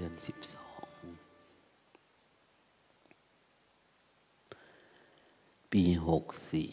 [0.00, 0.86] ดือนสิบสอง
[5.72, 6.70] ปีหกสี่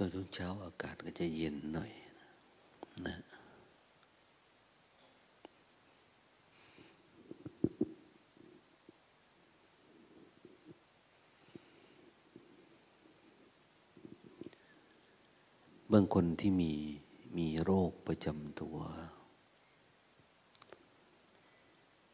[0.00, 1.92] ตอนเช้าอากาศก็จะเย็นหน่อย
[3.06, 3.16] นะ
[15.92, 16.72] บางคนที่มี
[17.36, 18.76] มีโรคประจำตัว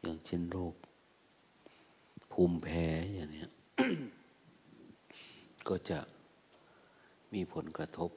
[0.01, 0.75] อย่างเช่นโรค
[2.31, 3.45] ภูมิแพ้อย่างนี้
[5.67, 5.99] ก็จะ
[7.33, 8.11] มีผลกระทบ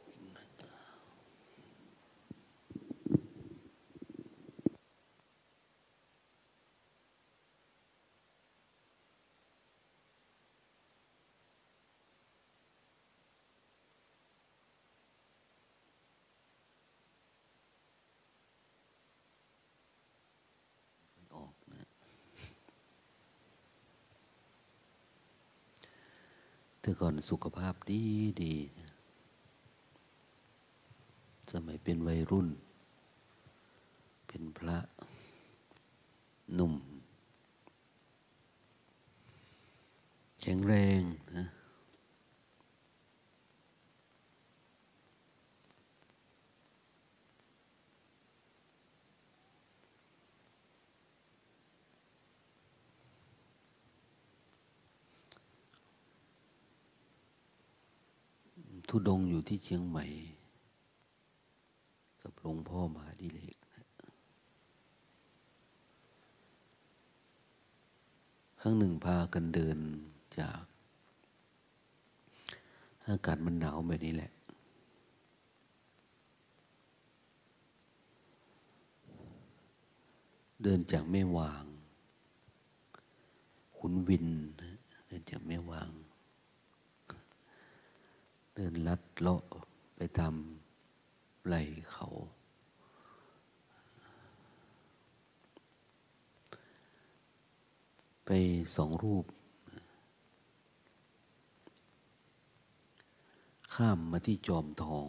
[21.35, 21.87] ออกนะ
[26.81, 28.03] แต่ก่อนสุขภาพดี
[28.43, 28.86] ดีนะ
[31.53, 32.49] สมัยเป็นวัยรุ่น
[34.27, 34.79] เป็นพระ
[36.55, 36.75] หนุ่ม
[40.43, 41.01] แข็งแรง
[41.37, 41.47] นะ
[58.89, 60.05] ทุดงอยู่ที่เชียงใหม่
[62.41, 63.85] หลวงพ่อมหาดิเลกนะ
[68.61, 69.79] ครั้งหนึ่งพากันเดิน
[70.39, 70.63] จาก
[73.09, 74.33] อากาศมันหนาวแบบนี้แหละ
[80.63, 81.65] เดินจากแม่วาง
[83.77, 84.27] ขุนวิน
[85.07, 85.91] เดินจากแม่วาง
[88.55, 89.43] เดินลัดเลาะ
[89.97, 90.35] ไปตาม
[91.47, 91.57] ไหล
[91.93, 92.09] เขา
[98.27, 98.31] ไป
[98.77, 99.25] สองรูป
[103.75, 105.07] ข้ามมาที่จอมทอง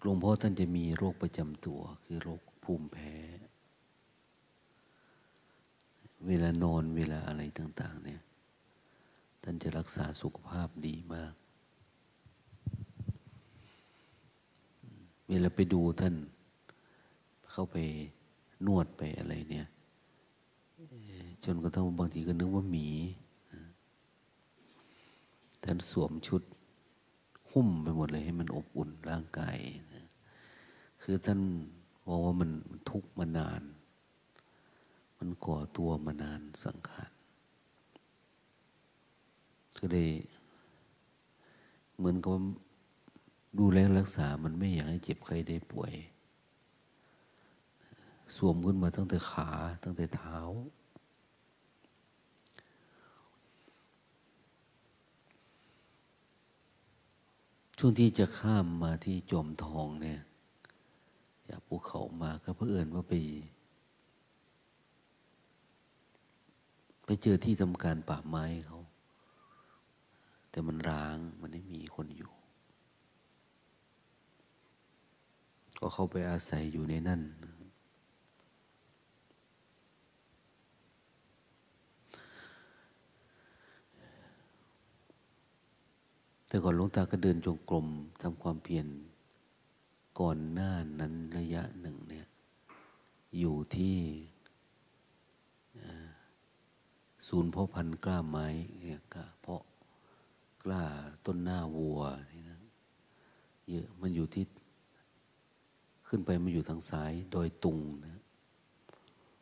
[0.00, 3.14] หลวงพ่อท่านจะมีโรคประจำตัวคือโรคภูมิแพ้
[6.26, 8.20] เวลานอนเวลาอะไรต่าง ๆ เนี่ย
[9.42, 11.34] ท่านจะรักษาสุขภาพดีมาก
[15.28, 16.14] เวลาไปดูท่าน
[17.50, 17.76] เข้าไป
[18.66, 19.66] นวดไปอะไรเนี่ย
[21.44, 22.88] จนกระทั่งบางทีก็นึกว่าหมี
[25.64, 26.42] ท่านสวมชุด
[27.50, 29.56] หุ้มไปหมดเลยให้มันอบอุ่นร่างกาย
[29.94, 30.06] นะ
[31.02, 31.40] คือท่าน
[32.06, 32.50] บอกว่ามัน
[32.90, 33.62] ทุกข์มานาน
[35.18, 37.11] มันก่อตัวมานานสังขาร
[39.84, 40.10] ก็เลย
[41.96, 42.40] เหมือนกับ
[43.58, 45.92] ดูแลรักษา มันไม่อยากให้เจ็บใครได้ป่วย
[48.36, 49.50] สวมขึ้นมาตั้งแต่ขา
[49.82, 50.38] ตั้งแต่เท้า
[57.78, 60.20] ช่วงที่จะข้ามมาที่จอมทองเนี่ย
[61.48, 63.14] จากภูเขามาก็เพื่อเอินว่าไป
[67.04, 68.81] ไปเจอที่ทำการป่าไม้เขา
[70.52, 72.30] แต่มันร้างมันไม่มีคนอยู่
[75.78, 77.22] ก็เข้าไปอาศัยอยู่ในนั่น
[86.48, 87.86] แต่ก่อนหลวงตาก็เดินจงกรม
[88.20, 88.86] ทำความเพียร
[90.20, 90.70] ก่อนหน้า
[91.00, 92.26] นั้นระยะหนึ่งเนี่ย
[93.38, 93.96] อยู่ที่
[97.26, 98.46] ศูนย์เพาะพันธุ์กล้าไม้
[98.80, 99.62] เนี่ยกเพาะ
[100.64, 100.84] กล้า
[101.26, 102.00] ต้นหน้าวัว
[102.32, 102.60] นี่นะ
[103.68, 104.44] เยอะมันอยู่ที่
[106.06, 108.18] ขึ้นไปมันอยู่ทางซ้ายโดยตุงนะ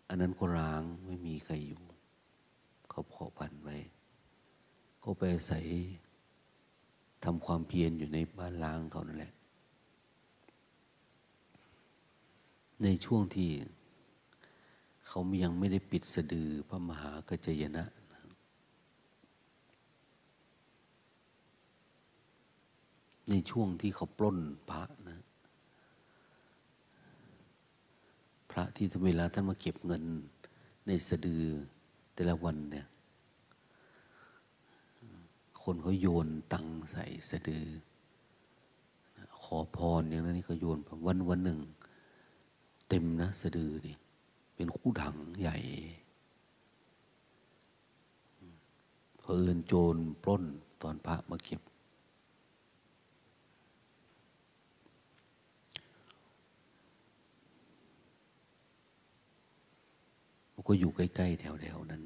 [0.09, 1.83] อันนั้นก็ร้างไม่มีใครอยู่
[2.91, 3.77] เขาเพาะพันธุ์ไว้
[5.03, 5.61] ก็ไปใส่
[7.25, 9.33] ทำความเพียรอยู่ในบ้านล้างเขานั่นแหละ
[12.83, 13.51] ในช่วงที่
[15.07, 17.85] เขายังไม่ได้ปิดสะดือพระมหากัจจยนะ
[23.31, 24.39] ในช่วงที่เขาปล้น
[24.71, 25.21] พระนะ
[28.51, 30.05] พระที่ทเวลาท่านมาเก็บเงิน
[30.87, 31.45] ในสะดือ
[32.15, 32.87] แต่ละวันเนี่ย
[35.63, 37.67] คนเขาโยนตังใส่สะดือ
[39.43, 41.61] ขอพรอย่างนั้นนี่ก็โยนวันวันหนึ่ง
[42.89, 43.97] เต็มนะสะดือนี่
[44.55, 45.57] เป็นคู่ถังใหญ่
[49.19, 50.45] เพอินโจรปล้น
[50.83, 51.61] ตอนพระมาเก็บ
[60.69, 61.45] ก็อยู่ใกล้ ๆ แถ
[61.77, 62.03] วๆนั้น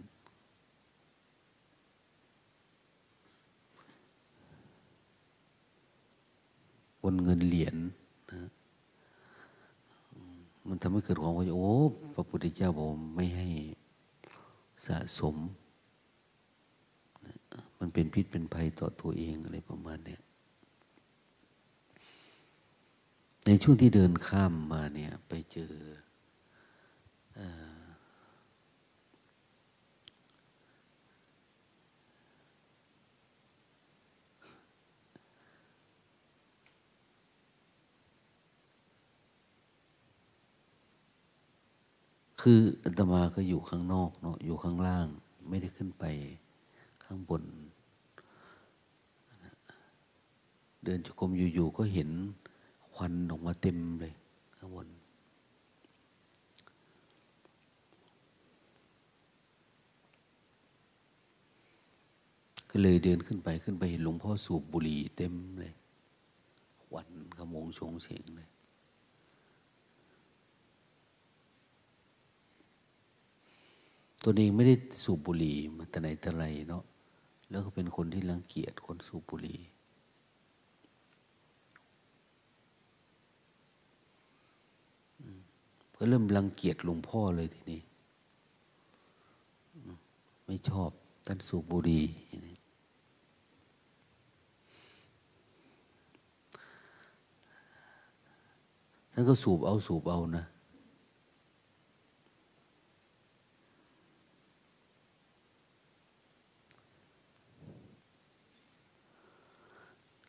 [7.02, 7.76] บนเงินเหรียญ
[8.32, 8.48] นะ
[10.68, 11.70] มันทำให้เกิดความว่าโอ้
[12.14, 13.48] พระพุทธเจ้าบอกไม่ให้
[14.86, 15.36] สะสม
[17.78, 20.20] มันเป็นพิษเป็นภัยต่อตัวเองอะไรประมาณเนี้ย
[23.46, 25.72] ในช่วงที่เดินข้ามมาเนี่ย ไปเจอ
[27.40, 27.40] อ
[42.48, 45.06] คืออาตมาก็อยู่ข้างนอกเนาะอยู่ข้างล่าง
[45.48, 46.04] ไม่ได้ขึ้นไป
[47.04, 47.42] ข้างบน
[50.84, 52.10] เดินจุกรมอยู่ๆก็เห็น
[52.94, 54.14] ควันออกมาเต็มเลย
[54.56, 54.88] ข้างบน
[62.70, 65.74] ก็เลยเดินขึ้นไปขึ้นไปเห็นหลวงพ่อสูบบุหรี่เต็มเลย
[66.84, 67.08] ควัน
[67.38, 68.48] ขโมงชงเฉงเลย
[74.24, 74.74] ตัวเองไม่ได้
[75.04, 76.84] สูบบุหรี่มาแต่ไหนแต่ไรเนาะ
[77.50, 79.60] แล้วก็เป็นคนที่รังเกียจคนสูบบุหรี่
[85.96, 87.80] ก็เริ่มรังเกียจหลวงพ่อเลยทีนี้
[90.46, 90.90] ไม่ชอบ
[91.26, 92.04] ท่านสูบบุหรี่
[99.12, 100.44] ท่านก็สูบเอาสูบเอานะ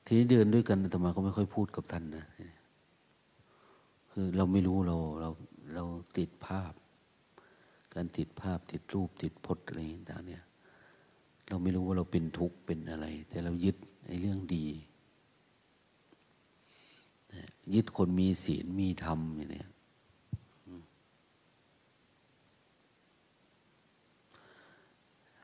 [0.05, 2.25] ทีนี้เดินด้วยกันธรรมาก็ไม่ค่อยพูดกับท่านนะ
[4.11, 5.29] คือเราไม่รู้เราเรา
[5.73, 5.83] เรา
[6.17, 6.73] ติดภาพ
[7.93, 10.43] การติดภาพติดรูปติดพจน์อะไรต่างเนี่ย
[11.47, 14.65] เราไม่รู้ว่าเราเป็นทุกข์เป็นอะไร แต่เรายึดในเรื่องดี
[17.73, 19.65] ยึดคนมีศีลมีธรรมอย่างนี้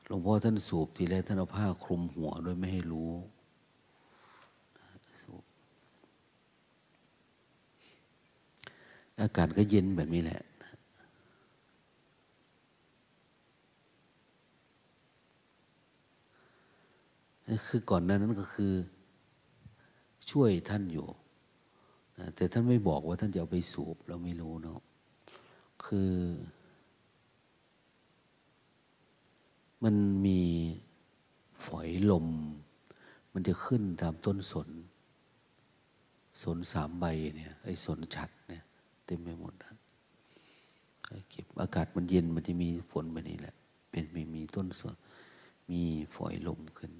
[0.06, 3.12] หลวงพ่อท่านสูบทีแรกท่านเอาผ้าคลุมหัวโดยไม่ให้รู้
[9.20, 10.40] อากาศก็เย็นแบบนี้แหละ
[17.66, 18.72] คือก่อนหน้านั้นก็คือ
[20.30, 21.06] ช่วยท่านอยู่
[22.36, 24.80] แต่ท่านไม่บอกว่าท่านจะเอาไปสูบ เราไม่รู้เนาะ
[25.84, 26.12] คือ
[29.84, 30.40] มันมี
[31.66, 32.26] ฝอยลม
[33.32, 34.68] มันจะขึ้นตามต้นสน
[36.42, 37.04] สนสามใบ
[37.36, 38.64] เนี่ย ไอ้สนฉัดเนี่ย
[39.12, 39.72] ต็มไปหมดนะ
[41.30, 43.54] เก็บอากาศมันเย็นมันจะมีฝนแบบนี้แหละ
[43.90, 44.96] เป็นไม่มีต้นสน
[45.70, 45.80] มี
[46.14, 46.92] ฝอยลมขึ้น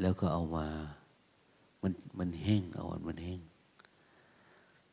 [0.00, 0.66] แล้วก็เอามา
[1.82, 3.40] มันมันแห้งเอามันแห้ง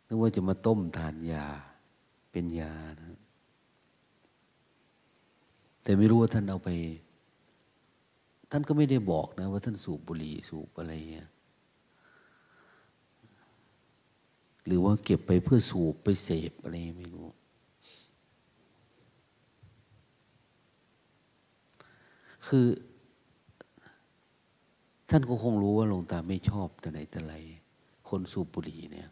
[0.08, 1.46] นึกว่าจะมาต้มทานยา
[2.32, 3.20] เป็นยานะ
[5.84, 6.70] แต่ไม่รู้ว่าท่านเอาไป
[8.52, 11.30] ท่านก็ไม่ได้บอกนะ ว่าท่านสูบบุหรี่สูบอะไรเงี้ย
[14.66, 17.28] หรือว่าเก็บไปเพื่อสูบไปเสพอะไรไม่รู้
[22.48, 22.66] คือ
[25.10, 27.36] ท่านก็คงรู้ว่าหลวงตาไม่ชอบแต่ไหนแต่ไร
[28.10, 29.10] คนสูบบุหรี่เนี่ย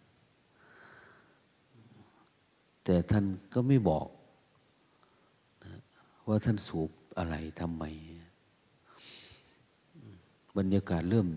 [2.84, 4.08] แต่ท่านก็ไม่บอก
[6.28, 7.84] ว่าท่านสูบอะไรทำไม
[10.58, 11.28] บรรยากาศเริ่ม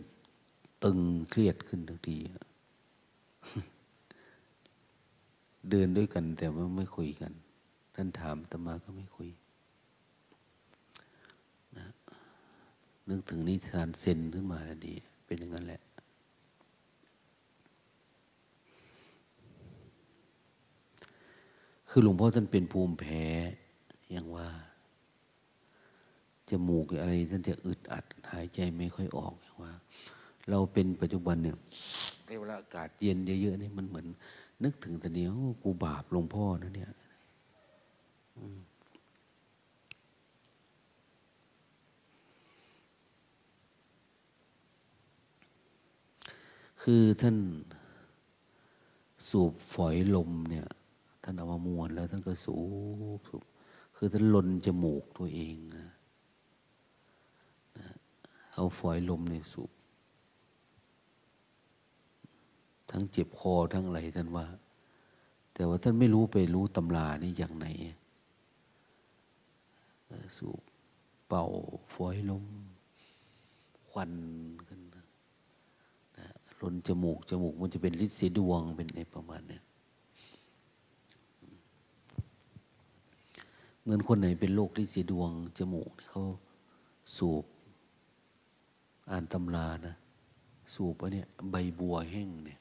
[0.84, 0.98] ตึง
[1.30, 2.18] เครียดขึ้นทันที
[5.68, 7.32] เดินด้วยกัน แต่ว่าไม่คุยกัน
[7.94, 9.28] ท่านถามตมาก็ไม่คุย
[11.78, 11.86] นะ
[13.08, 14.94] นึกถึงนิทานเซนขึ้นมาแล้วดี
[15.26, 15.82] เป็นอย่างนั้นแหละ
[21.88, 23.22] คือหลวงพ่อท่านเป็นภูมิแพ้
[24.12, 24.48] อย่างว่า
[26.50, 29.72] จมูกอะไรท่านจะอึดอัด หายใจไม่ค่อยออกอย่างว่า
[30.50, 31.56] เราเป็นปัจจุบันเนี่ย
[32.40, 34.06] เวลาอากาศเย็นเยอะๆนี่มันเหมือน
[34.64, 35.30] นึกถึงแต่เนี้ย
[35.62, 36.92] กูบาปหลวงพ่อนะเนี่ย
[46.82, 47.36] คือท่าน
[49.28, 50.66] สูบฝอยลมเนี่ย
[51.22, 52.56] ท่านเอามามวนแล้วท่านก็สู
[53.18, 53.44] บสูบ
[53.96, 55.86] คือท่านลนจมูกตัวเองนะ
[58.54, 59.70] เอาฝอยลมเนี่ยสูบ
[62.90, 64.46] ทั้งเจ็บคอทั้งอะไรท่านว่า
[65.54, 67.66] แต่ว่าท่านไม่รู้ไปรู้ตำรานี่อย่างไหน
[70.36, 70.60] สูบ
[71.28, 71.44] เป่า
[71.94, 72.44] ฝอยลม
[73.88, 74.12] ควัน
[74.66, 75.04] ขึ้นนะ
[76.60, 79.62] ลนจมูก จมูกมันจะเป็นฤทธิ์สีดวงเป็นในประมาณเนี้ย
[83.80, 86.22] เหมือนคนไหนเป็นโรคฤทธิ์สีดวง จมูกเขา
[87.16, 87.44] สูบ
[89.10, 89.96] อ่านตำรานะ
[90.74, 92.59] สูบไปเนี่ยใบบัวแห้งเนี่ย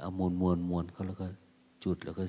[0.00, 1.26] เอามวนมวนมวนเขาแล้วก็
[1.84, 2.24] จุดแล้วก็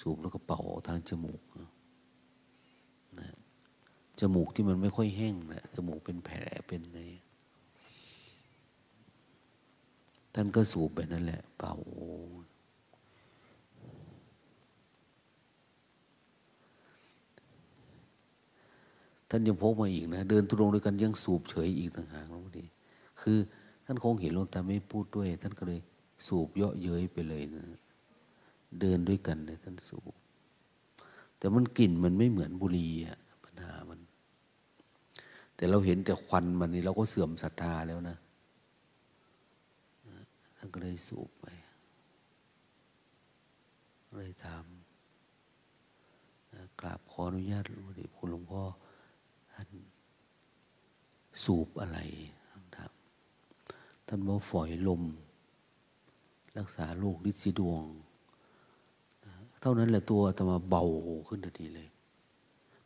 [0.00, 3.30] สูบแล้วก็เป่าทางจมูกนะ
[4.20, 7.00] จมูกที่มันไม่ค่อยแห้งนะจมูกเป็นแผลเป็นอะไร
[10.34, 11.74] ท่านก็สูบไปนั่นแหละ เป่า
[19.30, 22.64] ท่านยังพกมาอีกนะ เดินทุรงด้วยกันยังสูบเฉยอีกต่างหากแล้วดี
[23.20, 23.38] คือ
[23.86, 25.80] ท่านคงเห็นลงตาไม่พูดด้วย ท่านก็เลย
[26.26, 27.64] สูบเยาะเย้ยไปเลยนะ
[28.80, 30.14] เดินด้วยกันเลยท่านสูบ
[31.38, 34.00] แต่มันกลิ่นมันไม่เหมือนบุหรี่อะปัญหามัน
[35.56, 38.16] แต่เราเห็นแต่ควันมันนี่เราก็เสื่อมศรัทธาแล้วนะ
[40.56, 41.46] ท่านก็เลยสูบไป
[44.14, 44.56] เลยทำ
[46.80, 48.62] กราบขออนุญาตรู้ดิคุณหลวงพ่อ
[49.52, 49.68] ท่าน
[51.44, 51.98] สูบอะไร
[52.50, 55.02] ท่านทำท่านว่าฝอยลม
[56.58, 57.84] รักษาลูกฤทธิ์สีดวง
[59.60, 60.84] เท่านั้นแหละตัวจะมาเบา
[61.28, 61.88] ขึ้นทันทีเลย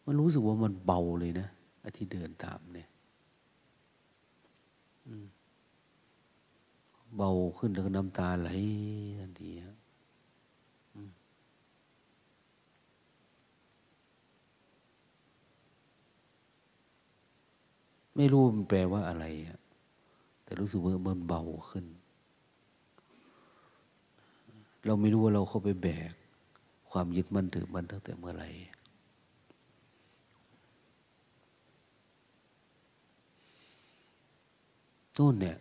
[0.04, 1.48] มันรู้สึกว่ามันเบาเลยนะ
[1.82, 2.88] อที่เดินตามเนี่ย
[7.16, 8.50] เบาขึ้นแล้วก็น้ำตาไหล
[9.20, 9.50] ทันที
[18.16, 19.24] ไม่รู้มันแปลว่าอะไร
[20.44, 21.84] แต่รู้สึกว่ามันเบาขึ้น
[24.86, 26.12] เราไม่รู้ว่าเราเข้าไปแบก
[26.90, 28.48] ความยึดมั่นถือมันตั้งแต่เมื่อไหร่
[35.16, 35.58] นู่นเนี่ย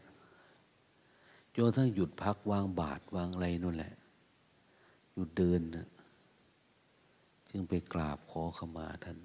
[1.56, 3.94] จนทั้งหยุดพักวางบาทวางอะไรนู่นแหละ
[5.14, 5.88] หยุดเดินนะ
[7.50, 9.18] จึงไปกราบขอขมาท่าน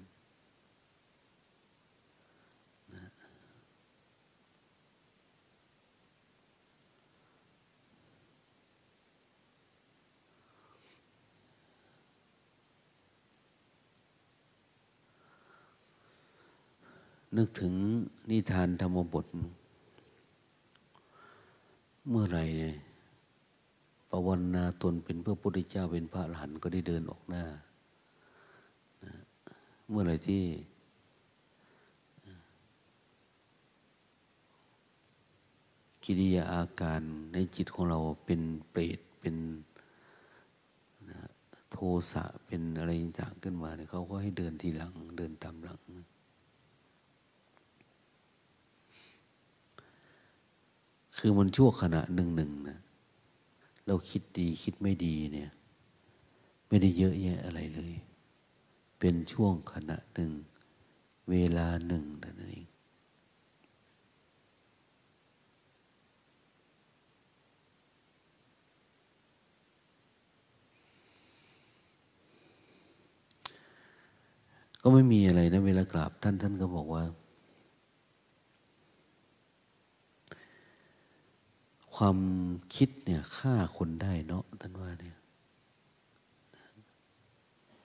[17.37, 17.73] นึกถึง
[18.29, 19.25] นิทานธรรมบท
[22.09, 22.75] เมื่อไรเนี่ย
[24.09, 27.43] ปวันนาตนเป็นพระพุทธเจ้าเป็นพระอรหันต์ก็ได้เดินออกหน้า
[29.89, 30.43] เมื่อไรที่
[36.03, 37.01] กิริยาอาการ
[37.33, 39.35] ในจิตของเราเป็นเปรตเป็น
[41.71, 41.77] โท
[42.11, 42.89] สะเป็นอะไร
[43.19, 45.81] ต่างขึ้นมาเนี่ยเขาก็ให้เดินทีหลัง เดินตามหลัง
[51.17, 52.79] คือมันชั่วขณะหนึ่งหนึ่งนะ
[53.87, 55.51] เราคิดดีคิดไม่ดีเนี่ย
[56.67, 57.93] ไม่ได้เยอะแยะอะไรเลย
[58.99, 60.31] เป็นช่วงขณะหนึ่ง
[61.29, 62.65] เวลาหนึ่งนั่นเอง
[74.81, 77.03] ก็ไม่มีอะไรนะเวลากราบท่านท่านก็บอกว่า
[81.95, 82.17] ความ
[82.75, 85.17] คิดเนี่ยฆ่าคนได้เนาะท่านว่าเนี่ย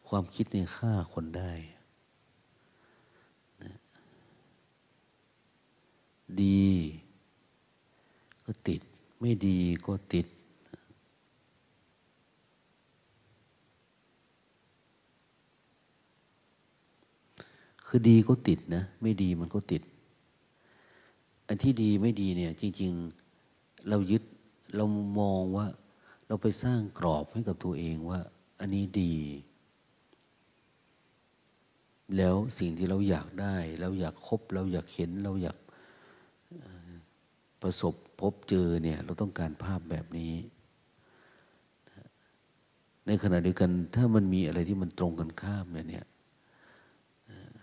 [0.08, 1.52] ความคิดเนี่ยฆ่าคนได้
[3.64, 3.72] นะ
[6.42, 6.64] ดี
[8.44, 8.80] ก็ติด
[9.20, 10.26] ไม่ดีก็ติด
[17.86, 19.82] คือดีก็ติดนะ ไม่ดีมันก็ติด
[21.48, 23.19] อันที่ดีไม่ดีเนี่ย จริง ๆ
[23.88, 24.22] เรายึด
[24.76, 24.84] เรา
[25.20, 25.66] มองว่า
[26.26, 28.20] เราไปสร้างกรอบให้กับตัวเองว่า
[28.60, 29.16] อันนี้ดี
[32.16, 35.58] แล้วสิ่งที่เราอยากได้ เราอยากคบ เราอยากเห็น เราอยาก
[37.62, 40.34] ประสบพบเจอเนี่ย เราต้องการภาพแบบนี้
[43.06, 46.06] ในขณะเดียวกัน ถ้ามันมีอะไรที่มันตรงกันข้ามเนี่ย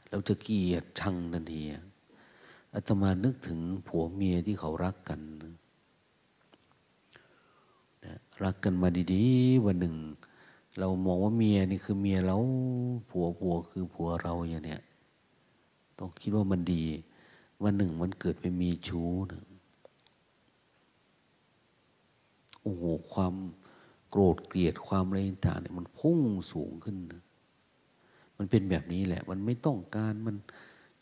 [0.09, 1.61] เราจะเกลียดชังนันที
[2.73, 5.53] อาตมานึกถึงผัวเมียที่เขารักกันนะ
[8.43, 9.95] รักกันมาดีๆ วันหนึ่ง
[10.79, 12.37] เรามองว่าเมียนี่คือเมียเรา
[13.09, 14.81] ผัวผัวคือผัวเราอย่างเนี้ย
[15.99, 16.83] ต้องคิดว่ามันดี
[17.63, 19.43] วันหนึ่งมันเกิดไปมีชู้นะ
[22.61, 23.33] โอ้โหความ
[24.09, 26.19] โกรธเกลียดความอะไรต่างเนี่ยมันพุ่ง
[26.51, 27.23] สูงขึ้นนะ
[28.37, 30.35] มันเป็นแบบนี้แหละ มันไม่ต้องการมัน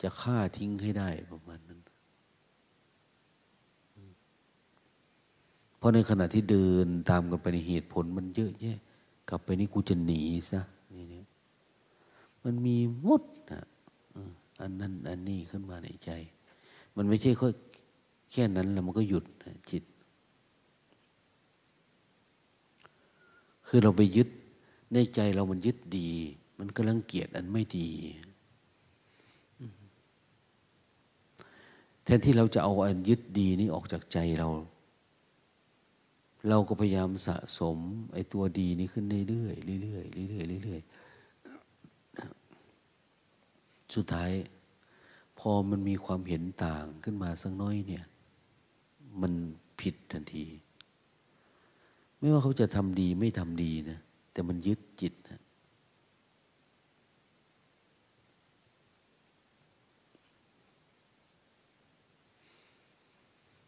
[0.02, 1.80] จะฆ่าทิ้งให้ได้ประมาณนั้น
[5.75, 8.78] เพ ราะในขณะที่เดินตามกันไปในเหตุผลมันเยอะแยะ
[9.28, 10.60] กลับไปนี่กูจะหนีซะ
[10.94, 11.26] นี่เนี่ย
[12.42, 12.76] มันมี
[13.06, 13.62] มดนะ
[14.60, 16.10] อันนั้นอันนี้ขึ้นมาในใจ
[16.96, 17.52] มันไม่ใช่ค่อย
[18.32, 19.24] แค่นั้นแล้วมันก็หยุด
[19.70, 19.84] จิต
[23.66, 24.28] คือเราไปยึด
[24.92, 26.08] ในใจเรามันยึดดี
[26.58, 27.88] มันกำลังเกียดอันไม่ดี
[32.04, 34.48] แทนที่เราจะเอาอันยึดดีนี้ออกจากใจเรา
[36.48, 37.78] เราก็พยายามสะสม
[38.12, 41.06] ไอ้ตัวดีนี้ขึ้นเรื่อยๆเรื่อยๆเรื่อยๆเรื่อยๆ
[43.94, 44.30] สุดท้าย
[45.38, 48.04] พอมันมีความเห็นต่างขึ้นมาสักน้อยเนี่ย
[49.20, 49.32] มัน
[49.80, 50.46] ผิดทันที
[52.18, 53.98] ไม่ว่าเขาจะทำดีไม่ทำดีนะ
[54.32, 55.40] แต่มันยึดจิตนะ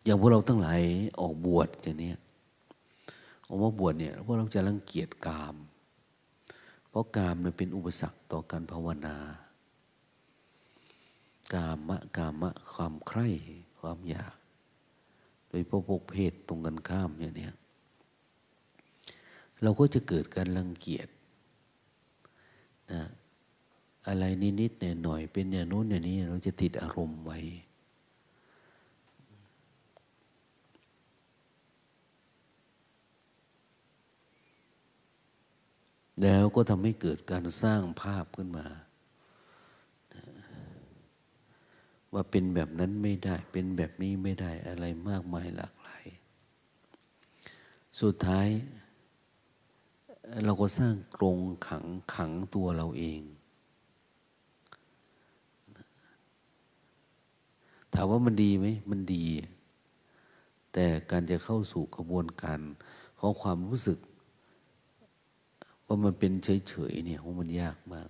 [0.04, 0.80] อย่างพวกเราทั้งหลาย
[1.20, 2.12] ออกบวชอย่างนี้
[3.48, 5.56] ออกมาบวชเนี่ยพวกเราจะรังเกียจกาม
[6.88, 9.16] เพราะกามเนี่ยเป็นอุปสรรคต่อการภาวนา
[11.54, 13.28] กามะกามะความใคร่
[13.80, 14.36] ความอยาก
[15.48, 17.54] โดยพวกพวกเพศตรงกันข้ามเนี่ยเนี่ย
[19.62, 21.08] เราก็จะเกิดการรังเกียจ
[22.92, 23.02] นะ
[24.06, 24.24] อะไร
[24.60, 27.38] นิดๆหน่อยๆเป็นอย่างโน้นอย่างนี้ เราจะติดอารมณ์ไว้
[36.22, 38.66] แล้วก็ทำให้เกิดการสร้างภาพขึ้นมา
[42.12, 46.04] ว่าเป็นแบบนั้นไม่ได้ เป็นแบบนี้ไม่ได้อะไรมากมายหลากหลาย
[48.00, 48.48] สุดท้าย
[50.44, 53.20] เราก็สร้างกรงขังขังตัวเราเอง
[57.92, 59.24] ถามว่ามันดีไหม มันดี
[60.72, 62.60] แต่การจะเข้าสู่กระบวนการ
[63.18, 63.98] ของความรู้สึก
[65.88, 68.08] ว่ามันเป็นเฉยๆเนี่ยมันยากมาก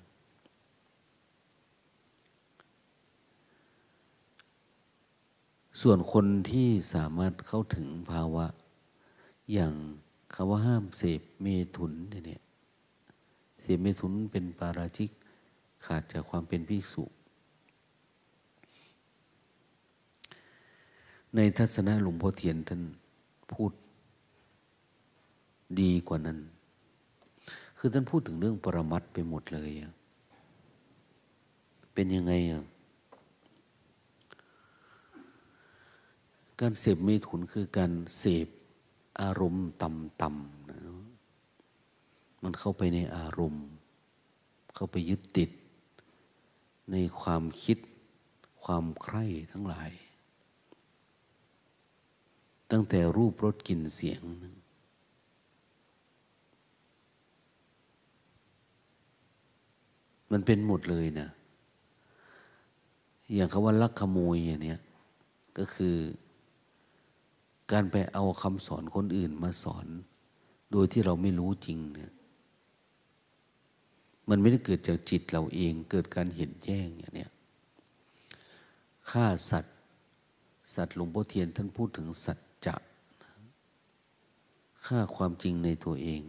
[5.81, 8.47] ส่วนคนที่สามารถเข้าถึงภาวะ
[9.53, 9.75] อย่าง
[10.35, 11.93] คำว่าห้ามเสพเมถุน
[12.27, 12.43] เนี่ย
[13.63, 15.11] เสพเมถุนเป็นปาราชิก
[15.85, 17.05] ขาดจากความเป็นภิกษุ
[21.35, 22.83] ในทัศนะหลวงพ่อเทียนท่าน
[23.53, 23.73] พูด
[25.81, 26.39] ดีกว่านั้น
[27.79, 29.71] คือท่านพูดถึงเรื่องปรมัตไปหมดเลย
[31.95, 32.65] เป็นยังไงอะ
[36.61, 38.49] การเสพเมถุนคือการเสพ
[39.21, 40.79] อารมณ์ต่ำๆนะ
[42.43, 43.67] มันเข้าไปในอารมณ์
[44.75, 45.51] เข้าไปยึดติด
[46.91, 47.79] ในความคิด
[48.65, 49.91] ความใคร่ทั้งหลาย
[52.71, 54.58] ตั้งแต่รูปรสกลิ่นเสียงนะ
[60.31, 61.29] มันเป็นหมดเลยนะ
[63.35, 64.77] อย่างคำว่าลักขโมยอย่างนี้
[65.59, 65.97] ก็คือ
[67.73, 69.87] การไปเอาคำสอนคนอื่นมาสอน
[70.73, 72.13] โดยที่เราไม่รู้จริงเนี่ย
[74.29, 77.27] มันไม่ได้เกิดจากจิตเราเอง เกิดการเห็นแจ้งอย่างนี้
[79.11, 79.75] ฆ่าสัตว์
[80.75, 82.77] สัตว์หลวงพ่อเทียนท่านพูดถึงสัจจะ
[84.87, 86.23] ฆ่าความจริงในตัวเอง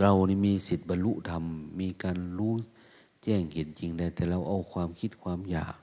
[0.00, 1.44] เรานี่มีสิทธิ์บรรลุธรรม
[1.80, 2.54] มีการรู้
[3.22, 5.76] แจ้งเห็นจริงได้ แต่เราเอาความคิดความอยาก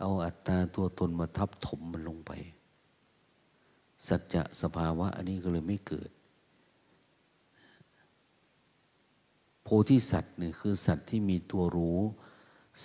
[0.00, 2.32] เอาอัตตาตัวตนมาทับถมมันลงไป
[4.06, 6.10] สัจจะสภาวะ อันนี้ก็เลยไม่เกิด
[9.62, 12.00] โพธิสัตว์เนี่ยคือสัตว์ที่มีตัวรู้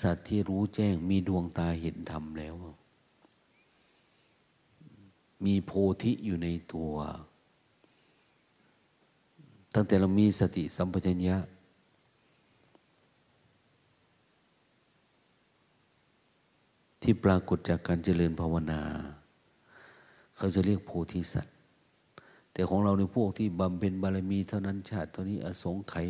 [0.02, 2.56] สัตว์ที่รู้แจ้งมีดวงตาเห็นธรรมแล้ว
[5.46, 5.72] มีโพ
[6.02, 6.94] ธิอยู่ในตัว
[9.76, 11.38] ตั้งแต่เรามีสติสัมปชัญญะ
[17.02, 18.82] ที่ปรากฏจากการเจริญภาวนา
[20.38, 21.56] เขาจะเรียกโพธิสัตว์
[22.54, 26.06] แต่ของเราในพวกที่บำเพ็ญบารมีเท่านั้นชาติเท่านี้อสงไขย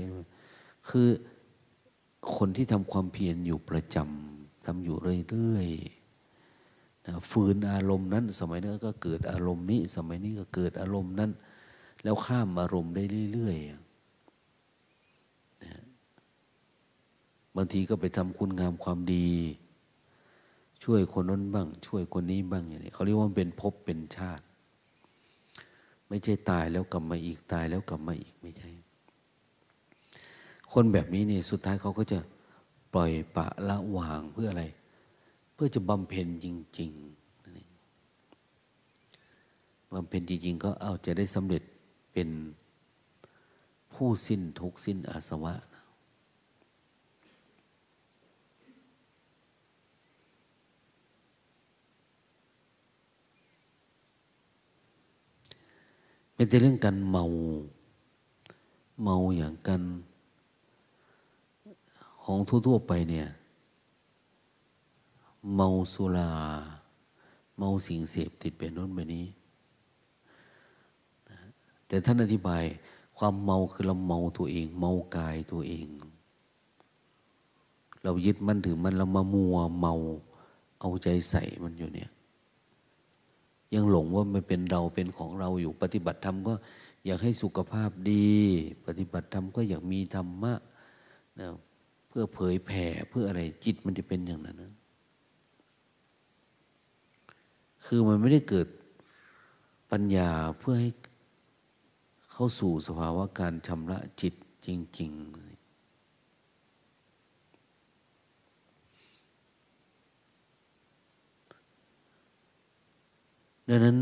[0.89, 1.07] คือ
[2.35, 4.95] คนที่ทำความเพียรอยู่ประจำทำอยู่
[5.29, 11.31] เรื่อยๆฝืนอารมณ์นั้น สมัยนั้นก็เกิดอารมณ์นี้ สมัยนี้ก็เกิดอารมณ์นั้น
[12.05, 13.73] แล้วข้ามอารมณ์ได้เรื่อยๆ
[15.63, 15.83] นะ
[17.55, 19.29] บางทีก็ไปทำคุณงามความดี
[20.83, 24.43] ช่วยคนนั้นบ้าง ช่วยคนนี้บ้างอย่างนี้เขาเรียกว่าเป็นภพเป็นชาติ
[26.07, 28.69] ไม่ใช่ตายแล้วกลับมาอีกตายแล้วกลับมาอีกไม่ใช่
[30.73, 32.19] คนแบบนี้นี่สุดท้ายเขาก็จะ
[32.93, 34.63] ปล่อยปะละวางเพื่ออะไร
[35.53, 36.47] เพื่อจะบำเพ็ญจ
[36.79, 37.15] ริง ๆ
[39.93, 41.63] บำเพ็ญจริงๆก็เอาจะได้สำเร็จ
[42.17, 42.31] เป็น
[43.93, 45.53] ผู้สิ้นทุกสิ้นอาสวะ
[56.33, 57.23] เป็นแต่เรื่องการเมา
[59.03, 59.81] เมาอย่างกัน
[62.23, 63.27] ของทั่วๆไปเนี่ย
[65.55, 66.31] เมาสุรา
[67.57, 69.25] เมาสิ่งเสพติดเป็นน้นแบบนี้
[71.87, 72.63] แต่ท่านอธิบาย
[73.17, 75.87] ความเมาคือเราเมาตัวเอง เมากายตัวเอง
[78.03, 79.95] เรายึดมั่นถือมันเรามามัวเมา
[80.79, 82.09] เอาใจใส่มันอยู่เนี่ย
[83.73, 86.53] ยังหลงว่ามันเป็นเราเป็นของเราอยู่ ปฏิบัติธรรมก็
[87.05, 88.33] อยากให้สุขภาพดี
[88.85, 90.53] ปฏิบัติธรรมก็อยากมีธรรมะ
[91.39, 91.49] นะ
[92.17, 94.73] พื่อเผยแผ่เพื่ออะไรจิตมันจะเป็นอย่างนั้นนะ
[97.85, 98.67] คือมันไม่ได้เกิด
[99.91, 100.91] ปัญญาเพื่อให้
[102.37, 104.33] เข้าสู่สภาวะการชำระจิต
[104.65, 104.67] จ
[104.99, 105.67] ริง ๆ
[113.67, 113.97] ดังนั้น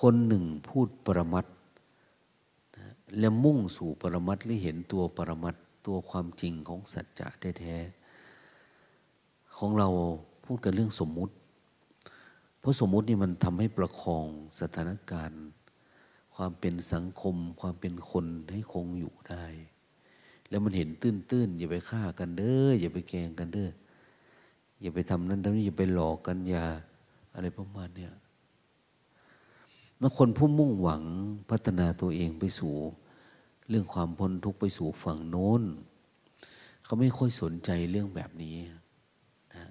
[0.00, 1.46] คนหนึ่งพูดปรมัต
[3.18, 5.54] แล้วมุ่งสู่ปรมัตหรือเห็นตัวปรมัต
[5.86, 7.28] ตัวความจริงของสัจจะ
[7.60, 9.88] แท้ๆของเรา
[10.44, 11.34] พูดกันเรื่องสมมุติ
[12.60, 14.26] เพราะสมมุตินี่มันทำให้ประคอง
[14.60, 15.44] สถานการณ์
[16.34, 19.44] ความเป็นสังคม ความเป็นคนให้คงอยู่ได้
[20.48, 23.70] แล้วมันเห็นตื้นๆอย่าไปฆ่ากันเด้ออย่าไปแกงกันเด้อ
[24.80, 26.64] อย่าไปทำนั้นทำนี้อย่าไปหลอกกันอย่า
[27.34, 28.12] อะไรประมาณเนี้ย
[29.98, 31.02] เมื่อคนผู้มุ่งหวัง
[31.50, 32.74] พัฒนาตัวเองไปสู่
[33.68, 35.62] เรื่องความพ้นทุกข์ไปสู่ฝั่งโน้น
[36.84, 38.56] เขาไม่ค่อยสนใจเรื่องแบบนี้
[39.54, 39.64] นะ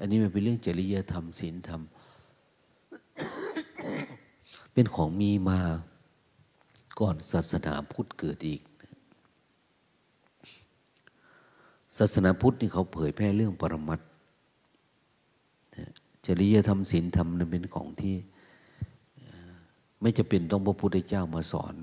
[0.00, 1.80] อันนี้มันเป็นเรื่องจริยธรรมศีลธรรม
[4.78, 5.60] เป็นของมีมา
[7.00, 8.62] ก่อนศาสนาพุทธเกิดอีก
[11.98, 14.00] ศาสนาพุทธนี่เขาเผยแพร่เรื่องปรมัต
[16.26, 18.16] จริยธรรมศีลธรรมนั้นเป็นของที่
[20.00, 21.74] ไม่จะเป็นต้องพระพุทธเจ้ามาสอน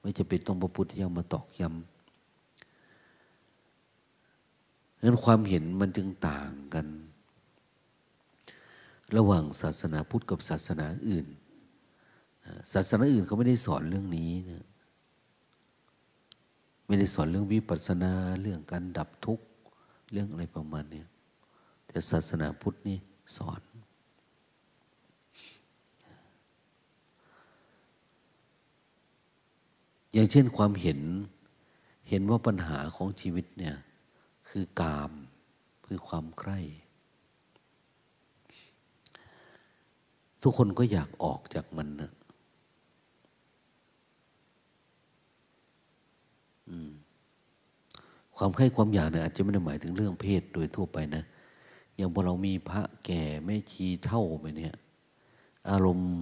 [0.00, 1.78] ไม่จะเป็นต้องพระพุทธเจ้ามาตอกย้ำ
[5.02, 6.86] นั้นความเห็นมันจึงต่างกัน
[9.16, 11.28] ระหว่างศาสนาพุทธกับศาสนาอื่น
[12.72, 14.64] ศาสนาอื่นเขาไม่ได้สอนเรื่องนี้นะ
[16.86, 19.44] ไม่ได้สอนเรื่องวิปัสสนาเรื่องการดับทุกข์
[20.12, 21.02] เรื่องอะไรประมาณนี้
[21.86, 22.98] แต่ศาสนาพุทธนี่
[23.36, 23.60] สอน
[30.12, 31.00] อย่างเช่นความเห็น
[32.08, 33.76] เห็นว่าปัญหาของชีวิตเนี่ย
[34.48, 35.12] คือกาม
[35.86, 36.60] คือความใคร่
[40.42, 42.12] ทุกคนก็อยากออกจากมันนะ
[48.36, 51.22] ความใคร่ความอยากเนี่ยอาจจะไม่ได้หมายถึงเรื่องเพศโดยทั่วไปนะ
[51.96, 54.74] อย่างพอเรามีพระแก่แม่ชีเท่าไปเนี่ย
[55.70, 56.12] อารมณ์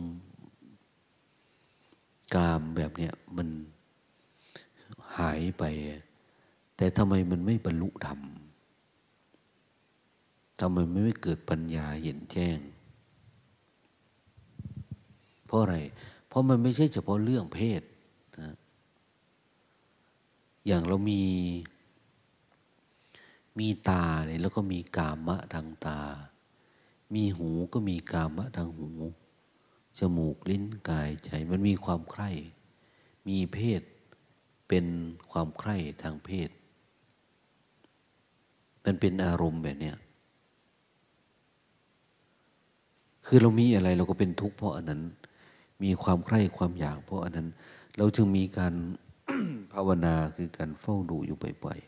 [2.35, 3.49] กามแบบเนี้ยมัน
[5.17, 5.65] หายไป
[6.77, 8.21] แต่ทำไมมันไม่บรรลุธรรม
[10.61, 12.59] ทำไมไม่เกิดปัญญาเห็นแจ้ง
[15.47, 15.77] เพราะอะไร
[16.29, 17.83] เพราะมันไม่ใช่เฉพาะเรื่องเพศ
[20.69, 21.23] อย่างเรามี
[23.59, 26.01] มีตาเนี่ยแล้วก็มีกามะทางตา
[27.15, 28.89] มีหูก็มีกามะทางหู
[29.99, 32.31] จมูกลิ้นกายใจ มันมีความใคร่
[33.29, 33.83] มีเพศ
[34.69, 34.87] เป็น
[35.31, 36.51] ความใคร่ทางเพศ
[38.85, 39.97] มันเป็นอารมณ์แบบเนี้ย
[43.27, 45.03] คือเรามีอะไรเราก็เป็นทุกข์เพราะอันนั้น
[45.83, 47.49] มีความใคร่ความอยากเพราะอันนั้น
[47.97, 48.75] เราจึงมีการ
[49.73, 51.81] ภาวนาคือการเฝ้าดูอยู่บ่อย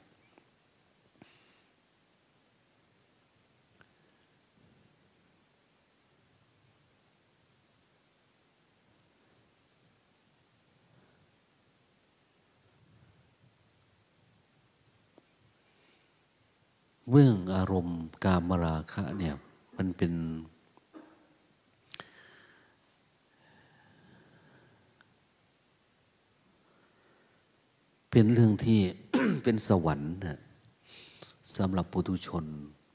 [17.11, 19.35] เรื่องอารมณ์กามราคะเนี่ย
[19.77, 20.13] มันเป็น
[28.11, 28.81] เป็นเรื่องที่
[29.43, 30.39] เป็นสวรรค์นะ
[31.57, 32.45] สำหรับปุถุชน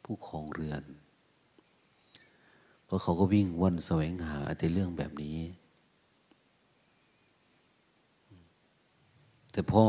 [0.03, 0.83] ผู้ครองเรือน
[2.85, 5.37] เพราะเขาก็วิ่งวันแสวงหาแต่เรื่องแบบนี้
[9.51, 9.83] แต่พอ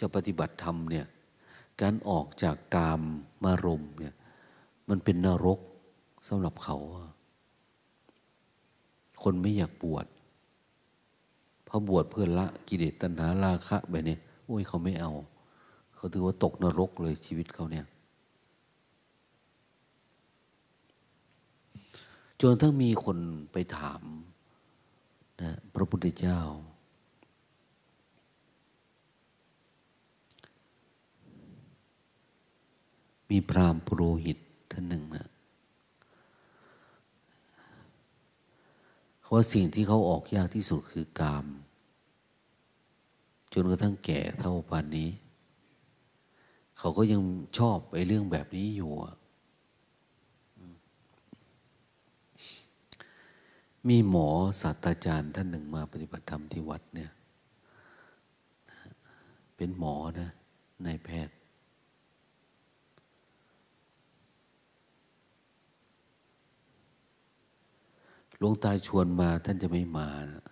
[0.00, 1.06] จะปฏิบัติธรรมเนี่ย
[1.80, 3.02] การออกจากกาม
[3.44, 4.14] มารมเนี่ย
[4.88, 5.60] มันเป็นนรก
[6.28, 6.76] สำหรับเขา
[9.22, 10.06] คนไม่อยากบวช
[11.76, 15.12] พอบวชเพื่อละกิเลสตัณหาราคะแบบนี้โอ้ยเขาไม่เอา
[15.94, 17.86] เขาถือว่าตกนรกเลยชีวิตเขาเนี่ย
[22.40, 23.18] จนทั้งมีคน
[23.52, 24.02] ไปถาม
[25.40, 26.38] นะพระพุทธเจ้า
[33.30, 34.38] มีพรามปุโรหิต
[34.70, 35.26] ท่านหนึ่งนะ
[39.32, 41.46] ว่าสิ่งที่เขาออกยากที่สุดคือกาม
[43.52, 45.10] จนกระทั่งแก่เท่าปานนี้
[46.78, 47.20] เขาก็ยัง
[47.58, 48.92] ชอบไอ้เรื่องแบบนี้อยู่
[53.88, 54.28] มีหมอ
[54.60, 57.10] ศาสตราจารย์ท่านหนึ่งมาปฏิบัติธรรมที่วัดเนี่ย
[59.56, 60.30] เป็นหมอนะ
[60.84, 61.36] นายแพทย์
[68.44, 70.44] ลวงตาชวนมาท่านจะไม่มานะ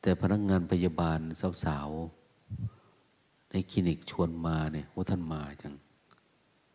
[0.00, 1.20] แต่พนักงงานพยาบาล
[1.64, 5.74] สาวๆในคลินิกชวนมาเนี่ยว่าท่านมาจัง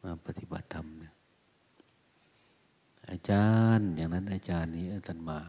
[0.04, 1.14] มาปฏิบัติธรรมเนี่ย
[3.10, 5.40] อาจารย์อย่างนั้นอาจารย์นี้ท่านมา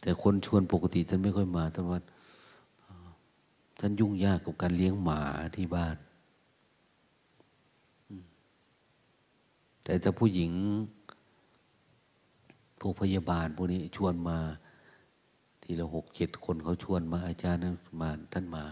[0.00, 2.00] แต่คนชวนปกติท่านไม่ค่อยมาท่านว่า
[3.80, 5.20] ท่านยุ่งยากกับการเลี้ยงหมา
[5.56, 5.96] ที่บ้าน
[9.90, 10.52] แต่ถ้าผู้หญิง
[12.80, 14.38] พวกพยาบาลพวกนี้ชวนมา
[15.62, 17.60] ทีละหกเจ็ดคนเขาชวนมาอาจารย์
[18.00, 18.64] มาท่านมา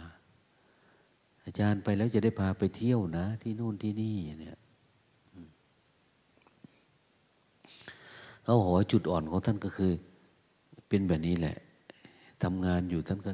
[1.44, 4.58] อาจารย์ไปแล้วจะได้พาไปเที่ยวนะ ที่นู่นที่นี่เนี่ย
[8.42, 9.92] เขาบอกว่าจุดอ่อนของท่านก็คือ
[10.88, 11.56] เป็นแบบนี้แหละ
[12.42, 13.32] ทำงานอยู่ท่านก็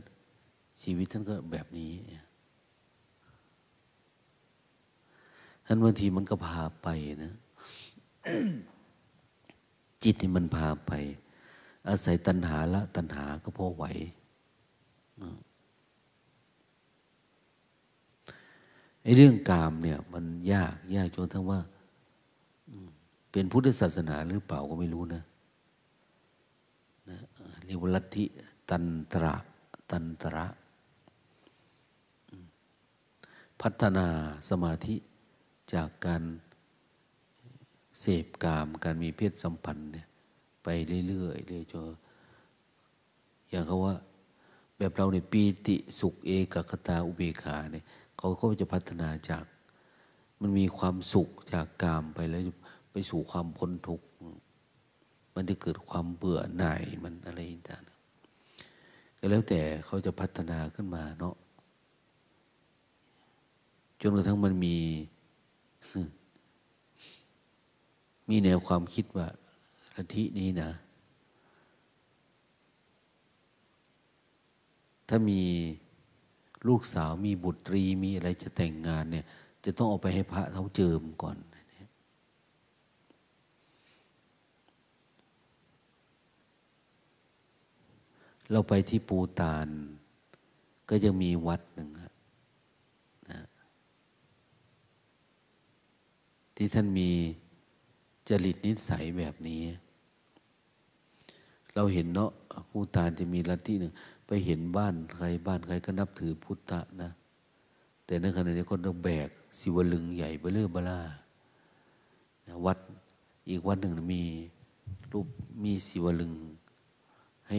[0.83, 1.92] ชีวิตท่านก็แบบนี้
[5.66, 6.90] ท่านบางทีมันก็พาไป
[7.25, 7.35] นะ
[10.03, 10.93] จิตนี่มันพาไป
[11.89, 13.85] อาศัยตัณหาละ ตัณหาก็พอไหว
[19.03, 21.61] ไอ้เรื่องกามเนี่ย มันยาก ยากจนทั้งว่า
[23.31, 25.23] เป็นพุทธศาสนาหรือเปล่าก็ไม่รู้นะ
[27.11, 27.19] นะ
[27.65, 28.25] เรียกว่าลัทธิ
[28.71, 29.35] ตันตระ
[29.91, 30.47] ตันตระ
[33.61, 34.07] พัฒนา
[34.49, 34.97] สมาธิ
[35.73, 36.23] จากการ
[38.01, 40.07] เสพกาม การมีเพศสัมพันธ์เนี่ย
[40.63, 40.69] ไป
[41.09, 41.85] เรื่อยๆเลยจน
[43.51, 43.95] อย่างเขาว่า
[44.79, 47.85] แบบเราเนี่ยปีติสุขเอกคตาอุเบกขาเนี่ย
[48.19, 49.45] เขาก็จะพัฒนาจาก
[50.41, 52.43] มันมีความสุขจากกามไปแล้ว
[52.93, 54.07] ไปสู่ความพ้นทุกข์
[55.35, 57.39] มันจะเกิดความเบื่อหน่ายมันอะไร
[57.71, 61.35] ต่างๆก็แล้วแต่เขาจะพัฒนาขึ้นมาเนาะ
[64.01, 64.77] จนกระทั่งมันมี
[68.29, 69.27] มีแนวความคิดว่า
[69.95, 70.71] ลัทธินี้นะ
[75.09, 75.43] ถ้ามี
[76.69, 79.27] ลูกสาวมีบุตรีมีอะไรจะแต่งงานเนี่ย
[79.65, 81.37] จะต้องเอาไปให้พระเขาเจิมก่อน
[88.51, 89.69] เราไปที่ปูตาน
[90.89, 91.89] ก็ยังมีวัดหนึ่ง
[93.33, 93.43] นะ
[96.57, 97.11] ที่ท่านมี
[98.29, 99.63] จริตนิสัยแบบนี้
[101.75, 102.31] เราเห็นเนาะ
[102.71, 103.93] ผู้ตานจะมีลัทธิหนึ่ง
[104.27, 107.11] ไปเห็นบ้านใครบ้านใครก็นับถือพุทธะนะ
[108.07, 111.01] แต่ในขณะนี้คนต้องแบกสิวลึงใหญ่ไปเรื่อบลา
[112.67, 112.79] วัด
[113.51, 114.23] อีกวัดหนึ่งมี
[115.13, 115.27] รูป
[115.65, 116.33] มีสิวลึง
[117.49, 117.59] ให้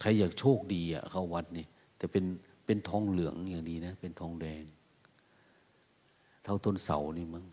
[0.00, 2.24] ใครอยากโชคดีอะเข้าวัดนี่แต่เป็น
[2.66, 4.62] เป็นทองเหลืองอย่างดีนะ เป็นทองแดง
[6.44, 7.44] เท่าต้นเสานี่มั้ง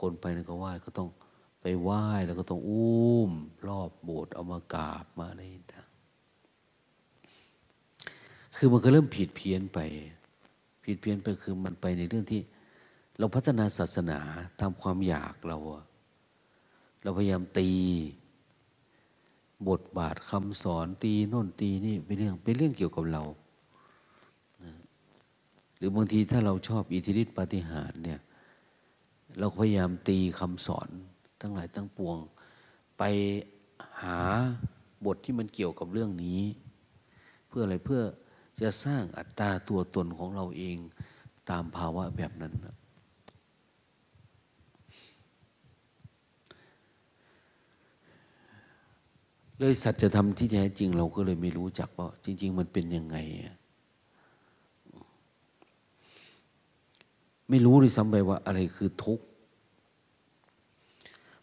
[0.00, 1.08] คนไปนั่นก็ไหว้ก็ต้อง
[1.60, 3.32] ไปไหว้แล้วก็ต้องอุ้ม
[3.68, 5.88] รอบโบสถ์เอามากราบมาอะไรต่าง
[8.56, 9.78] คือมันก็เริ่มผิดเพี้ยนไป
[10.84, 12.40] ผิดเพี้ยนไปคือมันไปในเรื่องที่
[13.18, 14.18] เราพัฒนาศาสนา
[14.60, 15.56] ตามความอยากเรา
[17.02, 17.70] เราพยายามตี
[19.68, 23.22] บทบาทคำสอนตีโน่นตีนี่เป็นเรื่องเป็นเรื่องเกี่ยวกับเรา
[25.76, 28.20] หรือบางทีถ้าเราชอบอิทธิฤทธิปาฏิหาริย์เนี่ย
[29.38, 30.88] เราพยายามตีคำสอน
[31.40, 32.18] ทั้งหลายทั้งปวง
[32.98, 33.02] ไป
[34.02, 34.18] หา
[35.06, 36.40] บทที่มันเกี่ยวกับเรื่องนี้
[37.48, 38.02] เพื่ออะไรเพื่อ
[38.62, 40.76] จะสร้างอัตตาตัวตนของเราเอง
[41.50, 42.76] ตามภาวะแบบนั้นนะ
[49.58, 53.16] เลยสัจธรรมที่แท้จริงเราก็เลยไม่รู้จักว่าจริง ๆ มันเป็นยังไง
[57.48, 59.24] ไม่รู้เลยซ้ำไปว่าอะไรคือทุกข์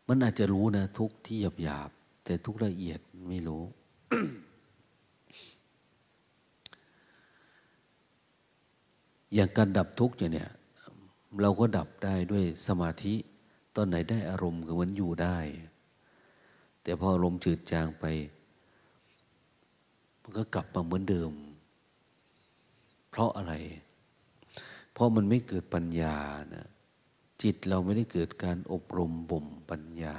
[0.07, 1.89] มันอาจจะรู้นะ ทุกที่หยาบหยาบ
[2.25, 3.63] แต่ทุกละเอียดไม่รู้
[9.33, 10.51] อย่างการดับทุกข์อย่างเนี้ย
[11.41, 13.15] เราก็ดับได้ด้วยสมาธิ
[13.75, 15.37] ตอนไหนได้อารมณ์ก็เหมือนอยู่ได้
[16.83, 18.05] แต่พออารมณ์จืดจางไป
[20.21, 21.31] มันก็กลับมาเหมือนเดิม
[23.09, 23.53] เพราะอะไร
[24.93, 26.17] เพราะมันไม่เกิดปัญญา
[26.53, 26.67] นะ
[27.41, 30.17] จิตเราไม่ได้เกิดการอบรมบ่มปัญญา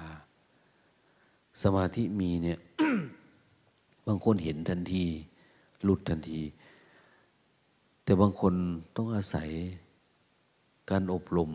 [1.62, 2.58] สมาธิมีเนี่ย
[4.06, 5.04] บางคนเห็นทันที
[5.85, 6.42] หลุดทันที
[8.04, 8.54] แต่บางคน
[8.96, 9.50] ต้องอาศัย
[10.90, 11.50] การอบรม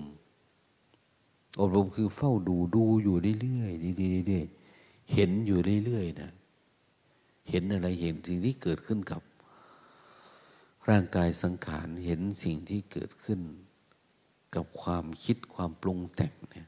[1.59, 6.31] อบรมคือเฝ้าดูดูอยู่เรื่อยๆเรื่อยๆเห็นอยู่เรื่อยๆนะ
[7.49, 9.21] เห็นอะไรเห็นสิ่งที่เกิดขึ้นกับ
[10.89, 13.39] ร่างกายสังขารเห็นสิ่งที่เกิดขึ้น
[14.55, 16.67] กับความคิดความปรุงแต่งเนี่ย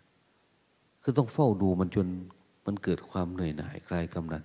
[1.01, 2.07] คือต้องเฝ้าดูมันจน
[2.65, 4.43] มันเกิดความเหนื่อยหน่ายคลายกำนัน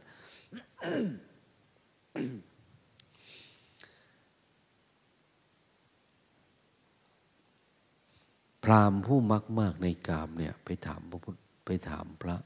[8.64, 12.37] พราหมณ์ผู้มักมากในกามเนี่ย ไปถามพระพุทธไปถามพระ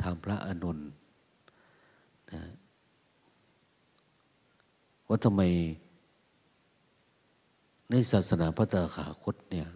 [0.00, 0.78] ถามพระอนุน
[2.32, 2.40] นะ
[5.08, 5.42] ว่าทำไม
[7.90, 9.68] ในศาสนาพระตาขาคตเนี่ย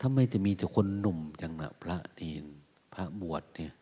[0.00, 2.44] ทำไมจะมีแต่คนหนุ่มอย่างนะพระเนน
[2.92, 3.72] พระบวชเนี่ย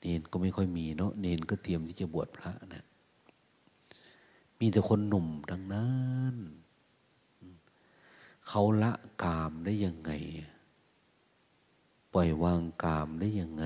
[0.00, 2.84] เนนก็ไม่ค่อยมีเนาะเนนก็เตรียมที่จะบวชพระนะ
[4.58, 5.90] มีแต่คนหนุ่มดังนั้
[6.32, 6.34] น
[8.48, 10.12] เขาละกามได้ยังไง
[12.14, 13.64] ปล่อยวางกามได้ยังไง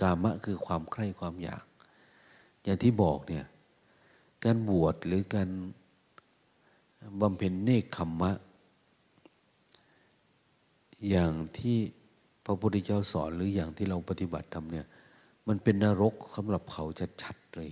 [0.00, 1.64] กามะคือความใคร่ความอยาก
[2.64, 3.44] อย่างที่บอกเนี่ย
[4.44, 5.48] การบวชหรือการ
[7.20, 8.32] บำเพ็ญเนคขมมะ
[11.08, 11.78] อย่างที่
[12.44, 14.86] พระพุทธเจ้าสอนหรืออย่างที่เราปฏิบัติทำเนี่ย
[15.48, 16.84] มันเป็นนรกสำหรับเขา
[17.22, 17.70] ชัดๆเลย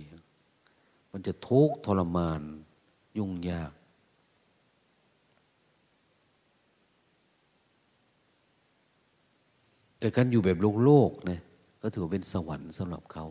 [1.11, 2.41] มันจะทุกข์ทรมาน
[3.17, 3.71] ยุ่งยาก
[9.99, 11.39] แต่การอยู่แบบโลกโลกนะ
[11.81, 13.25] ก็ถือเป็นสวรรค์สำหรับเขา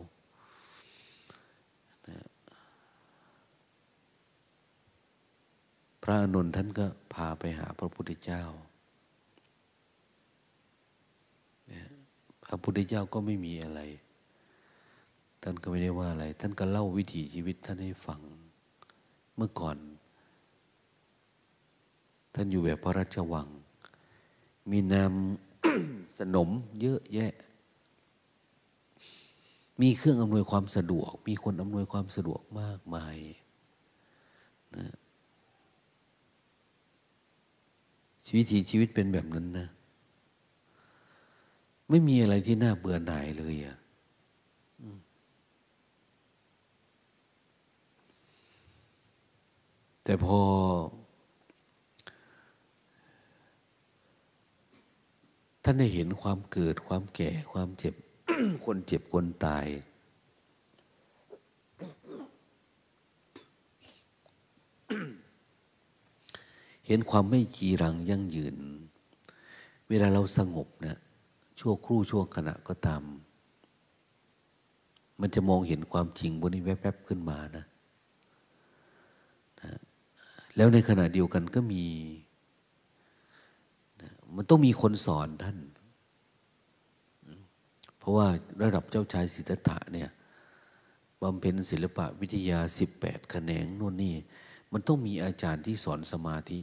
[6.09, 8.43] ระอนุนท่านก็พาไปหาพระพุทธเจ้า
[12.45, 13.81] พระพุทธเจ้าก็ไม่มีอะไร
[15.41, 18.21] ท่านก็ไม่ได้ว่าอะไร ท่านก็เล่าวิถีชีวิตท่านให้ฟัง
[19.35, 19.77] เมื่อก่อน
[22.33, 23.47] ท่านอยู่แบบพระราชวัง
[24.71, 25.13] มีนาม
[26.17, 26.49] สนม
[26.81, 27.33] เยอะแยะ
[29.81, 33.17] มีเครื่องอำนวยความสะดวก มีคนอำนวยความสะดวกมากมาย
[34.75, 34.85] นะ
[38.35, 39.67] วิถีชีวิตเป็นแบบนั้นนะ
[41.89, 43.77] ไม่มีอะไรที่น่าเบื่อหน่ายเลยอะ
[50.03, 50.39] แต่พอ
[55.63, 57.93] ท่านได้เห็นความเกิดความแก่ความเจ็บ
[58.65, 59.67] คนเจ็บคนตาย
[66.89, 68.57] เห็นความไม่จีรังยั่งยืน
[69.89, 70.97] เวลาเราสงบเนะ
[71.59, 73.03] ชั่วครู่ชั่วขณะก็ตาม
[75.21, 77.65] มันจะมองเห็นความจริงบนนี้แวบๆขึ้นมานะ
[79.61, 79.71] นะ
[80.55, 81.85] แล้วในขณะเดียวกันก็มี
[84.01, 85.57] นะมันต้องมีคนสอนท่าน
[87.99, 88.27] เพราะว่า
[88.61, 90.09] ระดับเจ้าชายสิทธัตถะเนี่ย
[91.21, 94.13] บำเพ็ญศิลปะวิทยาสิบแปดแขนงโน่นนี่
[94.71, 96.59] มันต้องมีอาจารย์ที่สอนสมาธิ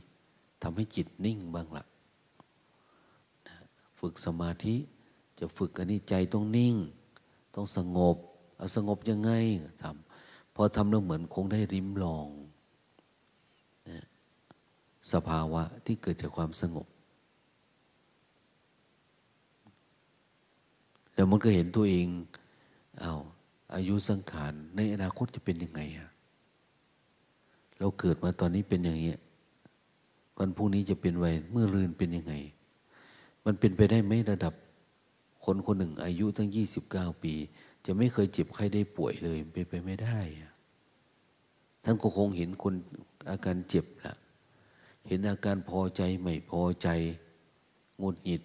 [0.68, 1.84] ทำให้จิตนิ่งบ้างละ่ะ
[3.98, 4.76] ฝึกสมาธิ
[5.38, 6.74] จะฝึกอันนี้ใจต้องนิ่ง
[7.54, 8.16] ต้องสงบ
[8.56, 9.30] เอาสงบยังไง
[9.82, 12.28] ทำพอทำแล้วเหมือนคงได้ริมลอง
[13.88, 14.04] นะ
[15.12, 16.86] สภาวะที่เกิดจากความสงบ
[21.14, 22.08] แล้วมันก็เห็นตัวเอง
[23.00, 23.12] เอา
[23.74, 26.08] อายุสังขารในอนาคตจะเป็นยังไงอะ
[27.78, 29.12] เราเกิดมาตอนนี้เป็นอย่างนี้
[30.38, 32.34] วันพรุ่งนี้จะเป็นไวเมื่อรืนเป็นยังไง
[33.44, 34.54] มันเป็นไปได้ไหมระดับ
[35.44, 37.34] คนคนหนึ่งอายุตั้งยี่สิบเก้าปี
[37.86, 40.18] จะไม่เคยเจ็บไข้ได้ป่วยเลยเป็นไปไม่ได้
[41.84, 42.74] ท่านก็คงเห็นคน
[43.30, 44.14] อาการเจ็บละ
[45.08, 46.88] เห็นอาการพอใจไม่พอใจ
[48.02, 48.42] งุดหงิด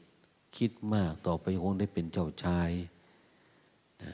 [0.57, 2.71] คิดมากต่อไปคงได้เป็นเจ้าชาย
[4.01, 4.11] นะ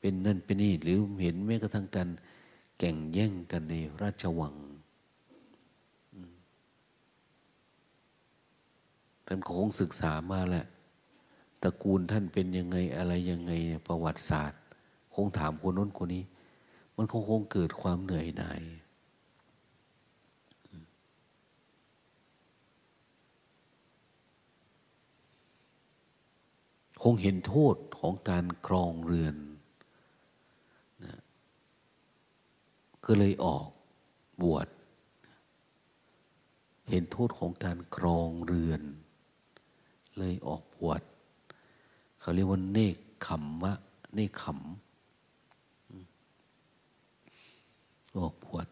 [0.00, 2.08] เป็นนั่นเป็นนี่หรือเห็นแม้กระทั่งการ
[2.78, 4.54] แก่งแย่งกันในราชวัง
[9.26, 10.66] ท่านคงศึกษามาแหละ
[11.62, 13.52] ตระกูลท่านเป็นยังไงอะไรยังไง
[13.86, 14.60] ประวัติศาสตร์
[15.14, 16.24] คงถามคนน้นคนนี้
[16.96, 18.62] มันคงคงเกิดความเหนื่อยหน่าย
[27.02, 29.36] คงเห็นโทษของการครองเรือน
[31.04, 31.18] นะ
[33.04, 33.68] ก็เลยออก
[34.42, 34.68] บวช
[36.90, 38.82] เห็นโทษของการครองเรือน
[40.18, 41.02] เลยออกบวช
[42.20, 42.96] เขาเรียกว่าเนค
[43.26, 43.72] ขมมะ
[44.14, 44.60] เนคขม
[48.18, 48.68] ออกบวช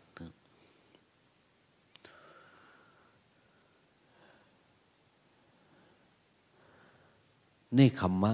[7.74, 8.32] เนคขมมะ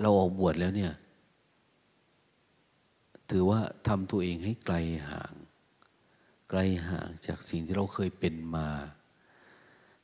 [0.00, 0.92] เราออกบวชแล้วเนี่ย
[3.30, 4.76] ถือว่าทำตัวเองให้ไกล
[5.08, 5.34] ห่าง
[6.50, 8.68] ไกลห่างจากสิ่งที่เราเคยเป็นมา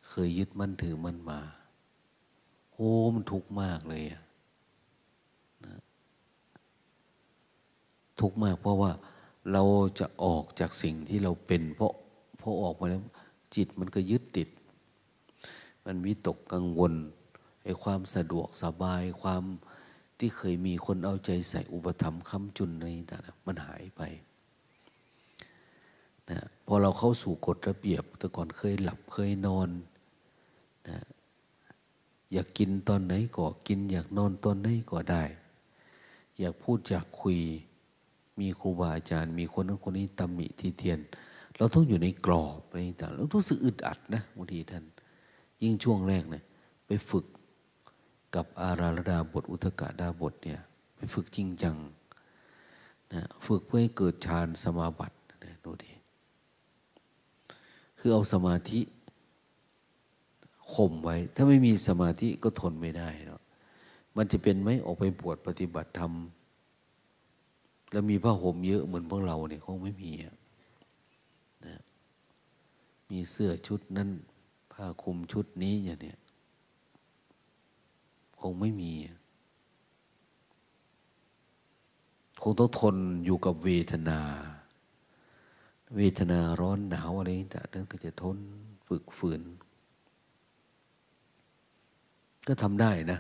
[0.09, 1.41] เคยยึดมั่นถือมันมา
[2.83, 4.05] อ้มันทุกข์มากเลย
[5.67, 5.77] นะ
[8.21, 8.93] ทุกข์มากเพราะว่า
[9.53, 9.63] เรา
[10.01, 11.93] จะออกจากสิ่งที่เราเป็น เพราะ
[12.41, 13.03] พอออกมาแล้ว
[13.55, 14.49] จิตมันก็ยึดติด
[15.85, 16.93] มันวิตกกังวล
[17.65, 19.43] ไอ้ความสะดวกสบายความ
[20.19, 24.03] ที่เคยมีคนเอาใจใส่อุปธรรมคำจุนในต่างมันหายไป
[26.31, 29.69] นะพอเราเข้าสู่กฎระเบียบ แต่ก่อนเคยหลับเคยนอน
[30.89, 30.99] นะ
[32.33, 35.23] อยากกินตอนไหนก็กิน อยากนอนตอนไหนก็ได้
[36.39, 37.39] อยากพูดอยากคุย
[38.41, 41.01] มีครูบาอาจารย์ มีคนนั้นคนนี้ตำหนิทีเทียน
[41.57, 44.85] เราต้องอยู่ในกรอบอะไรต่างเราต้องสึกอึดอัดนะบางทีท่าน
[45.63, 46.45] ยิ่งช่วงแรกเนะี่ย
[46.87, 47.25] ไปฝึก
[48.35, 50.61] กับอาราลดาบทอุทกาดาบทเนี่ย
[50.97, 51.77] ไปฝึกจริงจัง
[53.13, 55.91] นะฝึกเพื่อให้เกิดฌานสมาบัตินะดูดิ
[57.99, 58.81] คือเอาสมาธิ
[60.75, 63.43] ข่มไว้ ถ้าไม่มีสมาธิก็ทนไม่ได้เนาะ
[64.17, 66.13] มันจะเป็นไหมออกไปบวชปฏิบัติธรรม
[67.91, 70.13] แล้วมีผ้าห่มเยอะเหมือนพวกเราเนี่ยคงไม่มี
[71.67, 71.81] นะ
[73.11, 74.09] มีเสื้อชุดนั้น
[74.73, 76.19] ผ้าคลุมชุดนี้อย่างเนี้ย
[78.41, 78.93] คงไม่มี
[82.43, 84.21] คงต้องทนอยู่กับเวทนา
[85.97, 88.39] เวทนาร้อนหนาวอะไรต่างๆก็จะทน
[88.89, 89.43] ฝึกฝืน
[92.49, 93.19] ก็ทำได้นะ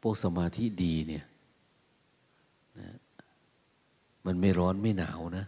[0.00, 1.24] พวกสมาธิดีเนี่ย
[2.80, 2.90] นะ
[4.26, 5.44] มันไม่ร้อนไม่หนาวนะ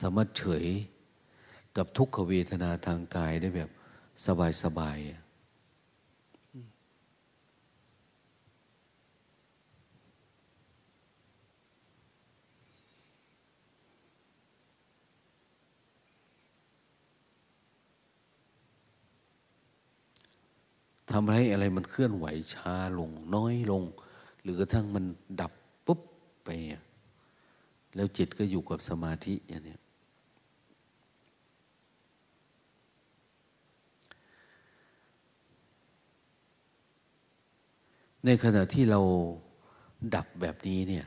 [0.00, 0.66] สามารถเฉย
[1.76, 3.70] กับทุกขเวทนาทางกายได้แบบ
[4.26, 4.98] สบายสบาย
[21.14, 23.82] ทำให้อะไรมันเคลื่อนไหวช้าลงน้อยลง
[24.42, 25.04] หรือกระทั่งมัน
[25.40, 25.52] ดับ
[25.86, 26.00] ปุ๊บ
[26.44, 26.48] ไป
[27.94, 29.76] แล้วจิตก็อยู่กับสมาธิอย่างนี้
[38.24, 39.00] ในขณะที่เรา
[40.14, 41.06] ดับแบบนี้เนี่ย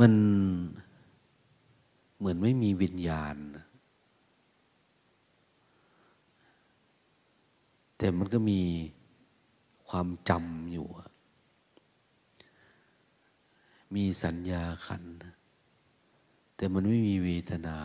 [0.00, 0.12] มัน
[2.22, 3.36] เหมือนไม่มีวิญญาณ
[7.96, 8.60] แต่มันก็มี
[9.88, 10.86] ความจำอยู่
[13.94, 15.04] มีสัญญาขัน
[16.56, 17.78] แต่มันไม่มีเวทนา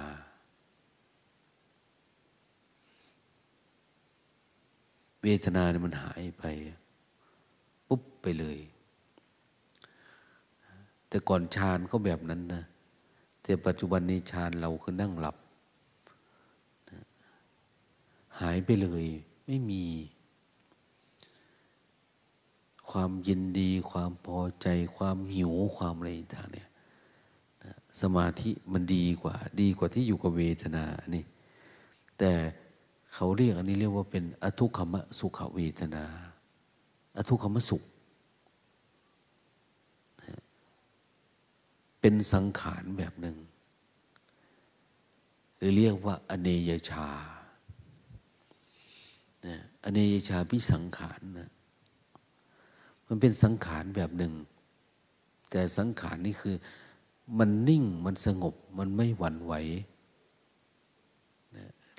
[5.23, 6.43] เวทนาเนี่ยมันหายไป
[7.87, 8.57] ปุ๊บไปเลย
[11.07, 12.63] แต่ก่อนฌานก็แบบนั้นนะ
[13.47, 15.35] แต่ปัจจุบันนี้ฌานเราคือนั่งหลับ
[18.39, 19.05] หายไปเลย
[19.45, 19.83] ไม่มี
[22.89, 24.67] ความยินดี ความพอใจ
[24.97, 26.69] ความหิวความอะไรต่างเนี่ย
[28.01, 30.85] สมาธิมันดีกว่า ดีกว่าที่อยู่กับเวทนา
[31.15, 31.23] นี่
[32.17, 32.31] แต่
[33.13, 36.05] เขาเรียกอันนี้เรียกว่าเป็นอทุกขมะสุขเวทนา
[37.17, 37.83] อทุกขมสุข
[42.07, 43.37] เป็นสังขารแบบหนึ่ง
[45.57, 47.07] หรือเรียกว่า อเนยชา
[49.83, 51.49] อเนยชาพิสังขารนะ
[53.07, 54.33] มันเป็นสังขารแบบหนึ่ง
[55.49, 56.55] แต่สังขารนี่คือ
[57.37, 59.53] มันนิ่งมันสงบมันไม่หวั่นไหว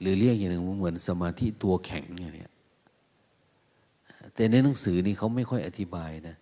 [0.01, 2.49] หรือเรียกอย่างหนึ่งเหมือนสมาธิตัวแข็งอย่างนี้
[4.35, 6.37] แต่ในหนังสือนี่เขาไม่ค่อยอธิบายนะ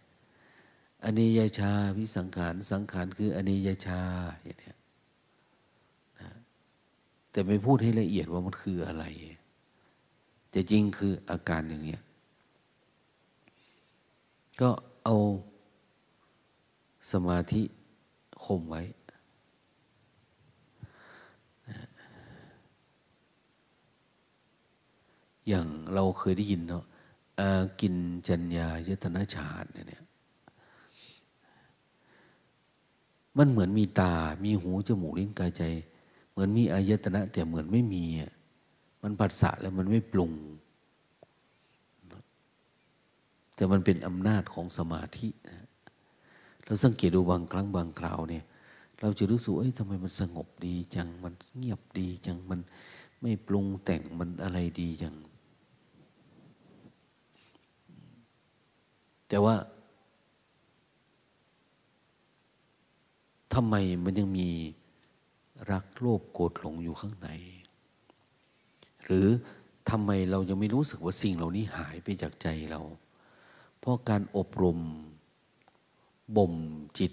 [1.04, 4.02] อเนยชาวิสังขาร สังขารคืออเนยชา
[4.44, 4.74] อย่างนี้
[6.20, 6.32] นะ
[7.30, 9.04] แต่ไม่พูดให้ละเอียดว่ามันคืออะไร
[10.50, 12.02] แต่จริงคืออาการอย่างเงี้ย
[14.60, 14.70] ก็
[15.04, 15.16] เอา
[17.12, 17.62] สมาธิ
[18.44, 18.82] ข่มไว้
[25.48, 26.84] อย่างเราเคยได้ยินเนาะ
[27.80, 27.94] กิน
[28.28, 30.05] จัญญายตนาฌานเนี่ย
[33.38, 34.12] มันเหมือนมีตา
[34.44, 35.62] มีหู จมูก ลิ้น กายใจ
[36.30, 38.04] เหมือนมีอายตนะ แต่เหมือนไม่มี
[39.02, 40.32] มันผัสสะแล้วมันไม่ปรุง
[43.54, 45.28] แต่มันเป็นอำนาจของสมาธิ
[46.64, 48.44] เราสังเกตดูบางครั้งบางคราวเนี่ย
[49.00, 52.60] เราจะรู้สึกเอ้ยทำไมมันสงบดีจัง มันเงียบดีจัง มัน
[53.20, 55.14] ไม่ปรุงแต่ง มันอะไรดีจัง
[59.28, 59.54] แต่ว่า
[63.56, 64.48] ทำไมมันยังมี
[65.70, 67.28] รักโลภโกรธหลงอยู่ข้างใน
[69.04, 69.26] หรือ
[69.90, 72.80] ทำไมเรายังไม่รู้สึกว่าสิ่งเหล่านี้หายไปจากใจเรา
[73.78, 74.78] เพราะการอบรม
[76.36, 76.54] บ่ม
[76.98, 77.12] จิต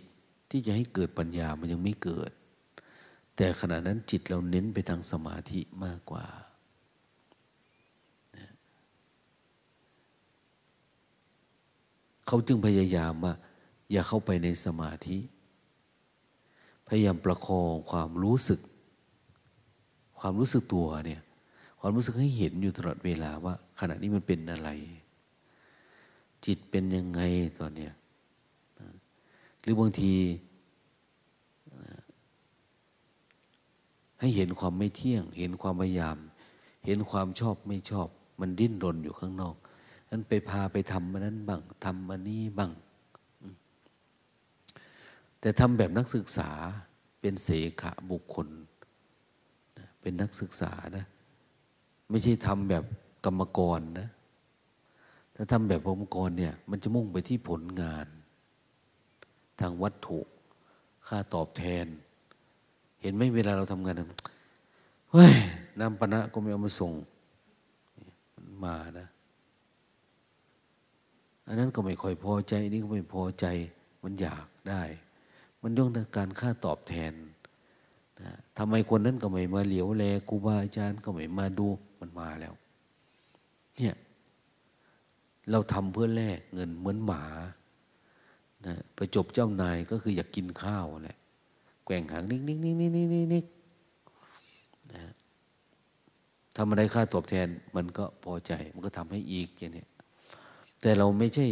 [0.49, 2.31] ที่จะให้เกิดปัญญามันยังไม่เกิด
[3.35, 6.25] แต่ขณะนั้นจิตเราเน้นไปทางสมาธิมากกว่า
[12.27, 13.33] เขาจึงพยายามว่า
[13.91, 15.17] อย่าเข้าไปในสมาธิ
[16.87, 18.59] พยายามประคองความรู้สึก
[20.19, 21.21] ความรู้สึกตัวเนี่ย
[21.79, 24.69] ความรู้สึกให้เห็นอยู่ตลอดเวลาว่า ขณะนี้มันเป็นอะไร
[26.45, 27.21] จิตเป็นยังไง
[27.59, 27.93] ตอนเนี้ย
[29.61, 30.13] หรือบางที
[34.19, 36.17] ให้เห็นความไม่เที่ยง เห็นความพยายาม
[36.85, 38.07] เห็นความชอบไม่ชอบ
[38.39, 39.55] มันดิ้นรนอยู่ข้างนอก
[40.09, 42.71] นั้นไปพาไปทำมันนั้นบ้างทำมันนี้บ้าง
[45.43, 46.49] แต่ทำแบบนักศึกษา
[47.21, 47.49] เป็นเส
[47.81, 48.47] ขะบุคคล
[50.01, 51.05] เป็นนักศึกษานะ
[52.09, 52.83] ไม่ใช่ทำแบบ
[53.25, 54.09] กรรมกรนะ
[55.35, 58.07] ถ้าทำแบบกรรมกรเนี่ย มันจะมุ่งไปที่ผลงาน
[59.59, 60.19] ทางวัตถุ
[61.07, 61.85] ค่าตอบแทน
[63.01, 63.95] เห็นไหมเวลาเราทำงาน
[65.11, 65.33] เฮ้ย
[65.79, 66.91] น้ำปนะก็ไม่เอามาส่ง
[68.63, 69.07] มานะ
[71.47, 73.45] อันนั้นก็ไม่ค่อยพอใจ นี่ก็ไม่พอใจ
[74.03, 74.83] มันอยากได้
[75.63, 77.13] มันย่องการค่าตอบแทน
[78.21, 81.67] นะทำไมคนนั้นก็ไม่มาเหลียวแลกูบาอาจารย์ก็ไม่มาดู
[81.99, 82.53] มันมาแล้ว
[83.77, 83.95] เนี่ย
[85.51, 87.23] เราทำเพื่อแลกเงินเหมือนหมา
[88.65, 91.17] นะไปจบเจ้านายก็คืออยากกินข้าวแหละ
[91.85, 93.45] แกว่งหางนิกนิกนิกนิกนิกนิกนิก
[94.93, 95.03] นะ
[96.55, 99.85] ทำอะไรค่าตอบแทนมันก็พอใจ มันก็ทำให้อีกอย่างนี้
[100.81, 101.47] แต่เราไม่ใช่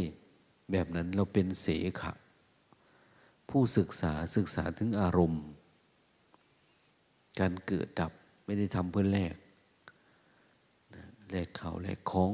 [0.72, 1.68] แบบนั้นเราเป็นเส
[2.02, 2.12] ขะ
[3.52, 5.44] ผู้ศึกษาศึกษาถึงอารมณ์
[7.40, 8.12] การเกิดดับ
[8.46, 9.36] ไม่ได้ทำเพื่อแลก
[11.32, 12.32] แลกเข่าแลกของ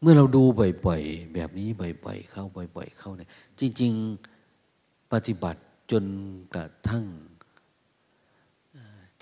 [0.00, 0.42] เมื่อเราดู
[0.86, 1.68] บ่อยๆแบบนี้
[2.04, 2.44] บ่อยๆเข้า
[2.76, 3.92] บ่อยๆเข้าเนี่ยจริง
[4.52, 5.60] ๆปฏิบัติ
[5.90, 6.04] จน
[6.54, 7.04] กระทั่ง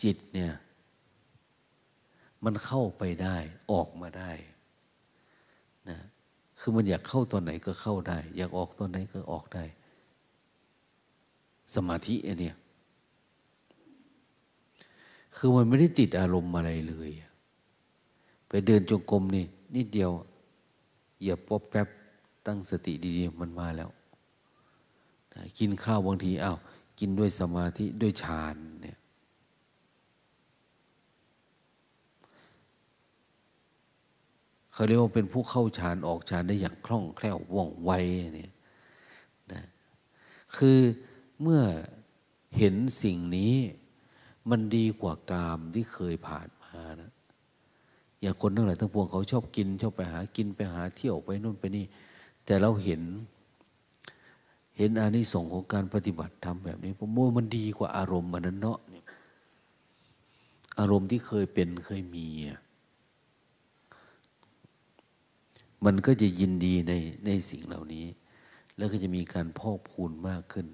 [0.03, 0.53] จิตเนี่ย
[2.45, 3.37] มันเข้าไปได้
[3.71, 4.33] ออกมาได้
[6.69, 9.65] คือมันอยากเข้าตอนไหนก็เข้าได้ อยากออกตอนไหนก็ออกได้
[11.75, 12.57] สมาธิเนี่ย
[15.37, 17.11] คือมันไม่ได้ติดอารมณ์อะไรเลย
[18.49, 19.45] ไปเดินจงกรมนี่
[19.75, 20.11] นิดเดียว
[21.25, 21.89] อย่าป๊บแป๊บ
[22.47, 23.91] ตั้งสติดีๆมันมาแล้ว
[25.59, 26.59] กินข้าวบางทีอา้าว
[26.99, 28.97] กินด้วยสมาธิด้วยฌานเนี่ย
[34.77, 37.91] เขาเรียกว่าเป็นผู้เข้าฌานออกฌานได้อย่างคล่องแคล่วว่องไว
[38.35, 38.53] เนี่ย
[39.53, 39.65] นะ
[40.57, 40.79] คือ
[41.43, 41.63] เมื่อ
[42.59, 43.55] เห็นสิ่งนี้
[44.51, 47.11] มันดีกว่ากามที่เคยผ่านมานะ
[48.21, 51.85] อย่างคนทั้งหลายทั้งปวงเขาชอบกินชอบไปหากินไปหาเที่ยวไปนู่นไปนี่
[52.45, 53.03] แต่เราเห็น
[54.79, 58.79] เห็นอานิสงส์ของการปฏิบัติทำแบบนี้ผมว่ามันดีกว่าอารมณ์มันนั้นเนาะ
[60.79, 62.27] อารมณ์ที่เคยเป็นเคยมี
[65.85, 66.93] มันก็จะยินดีใน
[67.27, 68.07] ในสิ่งเหล่านี้
[68.77, 70.67] แล้วก็จะมีการพอกพูนมากขึ้น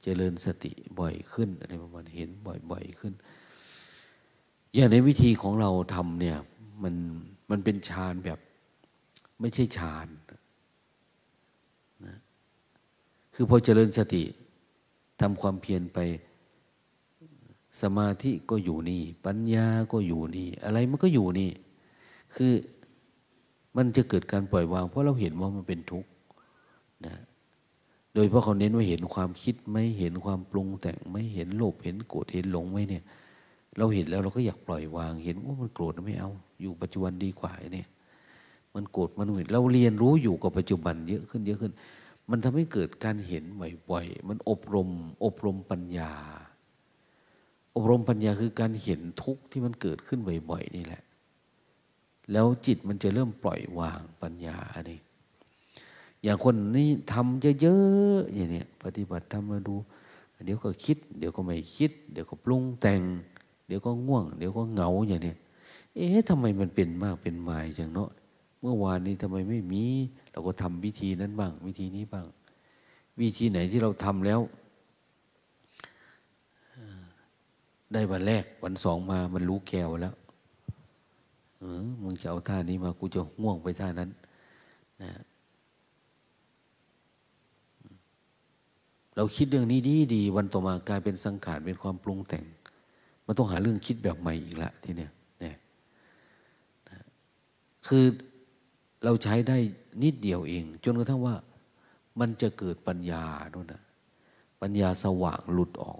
[0.00, 2.30] จเจริญสติบ่อยขึ้นอะไรประมาณเห็น
[2.70, 3.12] บ่อย ๆขึ้น
[4.74, 6.38] อย่างในวิธีของเราทำเนี่ย
[6.82, 6.94] มัน
[7.50, 8.38] มันเป็นฌานแบบ
[9.40, 10.08] ไม่ใช่ฌาน
[12.06, 12.16] นะ
[13.34, 14.22] คือพอเจริญสติ
[15.20, 15.98] ทำความเพียรไป
[17.82, 21.50] สมาธิก็อยู่นี่ ปัญญาก็อยู่นี่ อะไรมันก็อยู่นี่
[22.34, 22.52] คือ
[23.76, 26.10] มันจะเกิดการปล่อยวาง เพราะเราเห็นว่ามันเป็นทุกข์
[27.06, 27.14] นะ
[28.14, 33.04] โดยเพราะเขาเน้นว่าเห็นความคิดไม่เห็นความปรุงแต่งไม่เห็นโลภเห็นโกรธเห็นหลงไหมเนี่ย
[33.78, 37.88] เราเห็นแล้วเราก็อยากปล่อยวาง เห็นว่ามันโกรธไม่เอา อยู่ปัจจุบันดีกว่าเนี่ย
[38.74, 41.72] มันโกรธมันเห็นเราเรียนรู้อยู่กับปัจจุบันเยอะขึ้นเยอะขึ้น
[42.30, 43.44] มันทำให้เกิดการเห็น
[43.90, 44.88] บ่อยๆมันอบรม
[45.24, 46.12] อบรมปัญญา
[47.76, 51.02] อบรมปัญญาคือการเห็นทุกข์ที่มันเกิดขึ้นบ่อยๆนี่แหละ
[52.32, 55.00] แล้วจิตมันจะเริ่มปล่อยวางปัญญาอันนี้
[56.22, 59.74] อย่างคนนี้ทำเยอะๆอย่างนี้ปฏิบัติทำมาดู
[60.44, 63.00] เดี๋ยวก็คิด เดี๋ยวก็ไม่คิด เดี๋ยวก็ปรุงแต่ง
[63.66, 65.34] เดี๋ยวก็ง่วง เดี๋ยวก็เหงาอย่างนี้
[65.94, 68.10] เอ๊ะทำไมมันเป็นมากเป็นมายอย่างเนาะ
[68.60, 69.84] เมื่อวานนี้ทำไมไม่มี
[70.30, 72.26] เราก็ทำวิธีนั้นบ้าง วิธีนี้บ้าง
[73.20, 74.40] วิธีไหนที่เราทำแล้ว
[77.92, 80.14] ได้วันแรกวันสองมามันรู้แก้วแล้ว
[81.60, 84.10] เออมึงจะเอาท่านี้มากูจะง่วงไปท่านั้น
[85.02, 85.10] นะ
[89.16, 92.44] เราคิดเรื่องนี้ดีดีวันต่อมากลายเป็นสังขารเป็นความปรุงแต่ง
[93.26, 95.56] มันต้องหาเรื่องคิดแบบใหม่อีกละทีเนี้ยเนี่ย
[97.86, 98.04] คือ
[99.04, 99.56] เราใช้ได้
[100.02, 101.34] นิดเดียวเอง จนกระทั่งว่า
[102.20, 103.82] มันจะเกิดปัญญาโน่นนะ
[104.62, 105.98] ปัญญาสว่างหลุดออก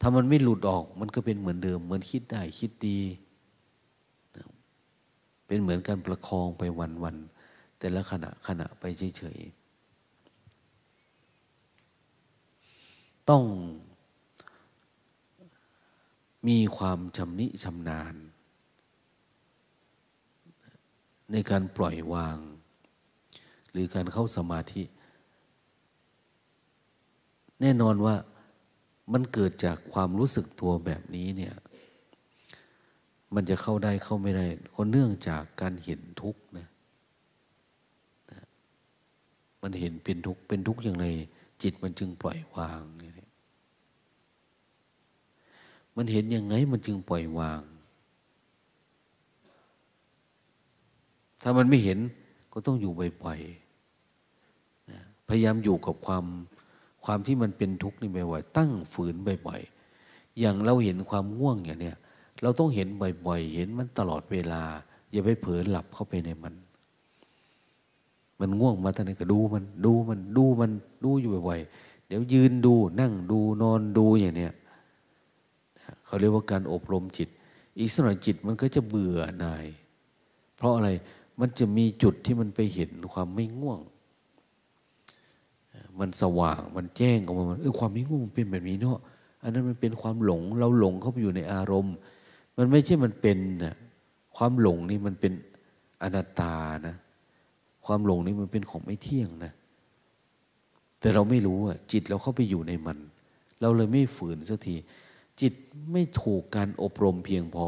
[0.00, 2.98] ถ้ามันไม่หลุดออก มันก็เป็นเหมือนเดิม เหมือนคิดได้ คิดดี
[5.46, 6.62] เป็นเหมือนการประคองไป
[7.02, 8.84] วันๆแต่ละขณะขณะไป
[9.18, 9.66] เฉยๆ
[13.30, 13.44] ต้อง
[16.48, 18.14] มีความชำนิชำนาญ
[21.32, 22.38] ในการปล่อยวาง
[23.70, 24.82] หรือการเข้าสมาธิ
[27.60, 28.14] แน่นอนว่า
[29.12, 31.54] มันเกิดจากความรู้สึกตัวแบบนี้เนี่ย
[33.34, 36.68] มันจะเข้าได้เข้าไม่ได้ก็เนื่องจากการเห็นทุกข์นะ
[39.62, 41.06] มันเห็นเป็นทุกข์เป็นทุกข์อย่างไร
[41.62, 42.82] จิตมันจึงปล่อยวาง
[45.96, 47.60] มันเห็นยังไงมันจึงปล่อยวาง
[51.42, 51.98] ถ้ามันไม่เห็น
[52.52, 56.24] ก็ต้องอยู่บ่อยๆพยายามอยู่กับความ
[57.04, 59.14] ความที่มันเป็นทุกข์นี่บ่อยๆตั้งฝืน
[59.46, 61.96] บ่อยๆอย่างเราเห็นความง่วงอย่างเนี้ย
[62.42, 62.88] เราต้องเห็น
[63.26, 64.62] บ่อยๆ เห็นมันตลอดเวลา
[65.12, 66.54] อย่าไปเผลอหลับเข้าไปในมัน
[68.40, 70.70] มันง่วงมาท่านก็ดูมัน ดูมันดูมัน
[71.04, 74.52] ดูอยู่บ่อยๆ เดี๋ยวยืนดู นั่งดูนอนดูอย่างเนี้ย
[76.04, 77.28] เขาเรียกว่าการอบรมจิต
[77.78, 79.66] อีกสักหน่อยจิตมันก็จะเบื่อหน่าย
[80.56, 80.90] เพราะอะไร
[81.40, 83.80] มันจะมีจุดที่มันไปเห็นความไม่ง่วง
[85.98, 88.98] มันสว่างมันแจ้งออกมาเออความไม่ง่วงมันเป็นแบบนี้เนาะ
[89.42, 91.96] อันนั้นมันเป็นความหลง เราหลงเข้าไปอยู่ในอารมณ์
[92.56, 93.74] มันไม่ใช่มันเป็นนะ
[94.36, 95.32] ความหลงนี่มันเป็น
[96.02, 96.54] อนัตตา
[96.88, 96.96] นะ
[97.86, 99.52] ความหลงนี่มันเป็นของไม่เที่ยงนะ
[101.00, 102.98] แต่เราไม่รู้อะจิตเราเข้าไปอยู่ในมัน
[103.60, 104.76] เราเลยไม่ฝืนสักที
[105.40, 105.52] จิต
[105.92, 107.66] ไม่ถูกการอบรมเพียงพอ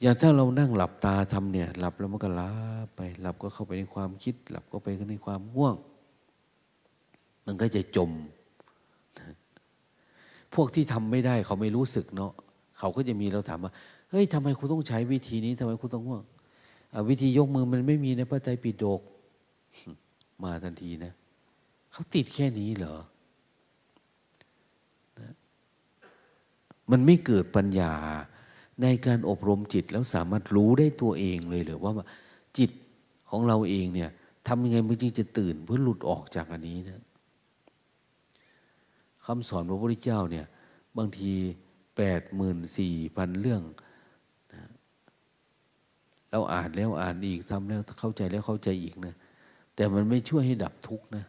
[0.00, 2.52] อย่างถ้าเรานั่งหลับตาทำเนี่ย หลับแล้วมันก็ลา
[2.96, 5.76] ไป หลับก็เข้าไปในความคิด หลับก็ไปในความง่วง
[7.46, 8.10] มันก็จะจม
[10.54, 12.32] พวกที่ทำไม่ได้เขาไม่รู้สึกเนาะ
[12.78, 13.72] เขาก็จะมีเราถามว่า
[14.10, 16.22] เฮ้ยทำไมคุณต้องใช้วิธีนี้ทำไมคุณต้องง่วง
[17.08, 19.00] วิธียกมือมันไม่มีในพระไตรปิฎก
[20.42, 21.12] มาทันทีนะ
[21.92, 22.96] เขาติดแค่นี้เหรอ
[26.90, 27.92] มันไม่เกิดปัญญา
[28.82, 31.92] ในการอบรมจิตแล้วสามารถรู้ได้ตัวเองเลยหรือว่า
[32.58, 32.70] จิต
[33.30, 34.10] ของเราเองเนี่ย
[34.46, 37.02] ทำยังไงมันจึงจะตื่นเพื่อหลุดออกจากอันนี้นะ
[39.24, 40.46] คำสอนพระพุทธเจ้าเนี่ย
[40.96, 41.32] บางที
[41.96, 43.62] แปดหมื่นสี่พันเรื่อง
[44.52, 44.62] นะ
[46.30, 49.14] เราอ่านแล้วอ่านอีกทำแล้วเข้าใจแล้วเข้าใจอีกนะ
[49.74, 51.24] แต่มันไม่ช่วยให้ดับทุกข์นะ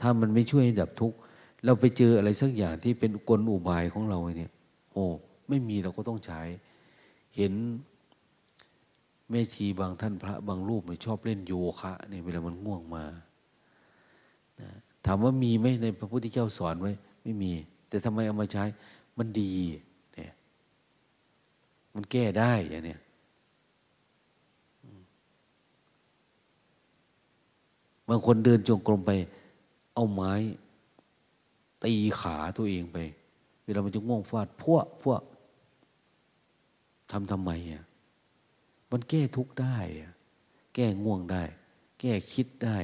[0.00, 1.16] ถ้ามันไม่ช่วยให้ดับทุกข์
[1.64, 4.52] เราไปเจออะไรสักอย่างที่เป็นกลอุบายของเราเนี่ย
[4.92, 5.04] โอ้
[5.48, 6.40] ไม่มีเราก็ต้องใช้
[7.36, 7.52] เห็น
[9.30, 13.04] แม่ชีบางท่านพระบางรูปไม่ชอบเล่นโยคะเนี่ยเวลามันง่วงมา
[15.04, 16.92] ถามว่ามีไหมในพระพุทธเจ้าสอนไว้
[17.22, 17.52] ไม่มี
[17.96, 18.64] แต่ทำไมเอามาใช้
[19.18, 19.54] มันดี
[20.14, 20.32] เนี่ย
[21.94, 23.00] มันแก้ได้อย่างเนี้ย
[28.08, 29.12] บางคนเดินจงกรมไป
[29.94, 30.32] เอาไม้
[31.84, 32.98] ตีขาตัวเองไป
[33.64, 35.22] เวลามันจะง่วงฟาดพวกพวก
[37.10, 37.84] ทำทำไมอะ
[38.90, 39.76] มันแก้ทุกได้
[40.74, 41.42] แก้ง่วงได้
[42.00, 42.78] แก้คิดได้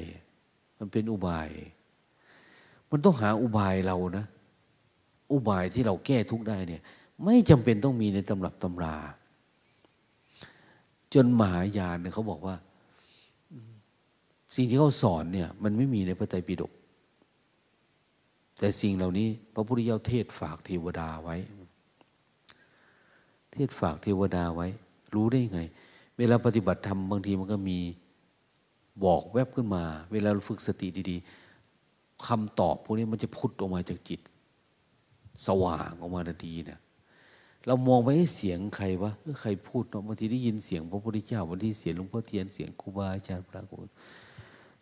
[0.78, 1.50] มันเป็นอุบาย
[2.90, 4.26] มันต้องหาอุบายเรานะ
[5.32, 6.82] อุบายที่เราแก้ทุกได้เนี่ย
[7.24, 8.96] ไม่จำเป็นต้องมีในตำรับตำรา
[11.14, 12.56] จนมหายานเนี่ยเขาบอกว่า
[14.56, 16.72] สิ่งที่เขาสอนเนี่ย มันไม่มีในพระไตรปิฎก
[18.58, 21.36] แต่สิ่งเหล่านี้ พระพุทธเจ้าเทศฝากเทวดาไว้
[23.52, 24.66] เทศฝากเทวดาไว้
[25.14, 25.60] รู้ได้ไง
[26.18, 27.78] เวลาปฏิบัติธรรมบางทีมันก็มี
[29.04, 31.16] บอกแวบขึ้นมา เวลาเราฝึกสติดี
[31.72, 34.20] ๆคำตอบพวกนี้มันจะพุทออกมาจากจิต
[35.46, 36.80] สว่างออกมาทันทีเนะ
[37.66, 43.88] เรามองไปให้เสียงใครวะใครพูดเนาะบางทีได้ยินเสียงพระพุทธเจ้าบางทีเสียงหลวงพ่อเทียนเสียงครูบาอาจารย์พระคุณ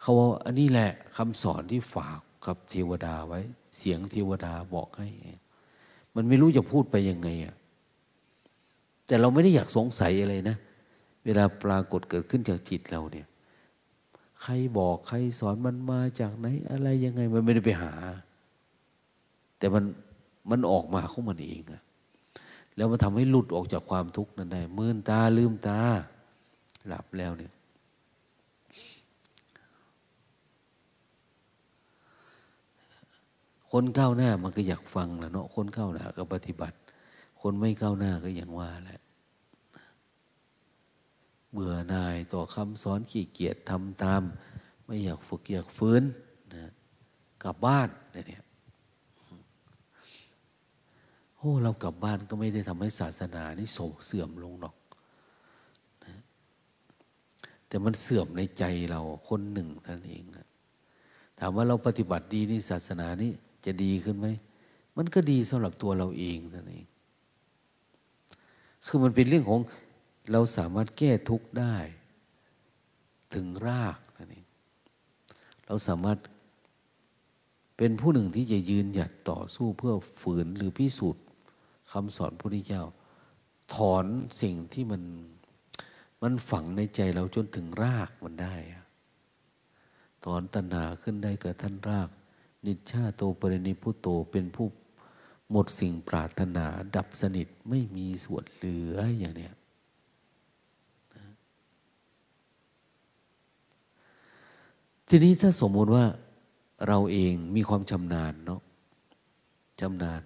[0.00, 3.40] เขาว่าอันนี้แหละคำสอนที่ฝากกับเทวดาไว้
[3.78, 5.08] เสียงเทวดาบอกให้
[6.14, 7.54] มันไม่รู้จะพูดไปยังไงอะ
[9.06, 10.56] แต่เราไม่ได้อยากสงสัยอะไรนะ
[11.24, 13.26] เวลาปรากฏเกิดขึ้นจากจิตเราเนี่ย
[14.42, 17.92] ใครบอกใครสอนมันมาจากไหน อะไรยังไงมันไม่ได้ไปหา
[19.58, 19.84] แต่มัน
[20.48, 21.82] มันออกมาของมันเองอะ
[22.76, 25.80] แล้วมันทำให้หลุดออกจากความทุกข์นั้นได้มืนตาลืมตา
[26.86, 27.52] หลับแล้วเนี่ย
[33.70, 36.76] คนก้าวหน้ามันก็อยากฟังแหละเนาะคนก้าวหน้าก็ปฏิบัติ
[37.40, 39.00] คนไม่ก้าวหน้าก็อย่างว่าแหละ
[41.52, 44.22] เบื่อหน่ายต่อคำสอนขี้เกียจทำตาม
[44.84, 46.02] ไม่อยากฝึกอยากฟื้น
[46.54, 46.70] นะ
[47.44, 48.44] กลับบ้านเนี่ย
[51.40, 54.74] โอ้เรากลับบ้านก็ไม่ได้ทำให้ศาสนานี่โศกเสื่อมลงหรอก
[56.04, 56.14] นะ
[57.68, 60.24] แต่มันเสื่อมในใจเราคนหนึ่งท่านเอง
[61.38, 63.30] ถามว่าเราปฏิบัติดีนี่ศาสนานี้
[63.64, 64.26] จะดีขึ้นไหม
[64.96, 66.86] มันก็ดีสำหรับตัวเราเองท่านเอง
[68.86, 69.60] คือมันเป็นเรื่องของ
[70.32, 71.76] เราสามารถแก้ทุกข์ได้
[73.34, 74.46] ถึงรากนั่นเอง
[75.66, 76.18] เราสามารถ
[77.76, 81.24] เป็นผู้หนึ่งที่จะยืนหยัดต่อสู้เพื่อฝืนหรือพิสูจน์
[81.90, 82.84] คำสอนพระพุทธเจ้า
[83.74, 84.06] ถอน
[84.42, 85.02] สิ่งที่มัน
[86.22, 88.54] มันฝังในใจเราจนถึงรากมันได้
[90.24, 92.08] ถอนตัณหาขึ้นได้กับท่านราก
[92.66, 94.66] นิชาโตปรินิพุโตเป็นผู้
[95.50, 96.66] หมดสิ่งปรารถนา
[96.96, 99.54] ดับสนิทไม่มีส่วนเหลืออย่างเนี้ย
[105.08, 106.04] ทีนี้ถ้าสมมติว่า
[106.88, 108.60] เราเองมีความชำนาญเนาะ
[109.80, 110.22] ชำนาญ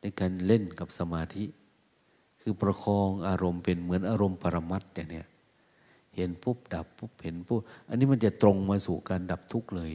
[0.00, 1.44] ในการเล่นกับสมาธิ
[2.40, 5.26] คือประคองอารมณ์เป็นเหมือนอารมณ์ปรมัตอย่างเนี้ย
[6.16, 9.92] เห็นปุ๊บดับปุ๊บเห็นปุ๊บอันนี้มันจะตรงมาสู่การดับทุกข์เลย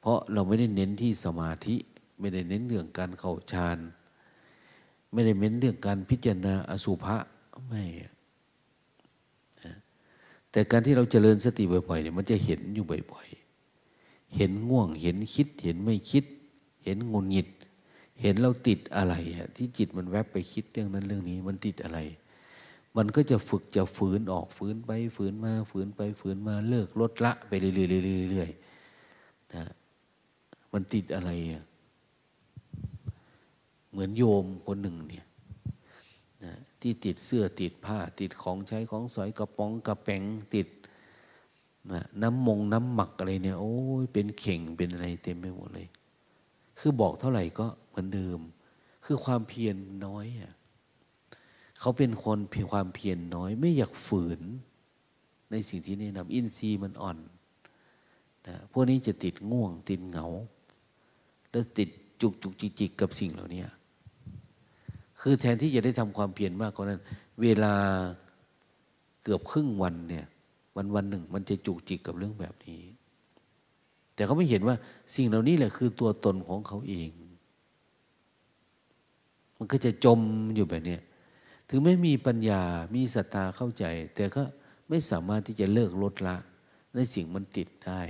[0.00, 1.76] เพราะเราไม่ได้เน้นที่สมาธิ
[2.18, 3.78] ไม่ได้เน้นเรื่องการเข้าฌาน
[5.12, 7.16] ไม่ได้เน้นเรื่องการพิจารณาอสุภะ
[7.66, 7.82] ไม่
[10.50, 16.24] แต่การที่เราเจริญสติบ่อยๆเนี่ยมันจะเห็นอยู่บ่อยๆ เห็นง่วงเห็นคิดเห็นไม่คิด
[16.84, 17.48] เห็นงุนงิด
[18.20, 21.98] เห็นเราติดอะไรอะที่จิตมันแวบไปคิดเรื่องนั้นเรื่องนี้ มันติดอะไร
[22.96, 29.64] มันก็จะฝึกจะฝืนออกฝืนไปฝืนมาฝืนไปฝืนมาเลิกลดละไปเรื่อยๆนะ
[30.72, 31.64] มันติดอะไรอะ
[33.90, 35.26] เหมือนโยมคนหนึ่งเนี่ย
[36.80, 40.22] ที่ติดเสื้อติดผ้า ติดของใช้ของสอยกระป๋องกระแปง
[40.54, 40.68] ติด
[42.22, 45.88] น้ำมงน้ำหมักอะไรเนี่ยโอ้ยเป็นเข่งเป็นอะไรเต็มไปหมดเลย
[46.78, 47.66] คือบอกเท่าไหร่ก็
[47.96, 48.40] เหมือนเดิม
[49.04, 49.76] คือความเพียรน
[50.06, 50.52] น้อยอะ
[51.80, 54.40] เขาเป็นคนเพียงความเพียรนน้อย ไม่อยากฝืน
[55.50, 57.18] ในสิ่งที่แนะนำอินทรีย์มันอ่อน
[58.46, 60.26] นะพวกนี้จะติดง่วง ติดเหงา
[61.50, 61.88] แล้วติด
[62.20, 63.64] จุกจุกจิกจิกกับสิ่งเหล่านี้
[65.20, 67.00] คือแทนที่จะได้ทำความเพียรมากกว่านั้น
[67.42, 67.74] เวลา
[69.22, 70.26] เกือบครึ่งวันเนี่ย
[70.76, 72.82] วันวันหนึ่ง มันจะจุกจิกกับเรื่องแบบนี้
[74.14, 74.76] แต่เขาไม่เห็นว่า
[75.14, 77.10] สิ่งเหล่านี้แหละคือตัวตนของเขาเอง
[79.56, 80.20] มันก็จะจม
[80.54, 80.98] อยู่แบบนี้
[81.68, 82.62] ถึงไม่มีปัญญา
[82.94, 83.84] มีศรัทธาเข้าใจ
[84.14, 84.42] แต่ก็
[84.88, 86.36] ไม่สามารถที่จะเลิกลดละ
[86.94, 88.00] ในสิ่งมันติดได้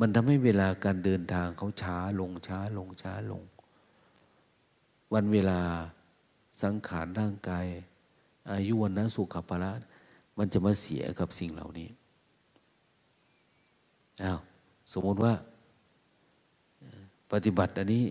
[0.00, 3.42] มันทำให้เวลาการเดินทางเขาช้าลงช้าลงช้าลง
[5.14, 5.60] วันเวลา
[6.62, 7.66] สังขารร่างกาย
[8.52, 9.72] อายุวันนะสุขภาระ
[10.38, 11.88] มันจะมาเสียกับสิ่งเหล่านี้
[14.24, 14.40] อ้าว
[14.92, 15.32] สมมติว่า
[17.32, 18.04] ปฏิบัติอันนี้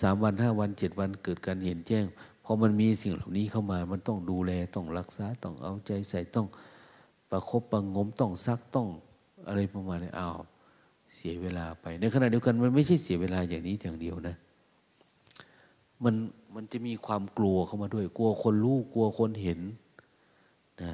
[0.00, 2.04] สามวันห้าวันเจ็ดวันเกิดการเห็นแจ้ง
[2.44, 6.46] พอมันมีสิ่งเหล่านี้เข้ามา มันต้องดูแลต้องรักษาต้องเอาใจใส่ต้อง
[7.30, 8.88] ประครบประงมต้องซักต้อง
[9.48, 10.38] อะไรประมาณนี้อ้าว
[11.14, 14.36] เสียเวลาไป ในขณะเดียวกันมันไม่ใช่เสียเวลาอย่างนี้อย่างเดียวนะ
[16.04, 16.14] มัน
[16.54, 19.60] มันจะมีความกลัวเข้ามาด้วย กลัวคนรู้กลัวคนเห็น
[20.82, 20.92] นะ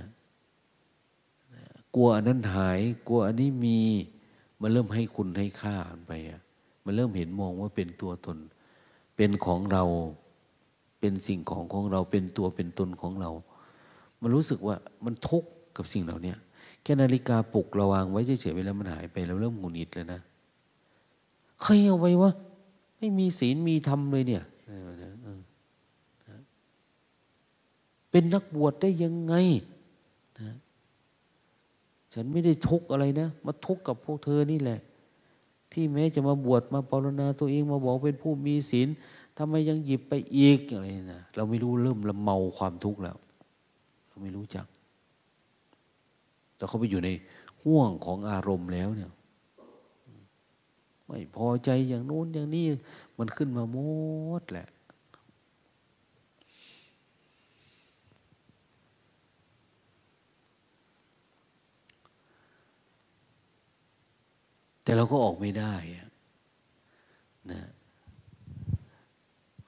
[1.95, 3.79] กลัวอันนั้นหาย กลัวอันนี้มี
[4.61, 5.77] มันเริ่มให้คุณให้ค่า
[6.09, 6.42] ไปอะ
[6.85, 8.39] มันเริ่มเห็นมองว่าเป็นตัวตน
[9.17, 9.85] เป็นของเรา
[11.01, 13.31] เป็นสิ่งของของเราเป็นตัวเป็นตนของเรา
[14.21, 16.35] มันรู้สึกว่ามันทุกข์กับสิ่งเหล่านี้
[16.83, 20.21] แค่นาฬิกาปลุกระวางไว้เฉยๆเวลามันหายไปเราเริ่มหงุดหงิดเลยนะ
[21.63, 22.33] ใครเอาไว้วะ
[22.99, 24.45] ไม่มีศีลมีธรรมเลยเนี่ย
[28.11, 29.35] เป็นนักบวชได้ยังไง
[30.41, 30.57] นะ
[32.15, 34.79] ฉันไม่ได้ทุกข์อะไรนะ มาทุกข์กับพวกเธอนี่แหละ
[35.73, 38.89] ที่แม้จะมาบวชมาปรนนาตัวเองมาบอกเป็นผู้มีศีล
[39.39, 43.17] ทำไมยังหยิบไปอีกอะไรนะเราไม่รู้เริ่มละเมาความทุกข์แล้ว
[44.09, 44.67] เราไม่รู้จัก
[46.57, 47.11] แต่เขาไปอยู่ใน
[47.63, 49.11] ห่วงของอารมณ์แล้วเนี่ย
[51.07, 52.67] ไม่พอใจอย่างโน้นอย่างนี้
[53.19, 53.79] มันขึ้นมาหม
[54.41, 54.67] ดแหละ
[64.83, 65.75] แต่เราก็ออกไม่ได้
[67.51, 67.61] นะ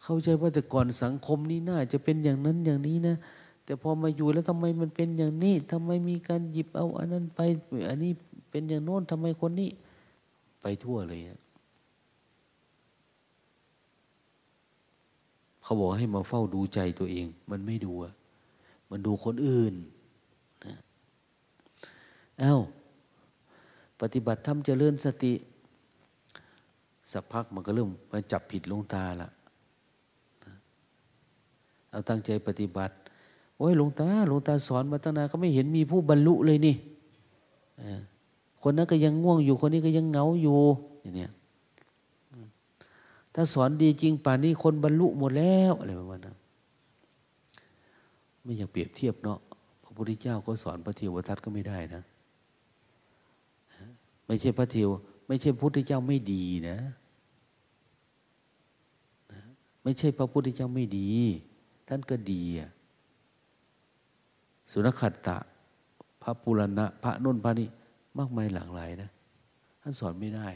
[0.02, 3.16] เข้าใจว่าแต่ก่อนสังคมนี้น่าจะเป็นอย่างนั้นอย่างนี้นะ
[3.64, 7.40] แต่พอมาอยู่แล้วทำไมมันเป็นอย่างนี้ทำไมมีการหยิบเอาอันนั้นไป
[7.88, 8.12] อันนี้
[8.50, 9.70] เป็นอย่างโน้นทำไมคนนี้
[10.62, 11.20] ไปทั่วเลย
[15.62, 17.92] เขาบอกให้มาเฝ้าดูใจตัวเอง มันไม่ดู
[18.90, 19.74] มันดูคนอื่น
[20.64, 20.74] นะ
[22.40, 22.56] เอา้า
[24.00, 25.32] ปฏิบัติทำเจริญสติ
[27.12, 29.28] สักพักมันก็เริ่มมาจับผิดลงตาละ
[31.90, 32.94] เอาตั้งใจปฏิบัติ
[33.56, 36.76] โอ้ยหลวงตาหลวงตาสอนมาตั้งนานก็ไม่เห็นมีผู้บรรลุเลยนี่
[38.62, 40.58] คนนั้นก็ยังง่วงอยู่ คนนี้ก็ยังเหงาอยู่
[41.02, 41.28] อย่างนี้
[43.34, 46.36] ถ้าสอนดีจริงป่านนี้คนบรรลุหมดแล้วอะไรประมาณนั้น
[48.42, 49.38] ไม่อยากเปรียบเทียบเนาะ
[49.82, 52.02] พระพุทธเจ้าก็สอนพระเทวทัตก็ไม่ได้นะ
[54.26, 54.90] ไม่ใช่พระเทว
[55.26, 56.78] ไม่ใช่พระพุทธเจ้าไม่ดีนะ
[59.82, 61.10] ไม่ใช่พระพุทธเจ้าไม่ดี
[61.88, 62.42] ท่านก็ดี
[64.70, 65.38] สุนขัตตะ
[66.22, 67.68] พระปุรณะ พระนุ่นพระนี่
[68.18, 69.10] มากมายหลากหลายนะ
[69.80, 70.48] ท่านสอนไม่ได้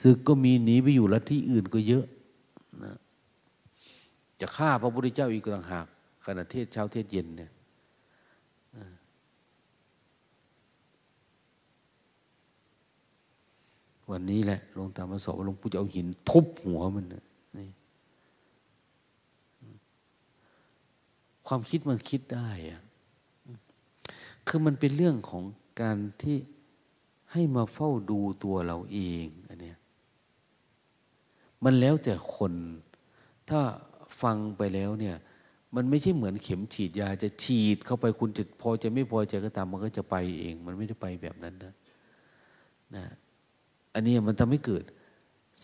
[0.00, 2.04] ศึกก็มีหนีไปอยู่ลัทธิอื่นก็เยอะ
[2.84, 2.96] นะ
[4.40, 5.86] จะฆ่าพระพุทธเจ้าอีกต่างหาก
[6.24, 7.50] ขณะเทศเช้าเทศเย็นเนี่ย
[14.12, 17.68] วันนี้แหละลงตามมาสอบหลวงปู่จะเอาหินทุบหัวมันนี่
[21.46, 22.82] ความคิดมันคิดได้อะ
[24.46, 25.44] คือมันเป็นเรื่องของ
[25.80, 26.36] การที่
[27.32, 29.78] ให้มาเฝ้าดูตัวเราเองอันเนี้ย
[31.64, 32.52] มันแล้วแต่คน
[33.48, 33.60] ถ้า
[34.22, 35.16] ฟังไปแล้วเนี่ย
[35.74, 41.74] มันไม่ใช่เหมือนเข็มฉีดยาจะฉีดเข้าไปคุณจะพอจะไม่พอใจก็ตามมันก็จะไปเอง มันไม่ได้ไปแบบนั้นนะ
[42.96, 43.04] นะ
[43.94, 44.84] อันนี้มันทำให้เกิด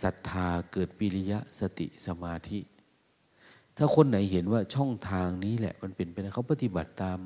[0.03, 2.61] ศรัทธาเกิดปิริยะสติสมาธิ
[3.76, 7.18] ถ้าคนไหนเห็นว่าช่องทางนี้แหละ มันเป็นไปได้เขาปฏิบัติตาม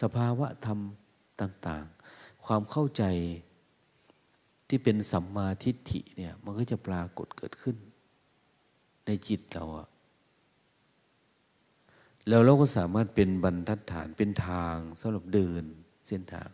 [0.00, 0.78] สภาวะธรรม
[1.40, 1.84] ต่าง
[2.14, 3.04] ๆ ความเข้าใจ
[4.68, 7.76] ที่เป็นสัมมาทิฏฐิเนี่ย มันก็จะปรากฏเกิดขึ้น
[9.06, 9.88] ในจิตเราอะ
[12.28, 15.64] แล้วเราก็สามารถเป็นบรรทัดฐานเป็นทางสำหรับเดิน
[16.06, 16.48] เส้นทาง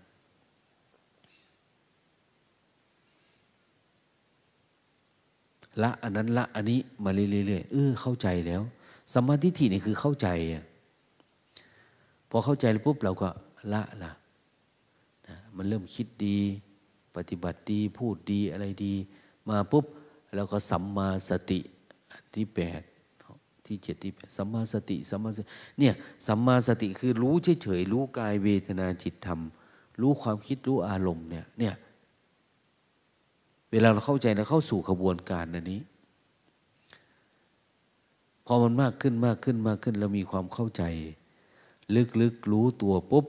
[5.83, 8.63] ละอันนั้นละอันนี้มาเรื่อยๆเออเข้าใจแล้ว
[9.15, 10.29] สมาธิที่นี่คือเข้าใจ
[12.31, 13.29] พอเข้าใจแล้วปุ๊บเราก็
[13.73, 14.13] ละละ
[15.29, 16.39] นะมันเริ่มคิดดี
[17.17, 18.95] ปฏิบัติดีพูดดีอะไรดี
[19.49, 19.85] มาปุ๊บ
[20.35, 21.61] เราก็สัมมาสติ
[22.35, 22.81] ที่แปด
[23.67, 25.49] ที่เจ็ดที่แปดสัมมาสติสัมมาสติ
[25.79, 25.95] เนี่ย
[26.27, 29.41] สัมมาสติคือรู้เฉยๆรู้กายเวทนาจิตธรรม
[30.01, 31.75] รู้ความคิดรู้อารมณ์เนี่ยเนี่ย
[33.73, 35.81] เวลาเราเข้าใจเราเข้าสู่ขบวนการอันนี้
[38.47, 40.83] พอมันมากขึ้นมากขึ้นมากขึ้นเรามีความเข้าใจ
[42.21, 43.27] ลึกๆรู้ตัวปุ๊บ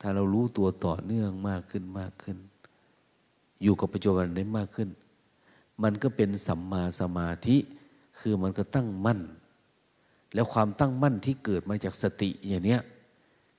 [0.00, 2.36] ถ้าเรารู้ตัวต่อเนื่องมากขึ้นมากขึ้น
[3.62, 4.88] อยู่กับปัจจุบันได้มากขึ้น
[5.82, 7.56] มันก็เป็นสัมมาสมาธิ
[8.18, 9.20] คือมันก็ตั้งมั่น
[10.34, 12.80] แล้วความตั้งมั่นที่เกิดมาจากสติอย่างเนี้ย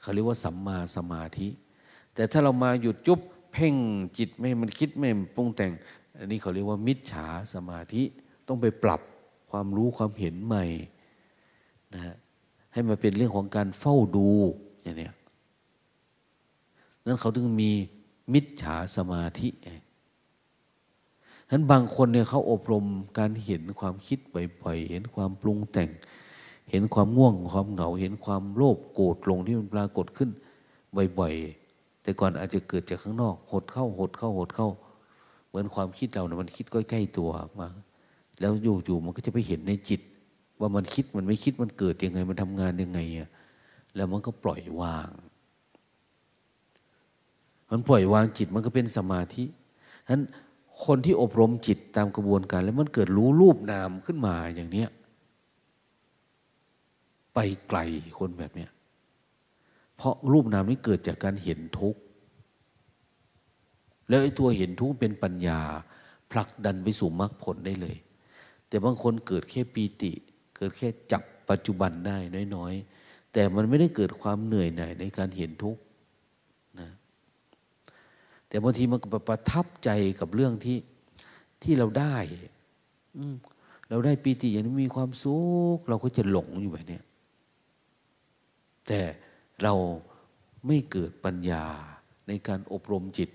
[0.01, 1.47] เขาเรียกว่าสัมมาสมาธิ
[2.13, 3.19] แต่ถ้าเรามาหยุดจุบ
[3.53, 3.75] เพ่ง
[4.17, 5.71] จิตไม่มันคิดไม่ปรุงแต่ง
[6.17, 8.03] อันนี้เขาเรียกว่า มิจฉาสมาธิ
[8.47, 9.01] ต้องไปปรับ
[9.49, 10.65] ความรู้ความเห็นใหม่
[11.93, 12.15] นะฮะ
[12.73, 14.27] ให้มันเป็นเรื่องของการเฝ้าดู
[14.83, 15.09] อย่างนี้
[17.05, 17.71] นั้นเขาถึงมี
[18.33, 22.85] มิจฉาสมาธิฉะนั้นบางคนเนี่ยเขาอบรม
[23.17, 25.89] การเห็นความคิดบ่อยๆเห็นความปรุงแต่ง
[26.69, 30.29] เห็นความง่วงความเหงา เห็นความโลภโกรธลงที่มันปรากฏขึ้น
[31.19, 31.62] บ่อยๆ
[32.03, 34.69] แต่ก่อนอาจจะเกิดจากข้างนอก หดเข้าหดเข้าหดเข้า
[35.47, 37.29] เหมือนความคิดเราเนี่ยมันคิดใกล้ๆตัว
[37.59, 37.69] มา
[38.39, 40.01] แล้วอยู่ๆมันก็จะไปเห็นในจิต
[40.59, 43.29] ว่ามันคิดมันไม่คิดมันเกิดยังไง มันทำงานยังไงอะ
[43.95, 45.09] แล้วมันก็ปล่อยวาง
[47.69, 49.43] มันปล่อยวางจิตมันก็เป็นสมาธิ
[50.05, 50.21] ฉะนั้น
[50.85, 54.89] คนที่อบรมจิตตามกระบวนการ แล้วมันเกิดรู้รูปนามขึ้นมาอย่างเนี้ย
[57.33, 57.79] ไปไกล
[58.19, 58.69] คนแบบเนี้ย
[60.03, 61.99] เพราะรูปนามนี้เกิดจากการเห็นทุกข์
[64.09, 65.59] แล้วไอ้ตัวเห็นทุกข์เป็นปัญญา
[66.31, 67.97] ผลักดันไปสู่มรรคผลได้เลย
[68.67, 70.11] แต่บางคนเกิดแค่ปีติ
[70.57, 72.17] เกิดแค่จับปัจจุบันได้
[72.55, 75.81] น้อยๆ แต่มันไม่ได้เกิดความเหนื่อยหน่ายในการเห็นทุกข์
[76.79, 76.89] นะ
[78.47, 79.89] แต่บางทีมันก็ประทับใจ
[80.19, 80.77] กับเรื่องที่
[81.63, 82.15] ที่เราได้
[83.89, 85.37] เราได้ปีติอย่างนี้มีความสุ
[85.75, 86.99] ขเราก็จะหลงอยู่แบบนี้
[88.87, 88.99] แต่
[89.63, 89.73] เรา
[90.67, 91.65] ไม่เกิดปัญญา
[92.27, 93.29] ในการอบรมจิต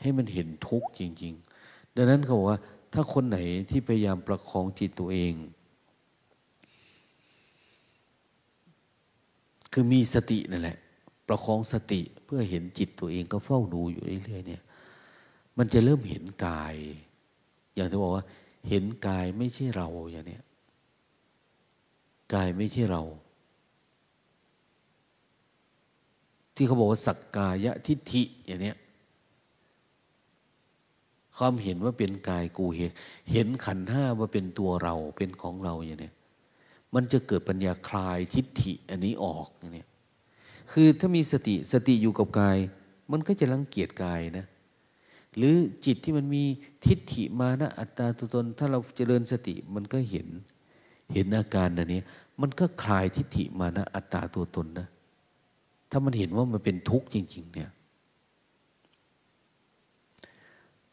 [0.00, 2.60] ให้มันเห็นทุกข์จริง ๆ ดังนั้นเขาบอกว่า
[2.92, 3.38] ถ้าคนไหน
[3.70, 5.34] ที่พยายามประคองจิตตัวเอง
[9.72, 10.78] คือมีสตินั่นแหละ
[11.28, 14.62] ประคองสติเพื่อเห็นจิตตัวเองก็เฝ้าดูอยู่เรื่อยๆเนี่ย
[15.58, 16.76] มันจะเริ่มเห็นกาย
[17.74, 18.24] อย่างที่บอกว่า
[18.68, 20.44] เห็นกายไม่ใช่เราอย่างเนี้ย
[22.34, 23.02] กายไม่ใช่เรา
[26.56, 28.76] ที่เขาบอกว่าสักกายะทิฏฐิอย่างเนี้ย
[31.36, 32.90] ความเห็นว่าเป็นกายกูเห็น
[33.32, 36.10] เห็นขันห้าว่าเป็นตัวเราเป็นของเราอย่างนี้
[36.94, 39.84] มันจะเกิดปัญญาคลายทิฏฐิอันนี้ออกอย่างนี้
[40.72, 42.58] คือถ้ามีสติสติอยู่กับกาย
[43.10, 44.46] มันก็จะรังเกียจกายนะ
[45.36, 45.54] หรือ
[45.84, 46.44] จิตที่มันมี
[46.86, 50.28] ทิฏฐิมานะอัตตาตัวตน ถ้าเราเจริญสติมันก็เห็น
[51.14, 52.00] เห็นอาการอันนี้
[52.40, 54.88] มันก็คลายทิฏฐิมานะอัตตาตัวตนนะ
[55.90, 57.70] ถ้ามันเห็นว่ามันเป็นทุกข์จริง ๆ เนี่ย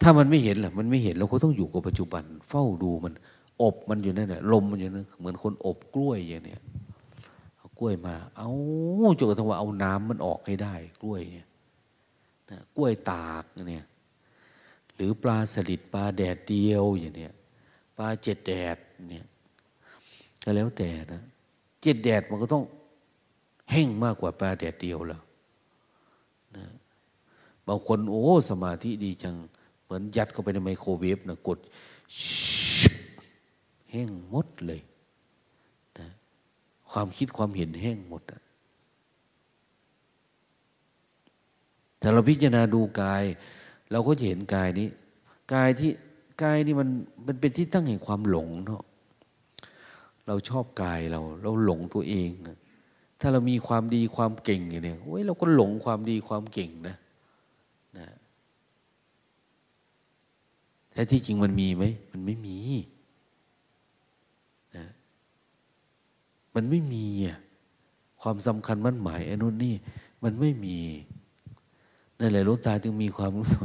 [0.01, 3.13] ถ้ามันไม่เห็นล่ะ มันไม่เห็นเราก็ต้องอยู่กับปัจจุบัน เฝ้าดูมัน
[3.61, 6.61] อบมันอยู่นั่นแหละลมมันอยู่นั่นเหมือนคนอบกล้วยอย่างเนี้ย
[7.57, 8.49] เอากล้วยมา เอา
[9.17, 11.47] จนกระทั่งว่าเอาน้ำมันออกให้ได้ กล้วยเนี่ย
[12.51, 13.85] นะกล้วยตากเนี่ย
[14.95, 17.33] หรือปลาสลิดปลาแดดเดียวอย่างเนี้ย
[17.97, 18.77] ปลาเจ็ดแดด
[19.09, 19.25] เนี่ย
[20.43, 21.21] ก็แล้วแต่นะ
[21.81, 22.63] เจ็ดแดดมันก็ต้อง
[23.72, 25.22] แห้งมากกว่าปลาแดดเดียวแล้ว
[26.55, 26.66] นะ
[27.68, 29.36] บางคนโอ้สมาธิดีจัง
[29.84, 31.59] เหมือนยัดเข้าไปในไมโครเวฟนะกด
[33.91, 34.82] แห้งหมดเลย
[35.99, 36.07] นะ
[36.91, 38.22] ความคิดความเห็นแห้งหมด
[41.99, 43.24] แต่เราพิจารณาดูกาย
[43.91, 44.88] เราก็จะเห็นกายนี้
[45.53, 45.91] กายที่
[46.43, 46.89] กายนี่มัน
[47.26, 48.84] มันเป็นที่ตั้งแห่งความหลงเนาะ
[50.28, 52.30] เราชอบกายเรา เราหลงตัวเอง
[53.26, 56.95] ถ้าเรามีความดีความเก่งอย่างนี้โอ้ยเราก็หลงความดีความเก่งนะ
[57.97, 58.07] นะ
[60.91, 62.57] แท้ที่จริงมันมีไหมมันไม่มี
[64.78, 64.86] นะ
[66.55, 67.38] มันไม่มีอะ
[68.21, 69.74] ความสำคัญมั่นหมายไอ้นู่นนี่
[70.24, 70.78] มันไม่มี
[72.19, 73.59] นั่นแหละลูกตาจึงมีความรู้สึก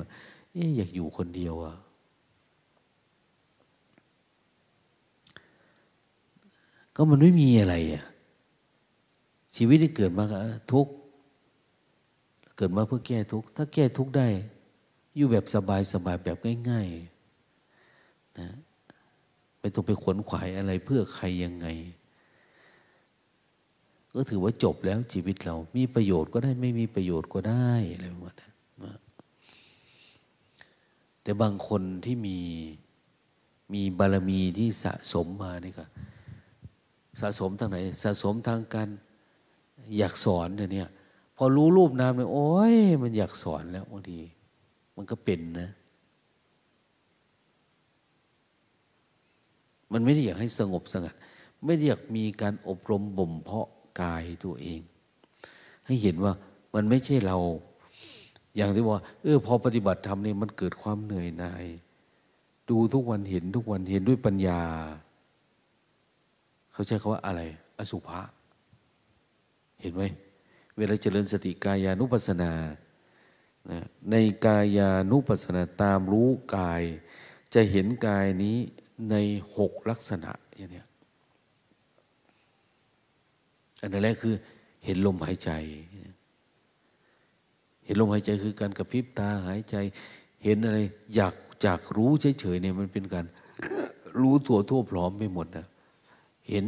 [0.52, 1.74] เอ๊อยากอยู่คนเดียวอะ
[6.94, 8.04] ก็มันไม่มีอะไรอะ
[9.58, 10.24] ชีวิตที่เกิดมา
[10.72, 10.86] ทุก
[12.56, 14.28] เกิดมาเพื่อแก้ทุกถ้าแก้ทุกได้
[15.16, 16.36] อยู่แบบสบายสบายแบบ
[16.70, 18.48] ง่ายๆนะ
[19.58, 21.66] ไม่ต้องไปขวนขวายอะไรเพื่อใครยังไง
[24.14, 28.54] ก็ถือว่าจบแล้วชีวิตเรา มีประโยชน์ก็ได้ไม่มีประโยชน์ก็ได้อะไรประมาณนั้น
[31.22, 32.38] แต่บางคนที่มี
[33.74, 35.84] มีบารมีที่สะสมมานี่ก็
[37.20, 38.88] สะสมทางไหน สะสมทางการ
[39.96, 40.84] อยากสอนเนี่ยวนี้
[41.36, 44.18] พอรู้รูปนามเนี่ยโอ้ยมันอยากสอนแล้วบางที
[44.96, 45.70] มันก็เป็นนะ
[49.92, 51.14] มันไม่ได้อยากให้สงบสงัด
[51.64, 53.68] ไม่เรียากมีการอบรมบ่มเพาะ
[54.00, 54.80] กายตัวเอง
[55.86, 56.32] ให้เห็นว่า
[56.74, 57.36] มันไม่ใช่เรา
[58.56, 61.66] อย่างที่ว่าเออพอปฏิบัติธรรมนี่มันเกิดความเหนื่อยหน่าย
[62.70, 64.60] ดูทุกวันเห็นทุกวันเห็นด้วยปัญญา
[66.72, 67.40] เขาใช้คำว่าอะไร
[67.78, 68.20] อสุภะ
[69.80, 70.02] เห็นไหม
[70.76, 72.52] เวลาเจริญสติกายานุปัสสนา
[74.10, 74.16] ใน
[74.46, 76.82] กายานุปัสสนาตามรู้กาย
[77.54, 78.56] จะเห็นกายนี้
[79.10, 79.14] ใน
[79.56, 80.84] หกลักษณะอย่างนี้
[83.80, 84.34] อันแรกคือ
[84.84, 85.50] เห็นลมหายใจ
[87.84, 89.76] เห็นลมหายใจคือการกระพริบตาหายใจ
[90.44, 90.78] เห็นอะไร
[91.14, 92.10] อยากจากรู้
[92.40, 93.26] เฉยๆเนี่ยมันเป็นการ
[94.18, 95.66] รู้ตัวทั่วพร้อมไปหมดนะ
[96.48, 96.64] เห็น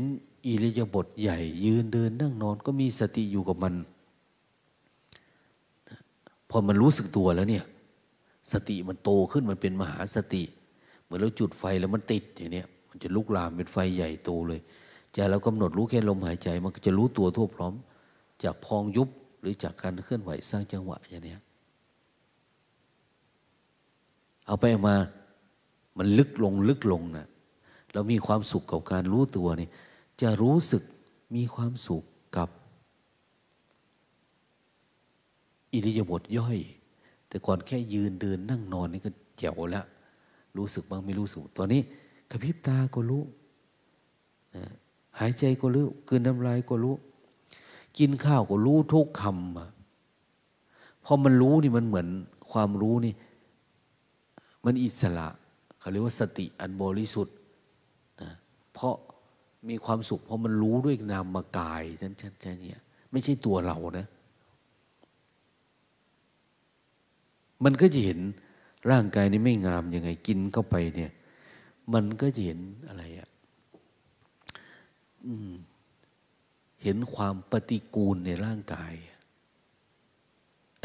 [0.46, 3.74] อิริยาบถใหญ่ ยืนเดินนั่งนอนก็มีสติอยู่กับมัน
[6.50, 7.64] พอมันรู้สึกตัวแล้วเนี่ย
[8.52, 10.42] สติมันโตขึ้นมันเป็นมหาสติ
[11.02, 14.60] เหมือนเราจุดไฟแล้วมันติดอย่างเนี้ยมันจะลุกลามเป็นไฟใหญ่โตเลย
[15.12, 17.74] ใจเรากำหนดรู้แค่ลมหายใจ มันก็จะรู้ตัวทั่วพร้อม
[18.42, 19.08] จากพองยุบ
[19.40, 21.40] หรือจากการเคลื่อนไหวสร้างจังหวะอย่างเนี้ย
[24.46, 24.96] เอาไปมา
[25.98, 27.26] มันลึกลงลึกลงนะ
[27.92, 29.68] เรามีความสุขกับการรู้ตัวนี่
[30.20, 30.82] จะรู้สึก
[31.34, 32.04] มีความสุข
[32.36, 32.48] กับ
[35.72, 36.58] อิริยาบถย่อย
[37.28, 39.86] แต่ก่อนแค่ยืนเดินนั่งนอนนี่ก็เจ๋วแล้ว
[40.56, 41.80] รู้สึกบ้างไม่รู้สึก ตอนนี้
[42.30, 43.22] กระพริบตาก็รู้
[44.54, 44.64] นะ
[45.18, 46.94] หายใจก็รู้กินน้ำลายก็รู้
[47.98, 52.08] กินข้าวก็รู้ทุกคำพอมันรู้นี่มันเหมือน
[52.52, 53.14] ความรู้นี่
[54.64, 55.28] มันอิสระ
[55.78, 57.34] เขาเรียกว่าสติอันบริสุทธิ์
[58.20, 58.30] นะ
[58.72, 58.94] เพราะ
[59.68, 62.80] มีความสุขเพราะมันรู้ด้วยนามกายฉันฉันเนี่ย
[63.10, 64.06] ไม่ใช่ตัวเรานะ
[67.64, 68.18] มันก็จะเห็น
[68.90, 71.12] ร่างกายนี้ไม่งามยังไงกินเข้าไปเนี่ย
[71.92, 73.28] มันก็จะเห็นอะไรอะ
[76.82, 78.92] เห็นความปฏิกูลในร่างกาย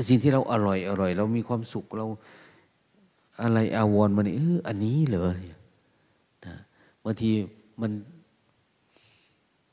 [0.08, 2.06] สิ่งที่เราอร่อยอร่อย เรามีความสุขเรา
[3.42, 5.30] อะไรอาวรมันเอออันนี้เหรอ
[6.46, 6.56] นะ
[7.04, 7.30] บางที
[7.82, 7.92] มัน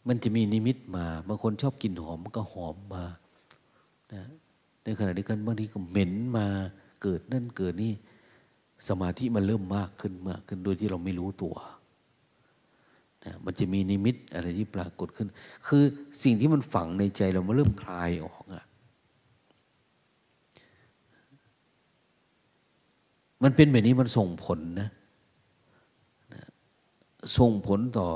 [0.09, 3.05] มันจะมีนิมิตมาบางคนชอบกินหอมมันก็หอมมา
[4.13, 4.23] นะ
[4.83, 6.47] ในขณะเดียวกันบางทีก็เหม็นมา
[7.03, 7.93] เกิดนั่นเกิดนี่
[8.89, 11.55] สมาธิมันเริ่มมากขึ้นมากขึ้นโดยที่เราไม่รู้ตัว
[13.25, 15.29] นะมันจะมีนิมิตอะไรที่ปรากฏขึ้น
[15.67, 15.83] คือ
[16.23, 18.65] สิ่งที่มันฝังในใจเรามันเริ่มคลายออกอะ
[23.43, 24.89] มันเป็นแบบนี้มันส่งผลนะ
[27.39, 28.09] ส่งผลต่อ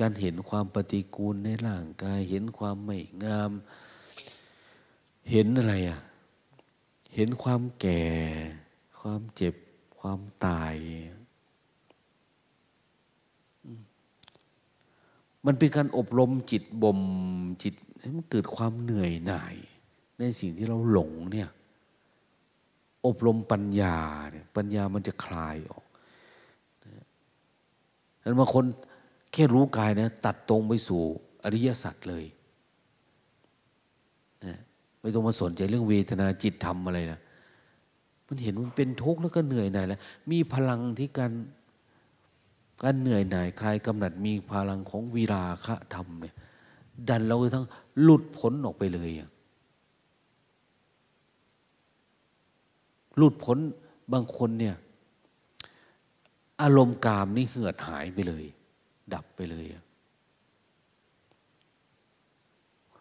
[0.00, 3.52] การเห็นความปฏิกูลในร่างกาย เห็นความไม่งาม
[5.30, 5.98] เห็นอะไรอะ่ะ
[7.14, 8.02] เห็นความแก่
[9.00, 9.54] ความเจ็บ
[9.98, 10.74] ความตาย
[15.46, 17.00] มันเป็นการอบรมจิตบ่ม
[17.62, 19.54] จิตให้มันเกิดความเหนื่อยหน่าย
[20.18, 21.50] ในสิ่งที่เราหลงเนี่ย
[23.06, 23.98] อบรมปัญญา
[24.32, 25.84] เนี่ย ปัญญามันจะคลายออก
[28.24, 28.64] นั้นบางคน
[29.32, 31.02] แค่รู้กายนะ ตัดตรงไปสู่
[31.44, 32.24] อริยสัจเลย
[34.46, 34.58] นะ
[35.00, 37.20] ไม่ต้องมาสนใจเรื่องเวทนาจิตธรรมอะไรนะ
[38.26, 40.00] มันเห็นมันเป็นทุกข์แล้วก็เหนื่อยหน่ายแล้ว
[40.30, 41.32] มีพลังที่การ
[42.82, 46.34] การเหนื่อยหน่ายคลายกำหนัดมีพลังของวีราคะธรรมเนี่ย
[47.08, 47.66] ดันเราทั้ง
[48.02, 49.10] หลุดพ้นออกไปเลย
[53.16, 53.58] หลุดพ้น
[54.12, 54.74] บางคนเนี่ย
[56.62, 58.44] อารมณ์กามนี่เหือดหายไปเลย
[59.14, 59.66] ดับไปเลย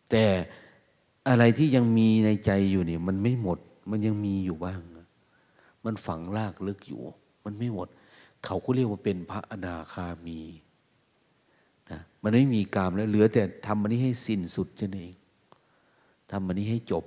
[0.10, 0.26] แต่
[1.30, 3.60] อะไรที่ยังมีในใจอยู่เนี่ยมันไม่หมด
[3.90, 4.80] มันยังมีอยู่บ้าง
[5.86, 7.02] มันฝังลากลึกอยู่
[7.46, 7.88] มันไม่หมด
[8.46, 10.40] เขาก็เรียกว่าเป็นพระอนาคามี
[11.92, 15.14] นะมันไม่มีกามแล้ว เหลือแต่ทำมันนี้ให้สิ้นสุดนั่นเอง
[16.32, 17.04] ทำมันนี้ให้จบ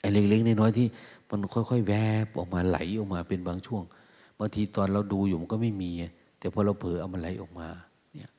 [0.00, 0.86] ไอ้เล็กๆน้อยๆที่
[1.30, 1.92] มันค่อยๆ แว
[2.24, 3.82] บออกมาไหลออกมาเป็นบางช่วง
[4.38, 5.90] บางทีตอนเราดูอยู่มันก็ไม่มี
[6.38, 7.68] แต่พอเราเผลอเอามันไหลออกมา
[8.14, 8.30] เนี่ย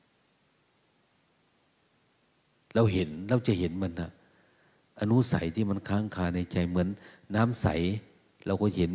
[2.74, 4.10] เราเห็นเราจะเห็นมันนะ
[5.00, 6.88] อนุสัยที่มันค้างคาในใจเหมือน
[7.34, 7.66] น้ำใส
[8.46, 8.92] เราก็เห็น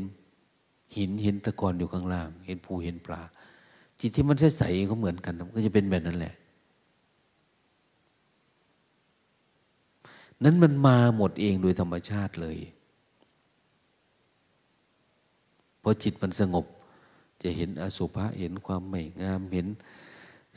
[0.97, 3.21] หินเห็นตะกอนอยู่ข้างล่าง เห็นภูเห็นปลา
[3.99, 6.35] จิตที่มันใสๆก็เหมือนกันก็จะเป็นแบบนั้นแหละ
[10.43, 12.57] นั้นมันมาหมดเองโดยธรรมชาติเลย
[15.81, 16.65] พอจิตมันสงบ
[17.43, 19.67] จะเห็นอสุภะเห็นความไม่งามเห็น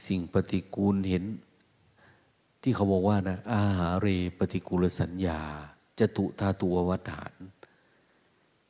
[0.07, 1.25] สิ่งปฏิกูลเห็น
[2.63, 4.07] ที่เขาบอกว่านะอาหาเร
[4.39, 5.41] ปฏิกูลสัญญา
[5.99, 7.33] จตุธาตุววัฏฐาน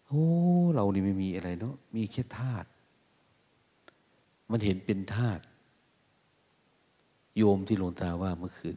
[0.07, 0.25] โอ้
[0.75, 2.69] เรานี่ไม่มีอะไรเนาะมีแค่ธาตุ
[4.51, 5.43] มันเห็นเป็นธาตุ
[7.37, 8.77] โยมที่หลวงตาว่าเมื่อคืน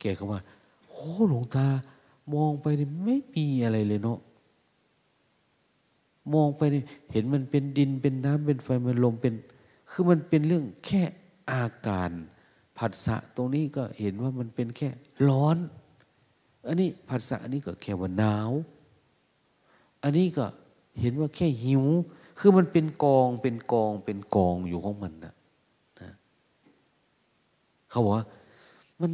[0.00, 0.40] แกก็ว่า
[0.88, 1.66] โอ้หลวงตา
[2.34, 4.18] มองไปนี่ไม่มีอะไรเลยเนาะ
[6.32, 6.62] มองไป
[7.12, 9.34] เห็นมันเป็นดินเป็นน้ำเป็นไฟเป็นลมเป็น
[9.90, 11.02] คือมันเป็นเรื่องแค่
[11.50, 12.10] อาการ
[12.78, 14.88] ผัสสะตรงนี้ก็เห็นว่ามันเป็นแค่
[15.28, 15.56] ร้อน
[16.66, 18.50] อันนี้ผัสสะอันนี้ก็แค่ว่าหนาว
[20.02, 20.46] อันนี้ก็
[21.00, 21.84] เห็นว่าแค่หิว
[22.38, 25.34] คือมันเป็นกองเป็นกองเป็นกองอยู่ของมันนะ
[26.00, 26.10] นะ
[27.90, 28.26] เขาบอกว่า
[29.00, 29.10] มัน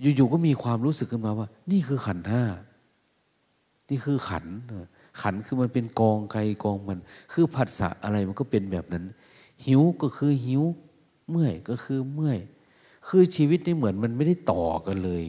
[0.00, 2.42] อยู่ๆก็มีความรู้สึกขึ้นมาว่า นี่คือขันห้า
[3.88, 4.46] นี่คือขัน
[5.22, 6.98] ขันคือมันเป็นกองใครกองมัน
[7.32, 9.04] คือผัสสะอะไรมันก็เป็นแบบนั้น
[9.66, 10.62] หิวก็คือหิว
[11.30, 12.38] เมื่อยก็คือเมื่อย
[13.08, 15.24] คือชีวิตนี่เหมือนมันไม่ได้ต่อกันเลย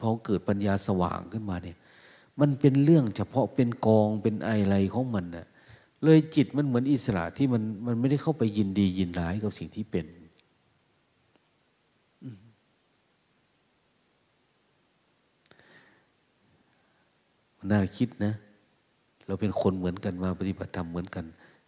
[0.00, 1.76] พอเกิดปัญญาสว่างขึ้นมาเนี่ย
[2.40, 5.46] มันเป็นเรื่องเฉพาะเป็นกองเป็นอะไรของมันน่ะ
[6.04, 10.06] เลยจิตมันเหมือนอิสระที่มันมันไม่ได้เข้าไปยินดียินร้ายกับสิ่งที่เป็น
[17.70, 18.32] น่าคิดนะ
[19.26, 21.24] เราเป็นคนเหมือนกันมาปฏิบัติธรรมเหมือนกัน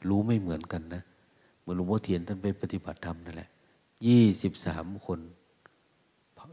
[0.09, 1.03] รู้ไม่เหมือนกันนะ
[1.61, 3.49] เหมือนหลวงพ่อเทียนท่านไปปฏิบัติธรรมนั่นแหละ
[4.07, 5.21] ยี่สิบสามคน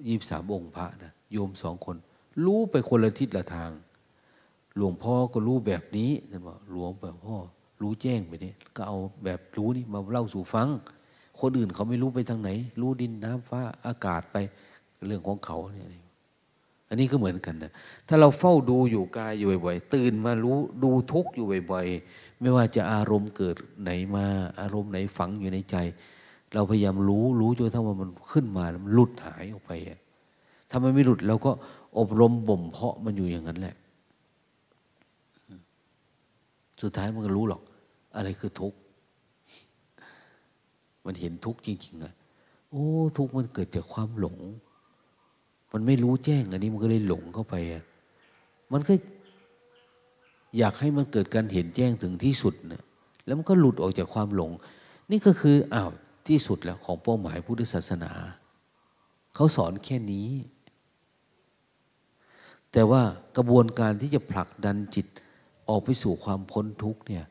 [0.07, 1.95] ยี่สิบสามองค์พระนะโยมสองคน
[2.45, 3.71] รู้ไปคนละทิศละทาง
[4.77, 7.37] หลวงพ่อก็รู้แบบนี้ท่านบอกหลวงแบบพ่อ
[7.81, 10.67] รู้แจ้งไปนี่ก็เอาแบบรู้นี่มาเล่าสู่ฟัง
[11.41, 12.49] คนอื่นเขาไม่รู้ไปทางไหน
[12.81, 14.37] รู้ดินน้ำฟ้าอากาศไป
[15.07, 15.87] เรื่องของเขาเนี่ย
[16.89, 17.71] อันนี้ก็เหมือนกันนะ
[18.07, 24.25] ถ้าเราเฝ้าดูอยู่กายอยู่บ่อยๆตื่นมารู้ดูทุกอยู่บ่อยๆไม่ว่าจะอารมณ์เกิดไหนมา
[24.61, 25.75] อารมณ์ไหนฝังอยู่ในใจ
[26.53, 29.71] เราพยายามรู้รู้จนทั้งว่ามันขึ้นมาแล้วมันหลุดหายออกไป
[30.69, 31.51] ถ้ามันไม่หลุดเราก็
[31.97, 33.75] อบรมบ่มเพาะมันอยู่อย่างนั้นแหละ
[36.81, 37.61] สุดท้ายมันก็รู้หรอก
[38.15, 38.77] อะไรคือทุกข์
[41.05, 42.13] มันเห็นทุกข์จริงๆอะ
[42.71, 42.85] โอ้
[43.17, 44.37] ทุกข์มันเกิดจากความหลง
[45.73, 47.83] มันไม่รู้แจ้งอันนี้มันก็เลยหลงเข้าไปอะ
[48.71, 48.93] มันก็
[50.57, 52.83] อยากให้มันเกิดการเห็นแจ้งถึงที่สุดนะ
[53.25, 54.51] แล้วมันก็หลุดออกจากความหลง
[55.11, 55.91] นี่ก็คืออ้าว
[56.27, 58.11] ที่สุดแล้วของเป้าหมายพุทธศาสนา
[59.35, 60.29] เขาสอนแค่นี้
[62.71, 63.01] แต่ว่า
[63.37, 65.07] กระบวนการที่จะผลักดันจิต
[65.69, 67.25] ออกไปสู่ความพ้นทุกข์เนี่ย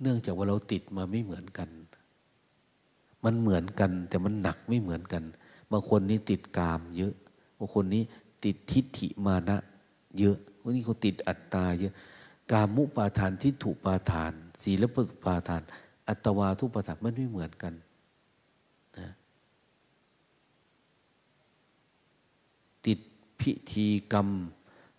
[0.00, 1.68] เนื่องจากว่าเราติดมาไม่เหมือนกัน
[3.24, 5.22] มันเหมือนกันแต่มันหนักไม่เหมือนกัน
[5.70, 7.14] บางคนนี่ติดกามเยอะ
[7.58, 8.02] บางคนนี้
[8.44, 9.56] ติดทิฏฐิมานะ
[10.18, 11.92] เยอะบางทีเขาติดอัตตาเยอะ
[12.52, 14.32] กามุปาทานทิฏฐุปาทาน
[14.62, 14.84] ศีล
[15.24, 15.62] ปาทาน
[16.08, 17.74] อัตวาทุปาทานมันไม่เหมือนกัน
[18.98, 19.08] นะ
[22.86, 22.98] ติด
[23.40, 24.28] พิธีกรรม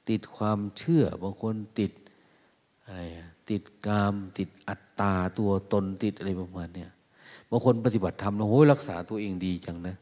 [0.09, 1.91] ติดความเชื่อ บางคนติด
[2.83, 3.01] อะไร
[3.49, 6.89] ติดกาม ติดอัตตาตัวตนติดอะไรประมาณเนี้ย
[7.49, 9.95] บางคนปฏิบัติธรรมแล้วโอ้ยรักษาตัวเองดีจังนะ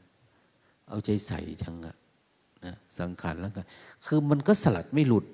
[0.90, 1.96] เอาใจใส่จังอะ
[2.66, 3.66] นะสังขารแล้วกัน
[4.06, 5.26] คือมันก็สลัดไม่หลุด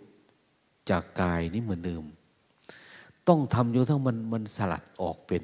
[0.89, 2.03] จากกายนี่เหมือนเดิม
[3.27, 5.43] ต้องทำจนทั้งมันมันสลัดออกเป็น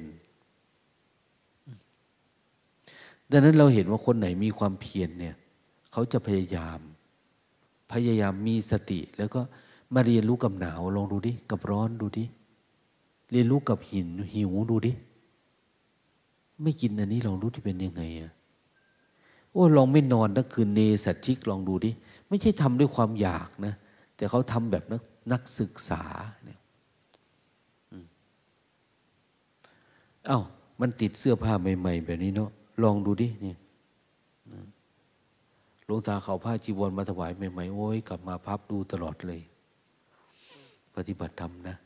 [3.30, 5.36] ดังนั้นเราเห็นว่าคนไหนมีความเพียรเนี่ย
[5.92, 6.78] เขาจะพยายาม
[7.92, 9.40] พยายามมีสติ แล้วก็
[9.94, 12.24] มาเรียนรู้กับหนาวลองดูดิ กับร้อนดูดิ
[13.32, 14.92] เรียนรู้กับหินหิวดูดิ
[16.62, 18.32] ไม่กินอันนี้ลองรู้ที่เป็นยังไงอะ
[19.52, 21.90] โอ้ลองไม่นอนนักคืนเนสัชิกลองดูดิ
[22.28, 23.74] ไม่ใช่ทำด้วยความอยากนะ
[24.16, 25.02] แต่เขาทำแบบนัก
[25.32, 26.02] นักศึกษา
[26.44, 26.58] เนี่ย
[30.26, 30.40] เอา้า
[30.80, 32.50] มันติดเสื้อผ้าใหม่ๆ แบบนี้เนาะ
[32.82, 33.58] ลองดูดิเนี่ย
[35.86, 39.40] หลวงตาเขาผ้าจีวรมาถวายใหม่ๆโอ้ยกลับมาพับดูตลอดเลย
[40.96, 41.76] ปฏิบัติธรรมนะ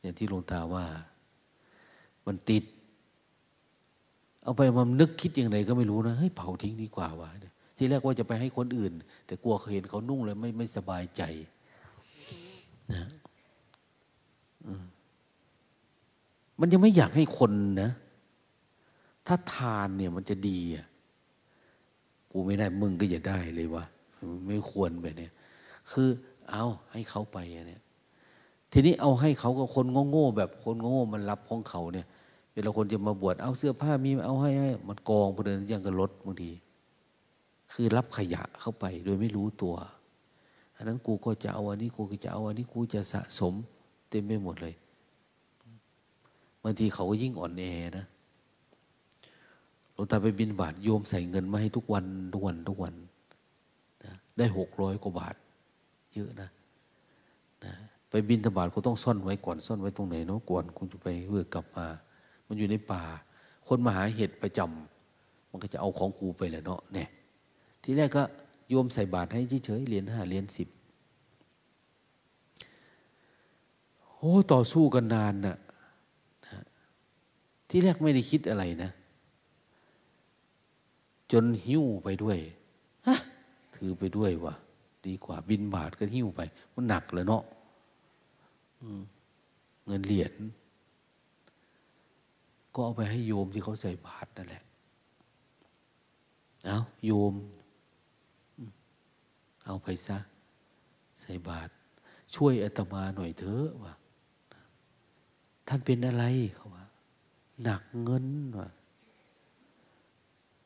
[0.00, 0.84] อย่างที่หลวงตาว่า
[2.26, 2.64] มันติด
[4.46, 7.28] เอาไปมันนึกคิดอย่างไรก็ไม่รู้นะเฮ้ยเผาทิ้งดีกว่าวะ
[7.76, 8.92] ที่แรกว่าจะไปให้คนอื่น
[9.26, 11.22] แต่กลัวเขาเห็นเขานุ่งเลยไม่ไม่สบายใจ
[12.92, 13.04] นะ
[16.60, 17.52] มันยังไม่อยากให้คน
[17.82, 17.90] นะ
[19.26, 20.86] ถ้าทานเนี่ยมันจะดีอะ
[22.30, 23.84] กูไม่ได้มึงก็อย่าได้เลยวะ
[24.46, 25.28] ไม่ควรแบบนี้
[25.92, 26.08] คือ
[26.50, 27.82] เอาให้เขาไปเนี่ย
[28.72, 32.06] ทีนี้เอาให้เขากับคนโง่ๆแบบคนโง่มันรับของเขาเนี่ย
[32.56, 36.50] เวลาคนจะมาบวชเอาเสื้อผ้ามีเอาให้ให้มันกองพอเดินยังกับรถบางที
[37.72, 39.74] คือรับขยะเข้าไปโดยไม่รู้ตัว
[40.76, 43.54] อันนั้นกูก็จะเอาอันนี้กูก็จะเอาอันนี้กูจะสะสม
[44.08, 44.74] เต็มไปหมดเลย
[46.62, 47.62] บางทีเขาก็ยิ่งอ่อนแอ
[47.98, 48.06] นะ
[49.92, 52.04] หลวงตาไปบินบาทโยมใส่เงินมาให้ทุกวัน
[52.34, 52.94] ทุกวันทุกวัน
[54.04, 55.34] นะได้หกร้อยกว่าบาท
[56.14, 56.48] เยอะนะ
[57.64, 57.72] นะ
[58.10, 61.86] ไปบินธบาตก็ต้องซ่อนไว้ก่อนซ่อนไว้ตรงไหนเนาะก่อนคุณจะไปเพื่อกลับมา
[62.46, 63.02] มันอยู่ในป่า
[63.68, 67.08] คนมาหาเห็ดประจำมันก็จะเอาของกูไปแหละเนาะเนี่ย
[67.82, 68.22] ทีแรกก็
[68.68, 70.68] โยมใส่บาตรให้เฉยๆเหรียญห้าเหรียญสิบ
[74.16, 75.56] โอ้ต่อสู้กันนานนะ่ะ
[77.68, 78.90] ที่แรกไม่ได้คิดอะไรนะ
[81.32, 82.38] จนหิ้วไปด้วย
[83.06, 83.16] ฮะ
[83.74, 84.54] ถือไปด้วยวะ
[85.06, 86.40] ดีกว่าบินบาทก็หิ้วไป
[86.74, 87.42] มันหนักเลยเนาะ
[89.86, 90.32] เงินเหรียญ
[92.76, 94.62] ก็เอาไปให้โยมที่เขาใส่บาตรนั่นแหละ
[96.64, 97.34] เอาโยม
[99.64, 100.18] เอาไปซะ
[101.20, 101.72] ใส่บาตร
[102.34, 103.94] ช่วยอาตมาหน่อยเถอะวะ
[105.68, 106.24] ท่านเป็นอะไร
[106.54, 106.84] เขาว่า
[107.62, 108.26] หนักเงิน
[108.58, 108.68] วะ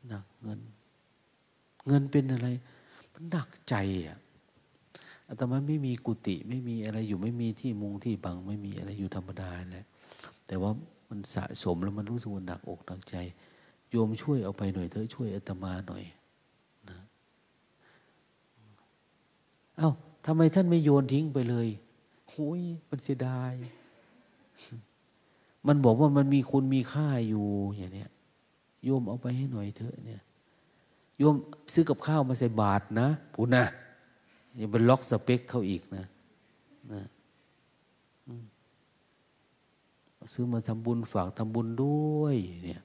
[0.09, 0.61] หนักเงิน
[1.87, 2.49] เงินเป็นอะไร
[3.12, 3.74] มันหนักใจ
[4.07, 4.19] อะ
[5.28, 9.87] อาตมาไม่มีกุฏิไม่มีอะไรอยู่ไม่มีที่มุงที่บังไม่มีอะไรอยู่ธรรมดาแหละ
[10.47, 10.70] แต่ว่า
[11.11, 13.16] มันสะสมแล้วมันรู้สึกว่าหนักอกหนักใจ
[13.91, 16.05] โยมช่วยเอาไปหน่อยเถอะช่วยอาตมาหน่อย
[16.91, 16.99] นะ
[19.77, 19.91] เอา้า
[20.27, 21.69] ทำไมท่านไม่โยนทิ้งไปเลย
[22.28, 23.53] โอ้ยมันเสียดาย
[25.66, 27.47] มันบอกว่ามันมีคุณมีค่าอยู่
[27.77, 28.11] อย่างเนี้ย
[28.85, 30.23] โยมเอาไปให้หน่อยเถอะเนี่ย
[31.19, 31.35] โยม
[31.74, 33.65] ซื้อกับข้าวมาใส่บาทนะพูนะ
[34.57, 36.05] อย่าไปล็อกสเปคเขาอีกนะ
[36.93, 37.03] นะ
[40.35, 42.83] ซื้อมาทำบุญฝากทำบุญด้วยเนี่ย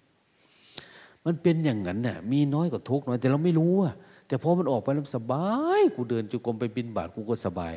[1.25, 3.93] มันเป็นอย่างนั้นน่ะมีน้อยกว่าทุกน้อยแต่เราไม่รู้อะ
[4.27, 5.47] แต่พอมันออกไปแล้วสบา
[5.79, 7.75] ย กูเดินจุกรมไปบินบาทกูก็สบาย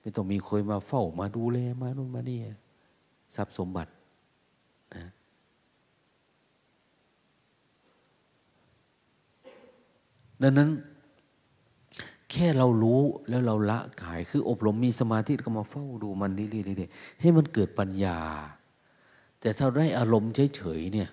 [0.00, 2.38] ไม่ต้องมีคอยมาเฝ้ามาดูแลมาโน่นมานี่
[3.36, 3.90] ทรัพย์สมบัติ
[4.96, 5.06] นะ
[10.42, 10.70] ดังนั้น
[12.30, 16.44] แค่เรารู้แล้วเราละกาย คืออบรมมีสมาธิก็มาเฝ้าดูมันเรื่
[16.84, 18.18] อยๆให้มันเกิดปัญญา
[19.40, 21.08] แต่ถ้าได้อารมณ์เฉยๆเนี่ย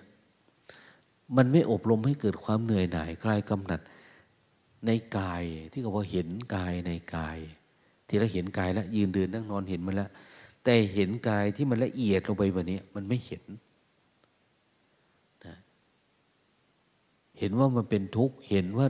[1.36, 3.80] มันไม่อบรมให้เกิดความเหนื่อยหน่ายคลายกำหนัด
[4.86, 7.38] ในกายที่เขาว่าเห็นกายในกาย
[8.08, 10.10] ที่เราเห็นกายแล้วยืนเดินนั่งนอนเห็นมันแล้ว
[10.64, 13.44] แต่เห็นกายที่มันละเอียดลงไปแบบนี้ มันไม่เห็น
[15.46, 15.56] นะ
[17.38, 18.86] เห็นว่ามันเป็นทุกข์เห็นว่า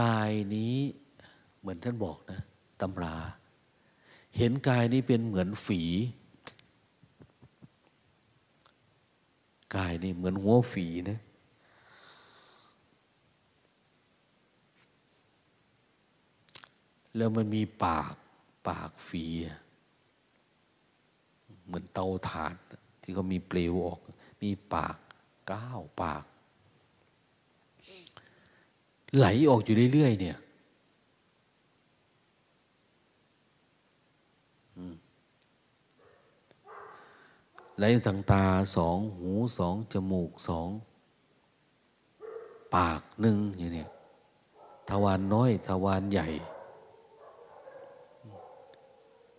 [0.00, 0.76] กายนี้
[1.60, 2.40] เหมือนท่านบอกนะ
[2.80, 3.16] ตำรา
[4.36, 5.82] เห็นกายนี้เป็นเหมือนฝี
[9.76, 11.18] กายนี่เหมือนหัวฝีนะ
[17.16, 18.14] แล้วมันมีปาก
[18.68, 19.24] ปากฝี
[21.66, 22.54] เหมือนเตาถ่าน
[23.02, 24.00] ที่เขามีเปลวออก
[24.42, 24.96] มีปาก
[25.52, 26.24] ก้าวปาก
[29.16, 30.36] ไหลออกอยู่เรื่อยๆเนี่ย
[37.78, 38.44] ไหลทางตา
[38.76, 40.68] สองหูสองจมูกสอง
[42.74, 43.86] ปากหนึ่งอย่างนี้
[44.88, 46.28] ทวารนน้อยทวารใหญ่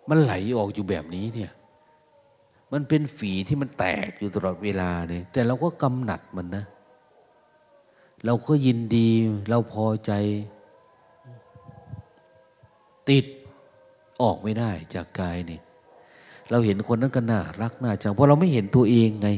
[0.09, 1.51] มันไหลออกอยู่แบบนี้เนี่ย
[2.71, 6.65] มันเป็นฝีที่มันแตกอยู่ตลอดเวลาเนี่ย แต่เราก็กำหนัดมันนะ
[8.25, 9.09] เราก็ยินดี
[9.49, 10.11] เราพอใจ
[13.09, 13.25] ติด
[14.21, 15.59] ออกไม่ได้จากกายนี่
[16.51, 19.29] เราเห็นคนนั้นก็น่ารักน่าจังเพราะเราไม่เห็นตัวเองไง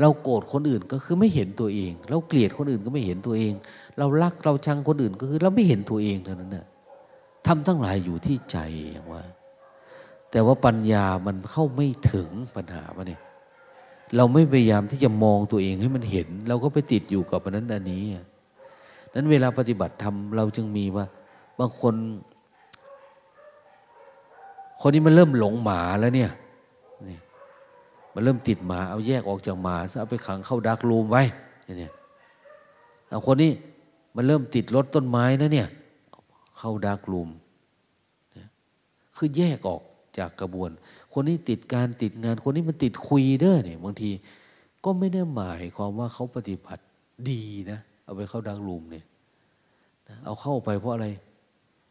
[0.00, 3.52] เราโกรธคนอื่นก็คือไม่เห็นตัวเอง เราเกลียดคนอื่นก็ไม่เห็นตัวเอง
[3.98, 6.66] เรารักเราชังคนอื่นก็คือ เราไม่เห็นตัวเองเท่านั้นน่ะ
[7.46, 8.58] ทำทั้งหลายอยู่ที่ใจ
[9.12, 9.22] ว่า
[10.30, 13.20] แต่ว่าปัญญามันเข้าไม่ถึงปัญหาวะเนี่ย
[14.16, 18.04] เราไม่พยายามที่จะมองตัวเองให้มันเห็น เราก็ไปติดอยู่กับอันนั้นอันนี้
[19.14, 21.06] นั้นเวลาปฏิบัติธรรมเราจึงมีว่า
[21.58, 21.94] บางคน
[24.80, 26.30] คนนี้มันเริ่มหลงหมาแล้วเนี่ย
[27.08, 27.18] นี่
[28.14, 31.22] มันเริ่มติดหมา เอาแยกออกจากหมาซะเอาไปขังเข้าดักรูมไว้
[31.78, 31.92] เนี่ย
[33.08, 33.52] เอาคนนี้
[34.16, 35.68] มันเริ่มติดรถต้นไม้นะเนี่ย
[36.58, 37.28] เข้าดักรูม
[39.16, 39.82] คือแยกออก
[40.18, 40.70] จากกระบวน
[41.12, 44.10] คนนี้ติดการติดงาน คนนี้มันติดคุยเด้อเนี่ยบางที
[44.84, 46.82] ก็ไม่ได้หมายความว่าเขาปฏิบัติ
[47.30, 49.04] ดีนะ เอาไปเข้าดักรูมเนี่ย
[50.24, 51.08] เอาเข้าไปเพราะอะไร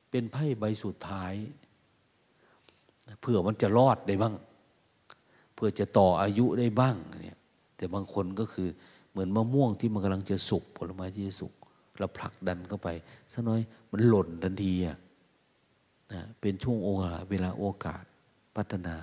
[0.10, 1.34] เป็นไพ่ใบสุดท้าย
[3.22, 4.36] เพื่อมันจะรอดได้บ้าง
[5.53, 7.40] เพื่อจะต่ออายุได้บ้างเนี่ย
[7.77, 8.69] แต่บางคนก็คือ
[9.11, 11.53] เหมือนมะม่วงที่มันกำลังจะสุกผลไม้ที่จะสุก
[11.99, 12.90] เราผลักดันเข้าไป
[13.34, 13.61] สักน้อย
[13.91, 14.98] มันหล่นทันทีอะ
[16.14, 18.03] นะเป็นช่วงโอกาสเวลาโอกาส
[18.56, 18.95] พัฒนา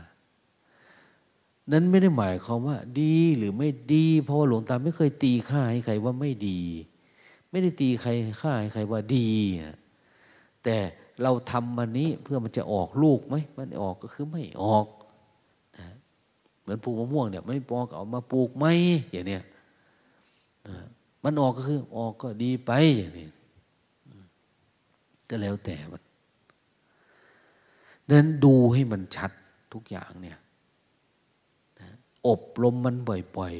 [1.73, 6.61] นั้นไม่ได้หมายความว่า ดีหรือไม่ดี เพราะว่าหลวงตาไม่เคยตีค่าให้ใครว่าไม่ดี
[7.51, 8.11] ไม่ได้ตีใคร
[8.43, 9.31] ค่าให้ใครว่าดี
[10.65, 10.77] แต่
[11.23, 14.87] เราทำมันนี้เพื่อมันจะออกลูกไหมมันออกก็คือไม่ออก
[15.79, 15.87] นะ
[16.61, 18.67] เหมือนปลูกมะม่วงเนี่ยไม่พอกเอามาปลูกไหม
[19.11, 19.43] อย่างเนี้ย
[21.25, 23.29] มันออกก็คือออกก็ดีไปอย่างนี้
[25.29, 26.03] ก็แล้วแต่มัน
[28.11, 29.31] นั้นดูให้มันชัด
[29.73, 30.39] ทุกอย่างเนี่ย
[32.27, 32.97] อบรมมัน
[33.37, 33.57] บ่อย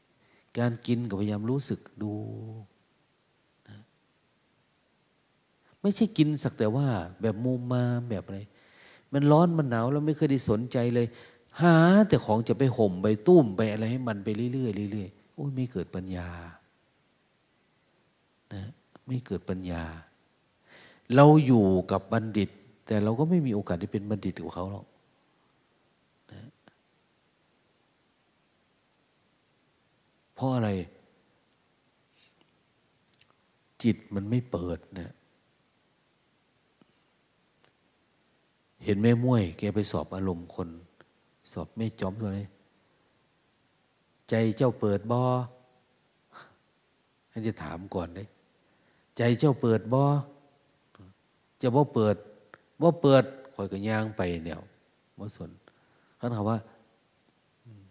[0.00, 2.12] ๆ การกินก็พยายามรู้สึกดู
[3.68, 3.78] นะ
[5.80, 6.86] ไม่ใช่กินสักแต่ว่า
[7.20, 8.40] แบบมูมาแบบอะไร
[9.12, 11.06] มันร้อนมันหนาวแล้วไม่เคยได้สนใจเลย
[11.62, 11.76] หา
[12.08, 16.28] แต่ของจะไปห่มไปตุ้มไปอะไรให้มันไปเรื่อยๆเรื่อยๆโอ้ยไม่เกิดปัญญา
[18.54, 18.64] นะ
[19.06, 19.84] ไม่เกิดปัญญา
[21.14, 22.50] เราอยู่กับบัณฑิต
[22.86, 24.86] แต่เราก็ไม่มีโอกาสได้เป็นบัณฑิตกับเขาหรอก
[30.34, 30.70] เพราะอะไร
[33.82, 35.12] จิตมันไม่เปิดเนี่ย
[38.84, 40.68] เห็นแม่ม้วย แกไปสอบอารมณ์คน
[41.52, 42.46] สอบแม่จอมตัวนี้
[44.28, 45.22] ใจเจ้าเปิดบอ
[47.30, 48.28] ให้จะถามก่อนเลย
[49.16, 50.04] ใจเจ้าเปิดบอ
[51.62, 52.16] จะบ่เปิด
[52.80, 53.24] บ่เปิด
[53.54, 54.58] คอยกระย่างไปเนี่ย
[55.18, 55.50] บ่สน
[56.16, 56.58] เขาถามว่า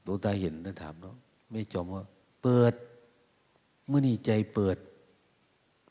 [0.05, 1.15] ดวงตาเห็นนะถามเนาะ
[1.49, 2.03] ไม่จอมว่า
[2.43, 2.73] เปิด
[3.87, 4.77] เมื่อนี่ใจเปิด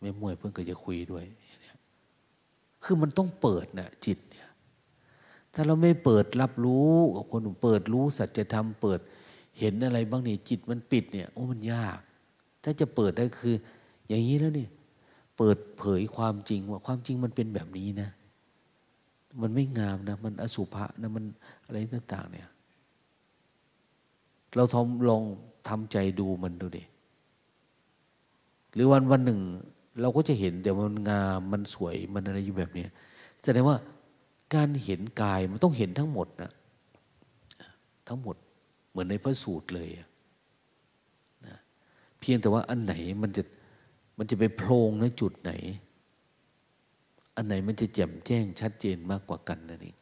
[0.00, 1.24] ไม่มวยเพิ่งก็จะคุยด้วย
[2.84, 4.27] คือมันต้องเปิดนะจิตเนี่ย
[5.60, 9.00] ถ้าเราไม่เปิดรับรู้กับคนเปิดรู้สัจธรรมเปิด
[9.58, 11.98] เห็นอะไรบ้างนี่จิตมันปิดเนี่ยโอ้มันยาก
[12.64, 13.54] ถ้าจะเปิดได้คือ
[14.08, 14.70] อย่างนี้แล้วเนี่ย
[15.38, 18.08] เปิดเผยความจริงว่าความจริงมันเป็นแบบนี้นะ
[19.40, 21.24] มันไม่งามนะ มันอสุภะนะมัน
[21.66, 22.48] อะไรต่าง ๆ เนี่ย
[24.56, 25.22] เราทำลอง
[25.68, 26.84] ทำใจดูมันดูดิ
[28.74, 29.40] หรือวันวันหนึ่ง
[30.00, 32.84] เราก็จะเห็นแต่มันงามมันสวยมันอะไรอยู่แบบนี้
[33.44, 33.78] แสดงว่า
[34.54, 36.52] การเห็นกายมันต้องเห็นทั้งหมดนะ
[38.08, 38.36] ทั้งหมด
[38.90, 39.88] เหมือนในพระสูตรเลย
[41.46, 41.56] นะ
[42.20, 43.42] เพียงแต่ว่าอันไหนมันจะ
[44.18, 45.52] มันจะไปโพลงในจุดไหน
[47.36, 49.96] อันไหนมันจะแจ่มแจ้งชัดเจนมากกว่ากันนั่นเอง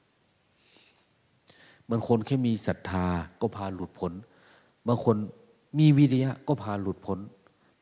[1.89, 3.07] มันคนแค่มีศรัทธา
[3.41, 4.13] ก็พาหลุดพ้น
[4.87, 5.17] บางคน
[5.79, 7.19] มีวิริยะก็พาหลุดพ้น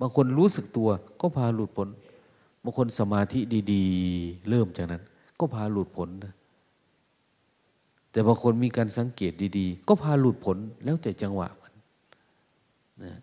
[0.00, 0.88] บางคนรู้สึกตัว
[1.20, 1.88] ก็พาหลุดพ้น
[2.62, 3.40] บางคนสมาธิ
[3.72, 3.84] ดี
[4.14, 5.02] ๆ เริ่มจากนั้น
[5.38, 6.34] ก็พาหลุดพ้นนะ
[8.14, 11.72] แต่บางคนมีการสังเกตดีๆ ก็พาหลุดพ้นแล้วแต่จังหวะมัน
[13.04, 13.20] นะ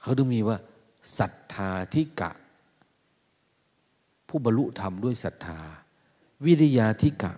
[0.00, 0.56] เขาถึงมีว่า
[1.18, 2.30] ศรัทธาทิกะ
[4.28, 5.60] ผู้บรรลุธรรมด้วยศรัทธา
[6.44, 7.32] วิริยาทิกะ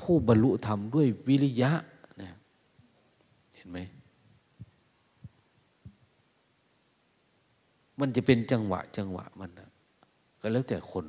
[0.00, 1.70] ผู้บรรลุธรรมด้วยวิริยะ
[2.18, 2.34] เนี่ย
[3.54, 3.78] เห็นไหม
[8.00, 9.70] มันจะเป็นจังหวะจังหวะมันนะ
[10.40, 11.06] ก็แล้วแต่คน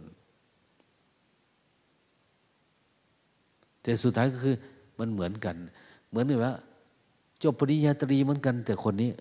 [3.84, 4.55] แต่สุดท้ายก็คือ
[4.99, 5.55] มันเหมือนกัน
[6.10, 6.53] เหมือนกับว่า
[7.43, 9.11] จบปริญญาตรีเหมือนกัน แต่คนนี้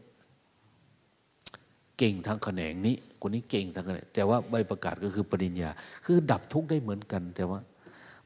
[1.98, 5.70] เก่งทางแขนงนี้ คนนี้เก่งทางแขนงแต่ว่าใบประกาศก็คือปริญญา
[6.04, 7.60] คือดับทุกข์ได้เหมือนกัน แต่ว่า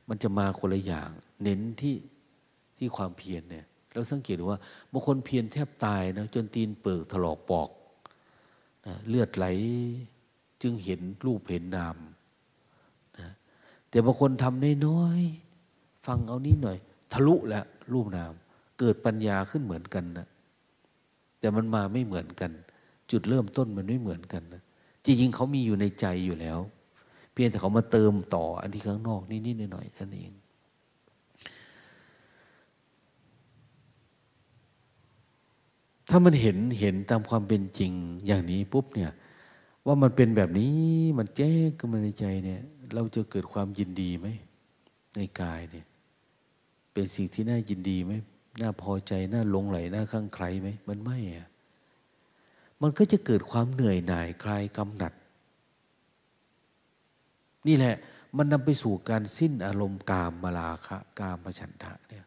[0.09, 1.09] มันจะมาคนละอย่าง
[1.43, 1.97] เน้นที่
[2.79, 4.61] ที่ความเพียรเนี่ยเราสังเกตดูว่า
[4.93, 7.71] บางคนเพียรแทบตายนะจนตีนเปิกถลอกปอก
[9.09, 9.47] เลือดไหล
[10.63, 11.97] จึงเห็นรูปเห็นนาม
[13.19, 13.31] นะ
[13.91, 15.46] แต่บางคนทำน้อยๆ
[16.07, 16.79] ฟังเอานี้หน่อย
[17.13, 18.33] ทะลุแล้วรูปนาม
[18.79, 20.27] เกิดปัญญาขึ้นเหมือนกันนะ
[21.41, 22.51] แต่มันมาไม่เหมือนกัน
[23.11, 24.63] จุดเริ่มต้นมันไม่เหมือนกันนะ
[25.05, 26.59] จริงๆเขามีอยู่ในใจอยู่แล้ว
[27.33, 30.33] เพียงแต่เขามาเติมต่ออันที่ข้างนอกนิดๆหน่อยๆท่านเอง
[36.11, 37.93] ถ้ามันเห็นเห็นตามความเป็นจริง
[38.27, 39.11] อย่างนี้ปุ๊บเนี่ย
[39.87, 40.77] ว่ามันเป็นแบบนี้
[41.19, 42.61] มันแจ้งขึ้นมาในใจเนี่ย
[42.95, 44.29] เราจะเกิดความยินดีไหม
[45.17, 45.87] ในกายเนี่ย
[46.97, 48.13] เป็นสิ่งที่น่ายินดีไหม
[48.61, 51.49] น่าพอใจน่าลงไหลน่าข้างใครไหมมันไม่อะ
[52.83, 55.13] มันก็จะเกิดความเหนื่อยหน่ายคลายกำหนัด
[57.67, 57.95] นี่แหละ
[58.37, 62.27] มันนำไปสู่การสิ้นอารมณ์กามมาลาคะกามฉันทะเนี่ย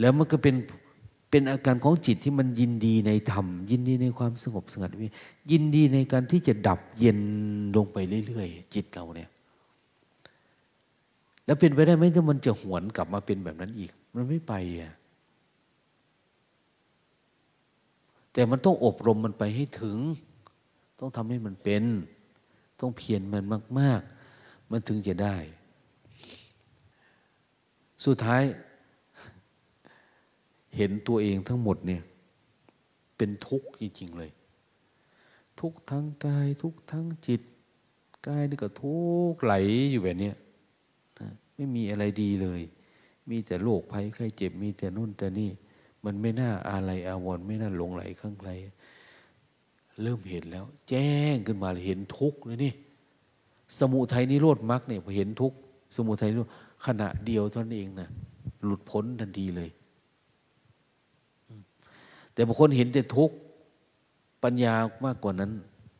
[0.00, 0.54] แล้วมันก็เป็น
[1.30, 5.06] เป็นอาการของจิตที่มันยินดีในธรรม ยินดีในความสงบสงัดวิ
[5.50, 7.20] ยินดีในการที่จะดับเย็น
[7.76, 7.96] ลงไป
[8.26, 9.30] เรื่อยๆ จิตเราเนี่ย
[11.46, 14.94] แล้วเป็นไปได้ไหมถ้ามันจะหวนกลับมาเป็นแบบนั้นอีก มันไม่ไปอะ
[18.32, 19.98] แต่มันต้องอบรมมันไปให้ถึง
[21.00, 21.84] ต้องทำให้มันเป็น
[22.80, 23.44] ต้องเพียรมัน
[23.78, 24.00] มาก
[24.36, 25.36] ๆ มันถึงจะได้
[28.04, 28.42] สุดท้าย
[30.76, 32.02] เห็นตัวเองทั้งหมดเนี่ย
[33.16, 34.30] เป็นทุกข์จริง ๆ เลย
[35.60, 37.42] ทุกทั้งกาย ทุกทั้งจิต
[38.26, 38.96] กายนี่ก็ทุ
[39.32, 39.54] กข์ไหล
[39.90, 40.30] อยู่แบบนี้
[41.56, 42.62] ไม่มีอะไรดีเลย
[43.30, 45.50] มีแต่โรคภัยไข้เจ็บ มีแต่นู่นแต่นี่
[46.04, 48.50] มันไม่น่าอะไรอาวรไม่น่าหลงไหลข้างใคร
[50.02, 52.72] เริ่มเห็นแล้ว แจ้งขึ้นมาเห็นทุกข์เลยนี่
[53.78, 55.56] สมุทัยนิโรธมรรคเนี่ยพอเห็นทุกข์
[55.96, 56.50] สมุทัยนิโรธ
[56.86, 58.08] ขณะเดียวเท่านั้นเองนะ
[58.64, 59.70] หลุดพ้นทันทีเลย
[62.32, 63.36] แต่บางคนเห็นแต่ทุกข์
[64.42, 64.74] ปัญญา
[65.04, 65.50] มากกว่านั้น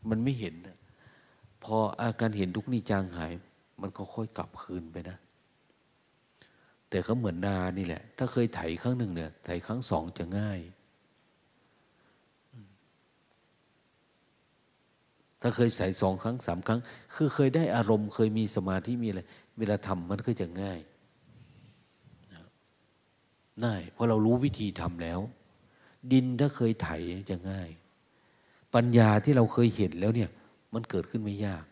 [0.08, 0.54] มันไม่เห็น
[1.64, 3.32] พออาการเห็นทุกข์นี่จางหาย
[3.80, 5.16] มันก็ค่อยกลับคืนไปนะ
[6.90, 10.60] แต่ก็เหมือนนานี่แหละ ถ้าเคยไถครั้งหนึ่งเนี่ยไถครั้งสองจะง่าย
[15.40, 16.80] ถ้าเคยใส่สองครั้งสามครั้ง
[17.14, 19.20] คือเคยได้อารมณ์ เคยมีสมาธิมีอะไร
[19.58, 20.80] เวลาทำมันก็จะง่าย
[23.64, 25.20] ง่ายเพราะเรารู้วิธีทำแล้ว
[26.12, 26.88] ดินถ้าเคยไถ
[27.30, 27.68] จะง่าย
[28.74, 30.30] ปัญญาที่เราเคยเห็นแล้วเนี่ย
[30.74, 31.64] มันเกิดขึ้นไม่ยาก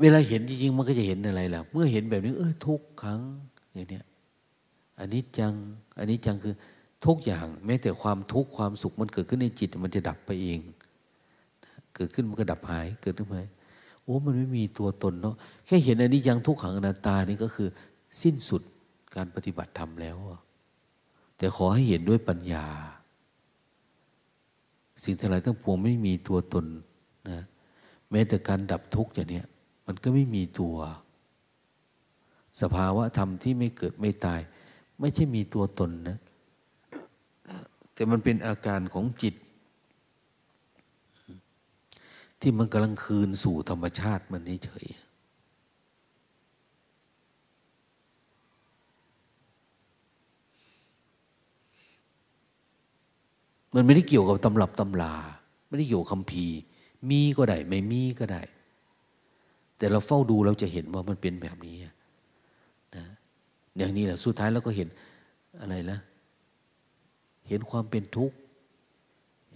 [0.00, 3.20] เวลาเห็นจริงๆ มันก็จะเห็นอะไรล่ะ เมื่อเห็นแบบนี้ เออทุกครั้ง
[3.72, 4.04] อย่างเนี้ย
[4.98, 5.52] อันนี้จัง
[5.98, 6.54] อันนี้จังคือ
[7.06, 10.60] ทุกอย่าง แม้แต่ความทุกข์ความสุขมันเกิดขึ้นในจิต มันจะดับไปเอง
[11.94, 13.36] เกิดขึ้นมันก็ดับหาย เกิดขึ้นไป
[14.02, 15.36] โอ้มันไม่มีตัวตนเนาะ
[15.66, 17.68] แค่เห็นอันนี้ยังทุกขังอนัตตานี่ก็คือ
[18.22, 18.62] สิ้นสุด
[19.14, 20.16] การปฏิบัติธรรมแล้ว
[21.36, 22.66] แต่ขอให้เห็นด้วยปัญญา
[25.02, 26.66] สิ่งทั้งหลายทั้งปวงไม่มีตัวตน
[27.30, 27.40] นะ
[28.10, 29.46] แม้แต่การดับทุกข์อย่างเนี้ย
[29.92, 30.76] มันก็ไม่มีตัว
[32.60, 34.40] สภาวะธรรมที่ไม่เกิดไม่ตาย
[35.00, 36.18] ไม่ใช่มีตัวตนนะ
[37.94, 39.34] แต่มันเป็นอาการของจิต
[42.40, 44.86] ที่มันกำลังคืนสู่ธรรมชาติมันเฉย
[53.74, 55.14] มันไม่ได้เกี่ยวกับตำรับตำลา
[55.68, 56.46] ไม่ได้เกี่ยวกับคำพี
[57.08, 58.42] มีก็ได้ ไม่มีก็ได้
[59.80, 63.04] แต่เราเฝ้าดูเราจะเห็นว่ามันเป็นแบบนี้นะ
[63.76, 64.88] อย่างนี้แหละสุดท้ายเราก็เห็น
[65.60, 65.98] อะไรละ
[67.48, 68.36] เห็นความเป็นทุกข์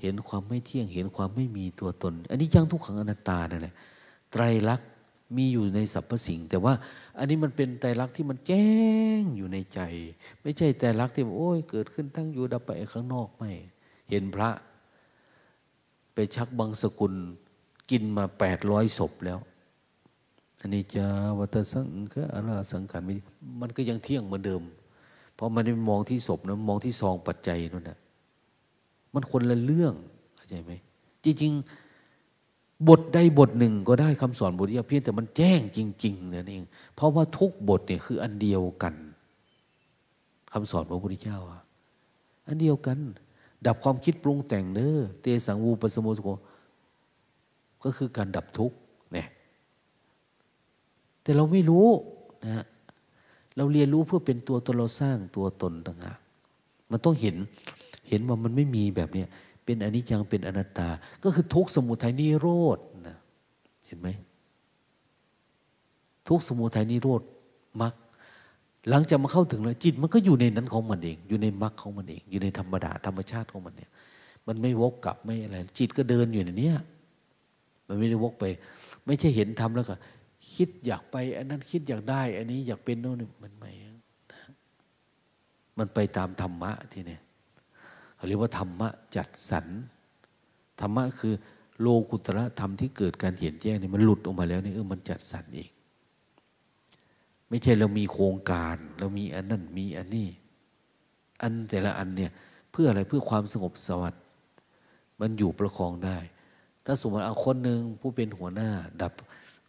[0.02, 3.74] เห็นความไม่เที่ยงเห็นความไม่มีตัวตน อันนี้ยังทุกขังอนัตตานั่นแหละ
[4.32, 4.88] ไตรลักษณ์
[5.36, 6.74] มีอยู่ในสรรพสิ่ง แต่ว่า
[7.18, 8.66] อันนี้มันเป็นไตรลักษณ์ที่มันแจ้
[9.20, 9.80] งอยู่ในใจ
[10.42, 13.50] ไม่ใช่ไตรลักษณ์ที่โอ้ยเกิดขึ้นตั้งอยู่ดับไปข้างนอกไม่
[14.10, 14.50] เห็นพระ
[16.14, 17.14] ไปชักบังสกุล
[17.90, 19.38] กินมาแปดร้อยศพแล้ว
[20.64, 21.06] อันนี้จะ
[21.38, 23.02] วัตสังก็อะไรสังขาร
[23.60, 24.62] มันก็ยังเที่ยงเหมือนเดิม
[25.34, 27.98] เพราะมันไม่มองที่ศพนะมองที่ซองปัจจัยนั่นแหะ
[29.14, 29.94] มันคนละเรื่อง
[30.36, 30.72] เข้าใจไหม
[31.24, 36.62] จริงๆบทใดบทหนึ่งก็ได้คำสอนบทเดียวเพียงแต่มันแจ้งจริงๆนั่นเอง
[36.94, 38.94] เพราะว่าทุกบทเนี่ยคืออันเดียวกัน
[40.52, 41.38] คำสอนพระพุทธเจ้า
[42.46, 42.98] อันเดียวกัน
[43.66, 46.28] ดับความคิดปรุงแต่งเน้อเตสังวูปสมุสโก
[47.84, 48.76] ก็คือการดับทุกข์
[51.24, 51.88] แต่เราไม่รู้
[52.44, 52.64] นะ
[53.56, 56.18] เราเรียนรู้เพื่อเป็นตัวตนเราสร้างตัวตนต่างหาก
[56.90, 57.36] มันต้องเห็น
[58.08, 59.24] เห็นว่ามันไม่มีแบบนี้
[59.64, 60.88] เป็นอนิจจังเป็นอนัตตา
[61.22, 62.78] ก็คือทุกสมุทัยนิโรธ
[63.08, 63.16] นะ
[63.86, 64.08] เห็นไหม
[66.28, 67.22] ทุกสมุทัยนิโรธ
[67.80, 67.94] มรรค
[68.88, 73.90] หลังจากมาเข้าถึงแล้วจิตมันก็อยู่ในนั้นของมันเอง อยู่ในมรรคของมันเอง อยู่ในธรรมดาธรรมชาติของมันเนี่ย
[74.46, 76.72] มันไม่วกกลับไม่อะไร จิตก็เดินอยู่ในนี้
[77.86, 78.44] มันไม่ได้วกไป
[79.06, 79.94] ไม่ใช่เห็นทำแล้วก็
[80.52, 83.70] คิดอยากไป อันนั้นคิดอยากได้ อันนี้อยากเป็นโน่นมันไม่
[85.78, 87.22] มันไปตามธรรมะที่เนี่ย
[88.26, 89.66] เรียกว่าธรรมะจัดสรร
[90.80, 91.34] ธรรมะคือ
[91.80, 95.70] โลกุตระธรรมที่เกิดการเห็นแจ้งนี่มันหลุดออกมาแล้วนี่เออมันจัดสรรเอง
[97.48, 100.28] ไม่ใช่เรามีโครงการ เรามีอันนั้นมีอันนี้
[101.42, 102.30] อันแต่ละอันเนี่ย
[102.70, 104.22] เพื่ออะไรเพื่อความสงบสวัสดิ์
[105.20, 106.18] มันอยู่ประคองได้
[106.84, 109.12] ถ้าสมมติเอาคนหนึ่งผู้เป็นหัวหน้าดับ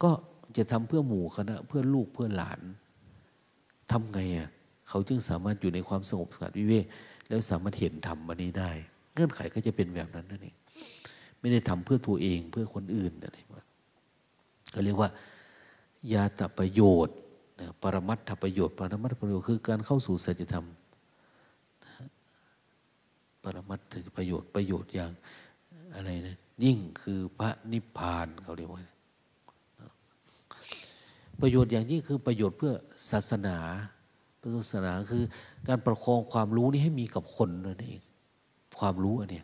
[0.04, 0.12] ก็
[0.58, 2.60] จะทำเพื่อหมู่คณะเพื่อลูกเพื่อหลาน
[3.92, 4.50] ทำไงอะ
[4.90, 6.86] เขาจึงสามารถอยู่ในความสงบสงัดวิเวก
[7.28, 8.72] แล้วสามารถเห็นธรรมอันนี้ได้
[9.14, 10.56] เงื่อนไขก็จะเป็นแบบนั้นนั่นเอง
[11.40, 13.38] ไม่ได้ทำเพื่อตัวเองเพื่อคนอื่นอะไร
[14.74, 15.10] ก็เรียกว่า
[16.14, 17.16] ยาตประโยชน์
[17.60, 20.66] นะปรมัตถประโยชน์ปรมัตถประโยชน์คือการเข้าสู่สัจธรรม
[23.44, 25.12] ปรมัตถประโยชน์ประโยชน์อย่าง
[25.96, 28.84] อะไรนะยิ่งคือพระนิพพานเขาเรียกว่า
[31.42, 32.74] ประโยชน์อย่างยิ่งคือประโยชน์เพื่อ
[33.12, 33.58] ศาสนา
[34.58, 35.24] ศาสนาคือ
[35.68, 38.02] การประคองความรู้นี้ให้มีกับคนนั่นเอง
[38.80, 39.42] ความรู้อันนี้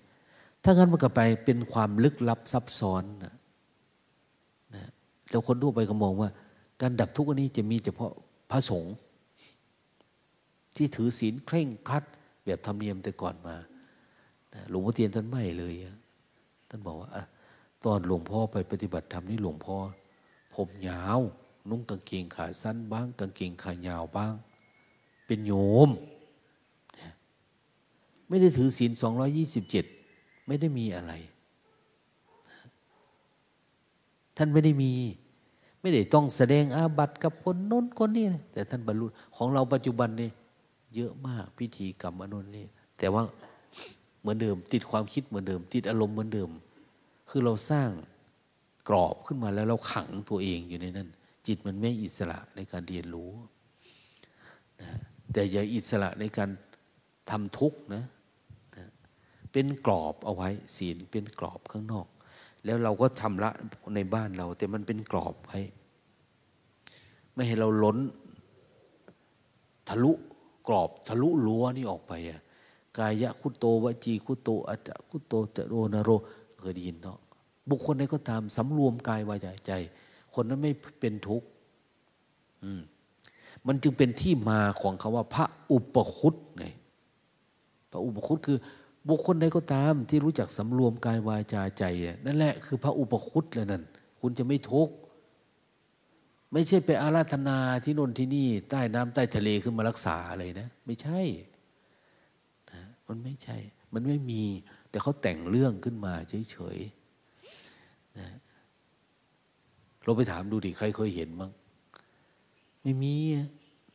[0.63, 3.33] ถ้างั้นมันก็ไปเป็นความลึกลับซับซ้อนนะ
[4.75, 4.83] นะ
[5.29, 6.29] แล้วคนทั่วไปก็มองว่า
[6.81, 8.11] การดับทุกข์อันนี้จะมีเฉพาะ
[8.51, 8.95] พระสงฆ์
[10.75, 12.03] ที่ถือศีลเคร่งครัด
[12.45, 13.55] แบบธรรมเนียมแต่ก่อนมา
[14.69, 15.73] หลวงพ่อเทียนท่านไม่เลย
[16.69, 17.09] ท่านบอกว่า
[17.83, 19.75] ตอนหลวงพ่อไปปฏิบัติธรรมนี่หลวงพ่อ
[20.55, 21.19] ผมยาว
[21.69, 24.33] นุ่งกางเกงขาสั้นบ้าง กางเกงขายาวบ้าง
[25.25, 25.53] เป็นโย
[25.87, 25.89] ม
[28.27, 29.85] ไม่ได้ถือศีลสองยี่สิบเจ็ด
[30.47, 31.13] ไม่ได้มีอะไร
[34.37, 34.91] ท่านไม่ได้มี
[35.81, 39.05] ไม่ได้ต้องแสดงอาบัติกับคนน้นคนนี้แต่ท่านบรรลุ
[39.35, 40.29] ของเราปัจจุบันนี่
[40.95, 42.65] เยอะมากพิธีกรรมอนุนี่
[42.97, 43.23] แต่ว่า
[44.19, 46.49] เหมือนเดิม ติดความคิดเหมือนเดิม ติดอารมณ์เหมือนเดิม
[47.29, 47.89] คือเราสร้าง
[48.89, 51.09] กรอบขึ้นมาแล้วเราขังตัวเองอยู่ในนั้น
[51.47, 53.31] จิตมันไม่อิสระในการเรียนรู้
[54.81, 54.89] นะ
[55.33, 56.49] แต่อย่าอิสระในการ
[57.29, 58.03] ทำทุกข์นะ
[58.77, 58.85] นะ
[59.51, 62.07] เป็นกรอบเอาไว้ศีลเป็นกรอบข้างนอก
[62.65, 63.51] แล้วเราก็ทำละ
[63.95, 65.59] ในบ้านเรา แต่มันเป็นกรอบไว้
[67.33, 67.97] ไม่ให้เราล้น
[69.87, 70.11] ทะลุ
[70.67, 72.41] กรอบทะลุรั้วนี่ออกไปอะ
[72.97, 76.09] กายะคุโตวจีคุโตอัจคุโตจะโรนโร
[76.59, 77.19] เคยได้ยินเนาะ
[77.69, 79.71] บุคคลใดก็ตามสำรวมกายวาจาใจ
[80.33, 81.47] คนนั้นไม่เป็นทุกข์
[83.67, 86.65] มันจึงเป็นที่มาของคาว่า พระอุปคุตไง
[87.91, 88.57] พระอุปคุตคือ
[89.09, 91.83] บุคคลใดก็ตามที่รู้จักสำรวมกายวาจาใจ
[92.25, 93.83] นั่นแหละคือพระอุปคุตเลยนั่น
[94.21, 94.93] คุณจะไม่ทุกข์
[96.53, 101.19] ไม่ใช่ไปอาราธนาที่นนที่นี่ ใต้น้ำใต้ทะเลขึ้นมารักษาอะไรนะ ไม่ใช่
[102.71, 103.57] นะมันไม่ใช่
[103.93, 104.43] มันไม่มี
[104.89, 106.13] แต่เขาแต่งเรื่องขึ้นมา
[106.51, 108.27] เฉยๆนะ
[110.03, 111.51] เราไปถามดูดิใครเคยเห็นมั้ง
[112.81, 113.15] ไม่มี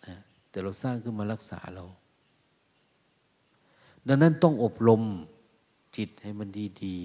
[0.06, 0.16] นะ
[0.50, 1.84] แต่เราสร้างขึ้นมารักษาเรา
[4.06, 5.02] ดังนั้นต้องอบรม
[5.96, 6.48] จิตให้มัน
[6.84, 6.96] ดี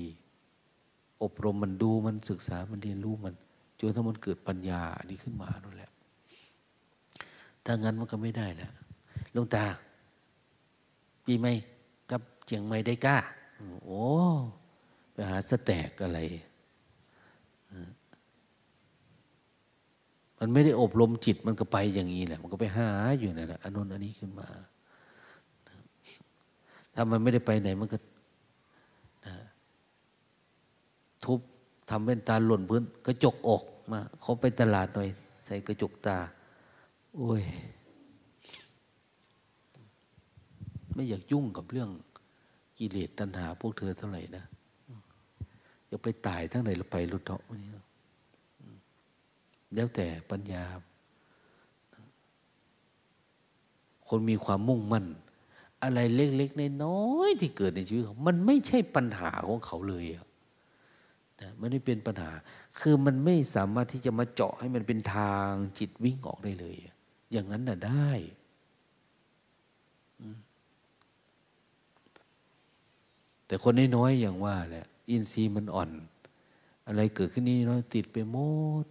[0.58, 3.34] ๆ อบรมมันดูมันศึกษามันเรียนรู้มัน
[3.80, 5.92] จนถ้ามันเกิดปัญญาอันนี้ขึ้นมานั่นแหละ
[7.66, 8.72] ถ้างั้นมันก็ไม่ได้แล้ว
[9.36, 9.66] ลงตา
[11.26, 11.54] ปีไม่
[12.12, 13.18] กับเจียงไม่ได้กล้า
[13.86, 14.04] โอ้
[15.12, 16.20] ไปหาสแตกอะไร
[20.44, 22.90] มันไม่ได้อบรมจิตมันก็ไปอย่างนี้แหละ มันก็ไปหา
[23.20, 24.48] อยู่นั่นแหละอนนนอันนี้ขึ้นมา
[26.94, 27.98] ถ้ามันไม่ได้ไปไหนมันก็
[31.26, 31.40] ทุบ
[31.90, 35.10] ทำแว่นตาหล่นพื้น กระจกอกมาเขาไปตลาดหน่อย
[35.46, 36.18] ใส่กระจกตา
[37.16, 37.44] โอ้ย
[40.94, 41.90] ไม่อยากยุ่งกับเรื่อง
[42.78, 44.44] กิเลสตัณหาพวกเธอเท่าไหร่นะ
[45.88, 47.70] อยากไปตายทั้งไหนเราไปรุดเทาะนี่
[49.76, 50.64] แล้วแต่ปัญญา
[54.08, 55.06] คนมีความมุ่งมั่น
[55.84, 60.26] อะไรเล็กๆในน้อยที่เกิดในชีวิตมันไม่ใช่ปัญหาของเขาเลยอะ
[61.42, 62.32] นะมันไม่เป็นปัญหา
[62.80, 65.50] คือมันไม่สามารถที่จะมาเจาะให้มันเป็นทาง
[65.80, 66.78] จิตวิ่งออกได้เลย
[67.32, 68.10] อย่างนั้นน่ะได้
[73.46, 75.90] แต่คนน้อยๆอย่างว่าแหละ อินทรีย์มันอ่อน
[76.88, 78.38] อะไรเกิดขึ้นนี่น้อยติดไปหม
[78.84, 78.86] ด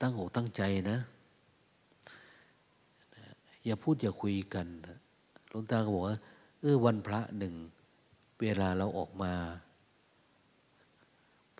[0.00, 0.98] ตั้งอกตั้งใจนะ
[3.64, 4.66] อย่าพูดอย่าคุยกัน
[5.48, 6.16] หลวงตาก็บอกว่า
[6.60, 7.54] เออวันพระหนึ่ง
[8.40, 9.32] เวลาเราออกมา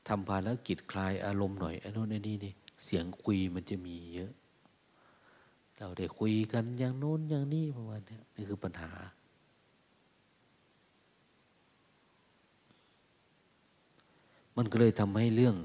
[0.08, 2.52] ทำภารกิจคลายอารมณ์หน่อยอันโน้นอันนี้นี่
[2.84, 4.32] เสียงคุยมันจะมีเยอะ
[5.78, 8.90] เราได้คุยกันอย่างโน้นอย่างนี้ประมาณนี้นี่คือปัญหา
[14.56, 15.56] มันก็เลยทำให้เรื่อง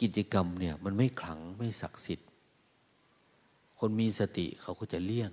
[0.00, 2.28] กิจกรรมเนี่ยมันไม่ขลังไม่ศักดิ์สิทธิ์
[3.78, 5.32] คนมีสติเขาก็จะเลี่ยง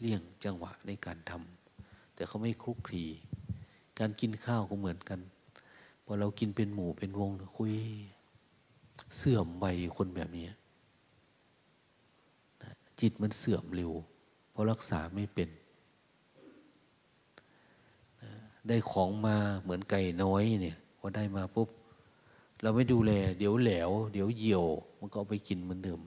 [0.00, 3.04] เลี่ยงจังหวะในการทำแต่เขาไม่คลุกคลี
[3.98, 5.20] การกินข้าวก็เหมือนกัน
[6.04, 7.74] พอเรากินเป็นหมู่เป็นวงคุย
[9.16, 9.64] เสื่อมไป
[9.96, 10.46] คนแบบนี้
[13.00, 13.92] จิตมันเสื่อมเร็ว
[14.50, 15.48] เพราะรักษาไม่เป็น
[18.68, 21.68] ได้ของมาเหมือนไก่น้อยเนี่ยพอได้มาปุ๊บ
[22.62, 24.64] เราไม่ดูแล เดี๋ยวแหลว เดี๋ยวเหี่ยว
[24.98, 26.00] มันก็เอาไปกินเหมือนเดิม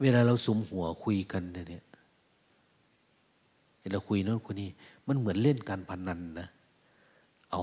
[0.00, 1.84] เวลาเราสุมหัวคุยกันเนี่ย
[3.92, 4.70] เราคุยโน้นคนนี้
[5.06, 6.48] มันเหมือนเล่นการพนนันนะ
[7.50, 7.62] เอา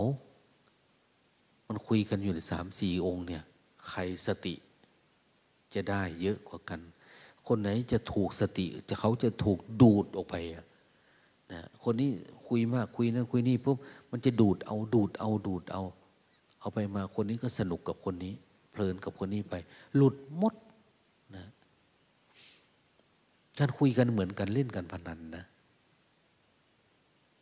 [1.67, 3.43] มันคุยกันอยู่ในสามสี่องค์เนี่ย
[3.89, 4.53] ใครสติ
[5.73, 6.79] จะได้เยอะกว่ากัน
[7.47, 10.35] คนไหนจะถูกสติ จะเขาจะถูกดูดออกไป
[11.53, 12.11] นะ คนนี้
[12.47, 13.77] คุยมากคุยนั้นคุยนี่ปุ๊บ
[14.11, 15.83] มันจะดูดเอาดูดเอาดูดเอา
[16.59, 18.33] เอาไปมาคนนี้ก็สนุกกับคนนี้
[18.71, 19.55] เพลินกับคนนี้ไป
[19.95, 20.53] หลุดมด
[21.35, 21.45] นะ
[23.57, 25.43] ท่ารคุยกันเหมือนกันเล่นการพนันนะ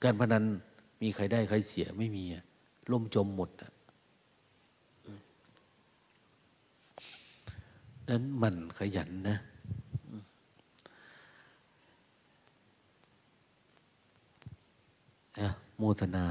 [0.03, 0.43] การพนัน
[1.01, 2.23] มีใครได้ใครเสียไม่มี
[2.91, 3.71] ล่มจมหมดนะ
[8.09, 9.37] นั้นมันขยันนะ
[15.77, 16.25] โมทนา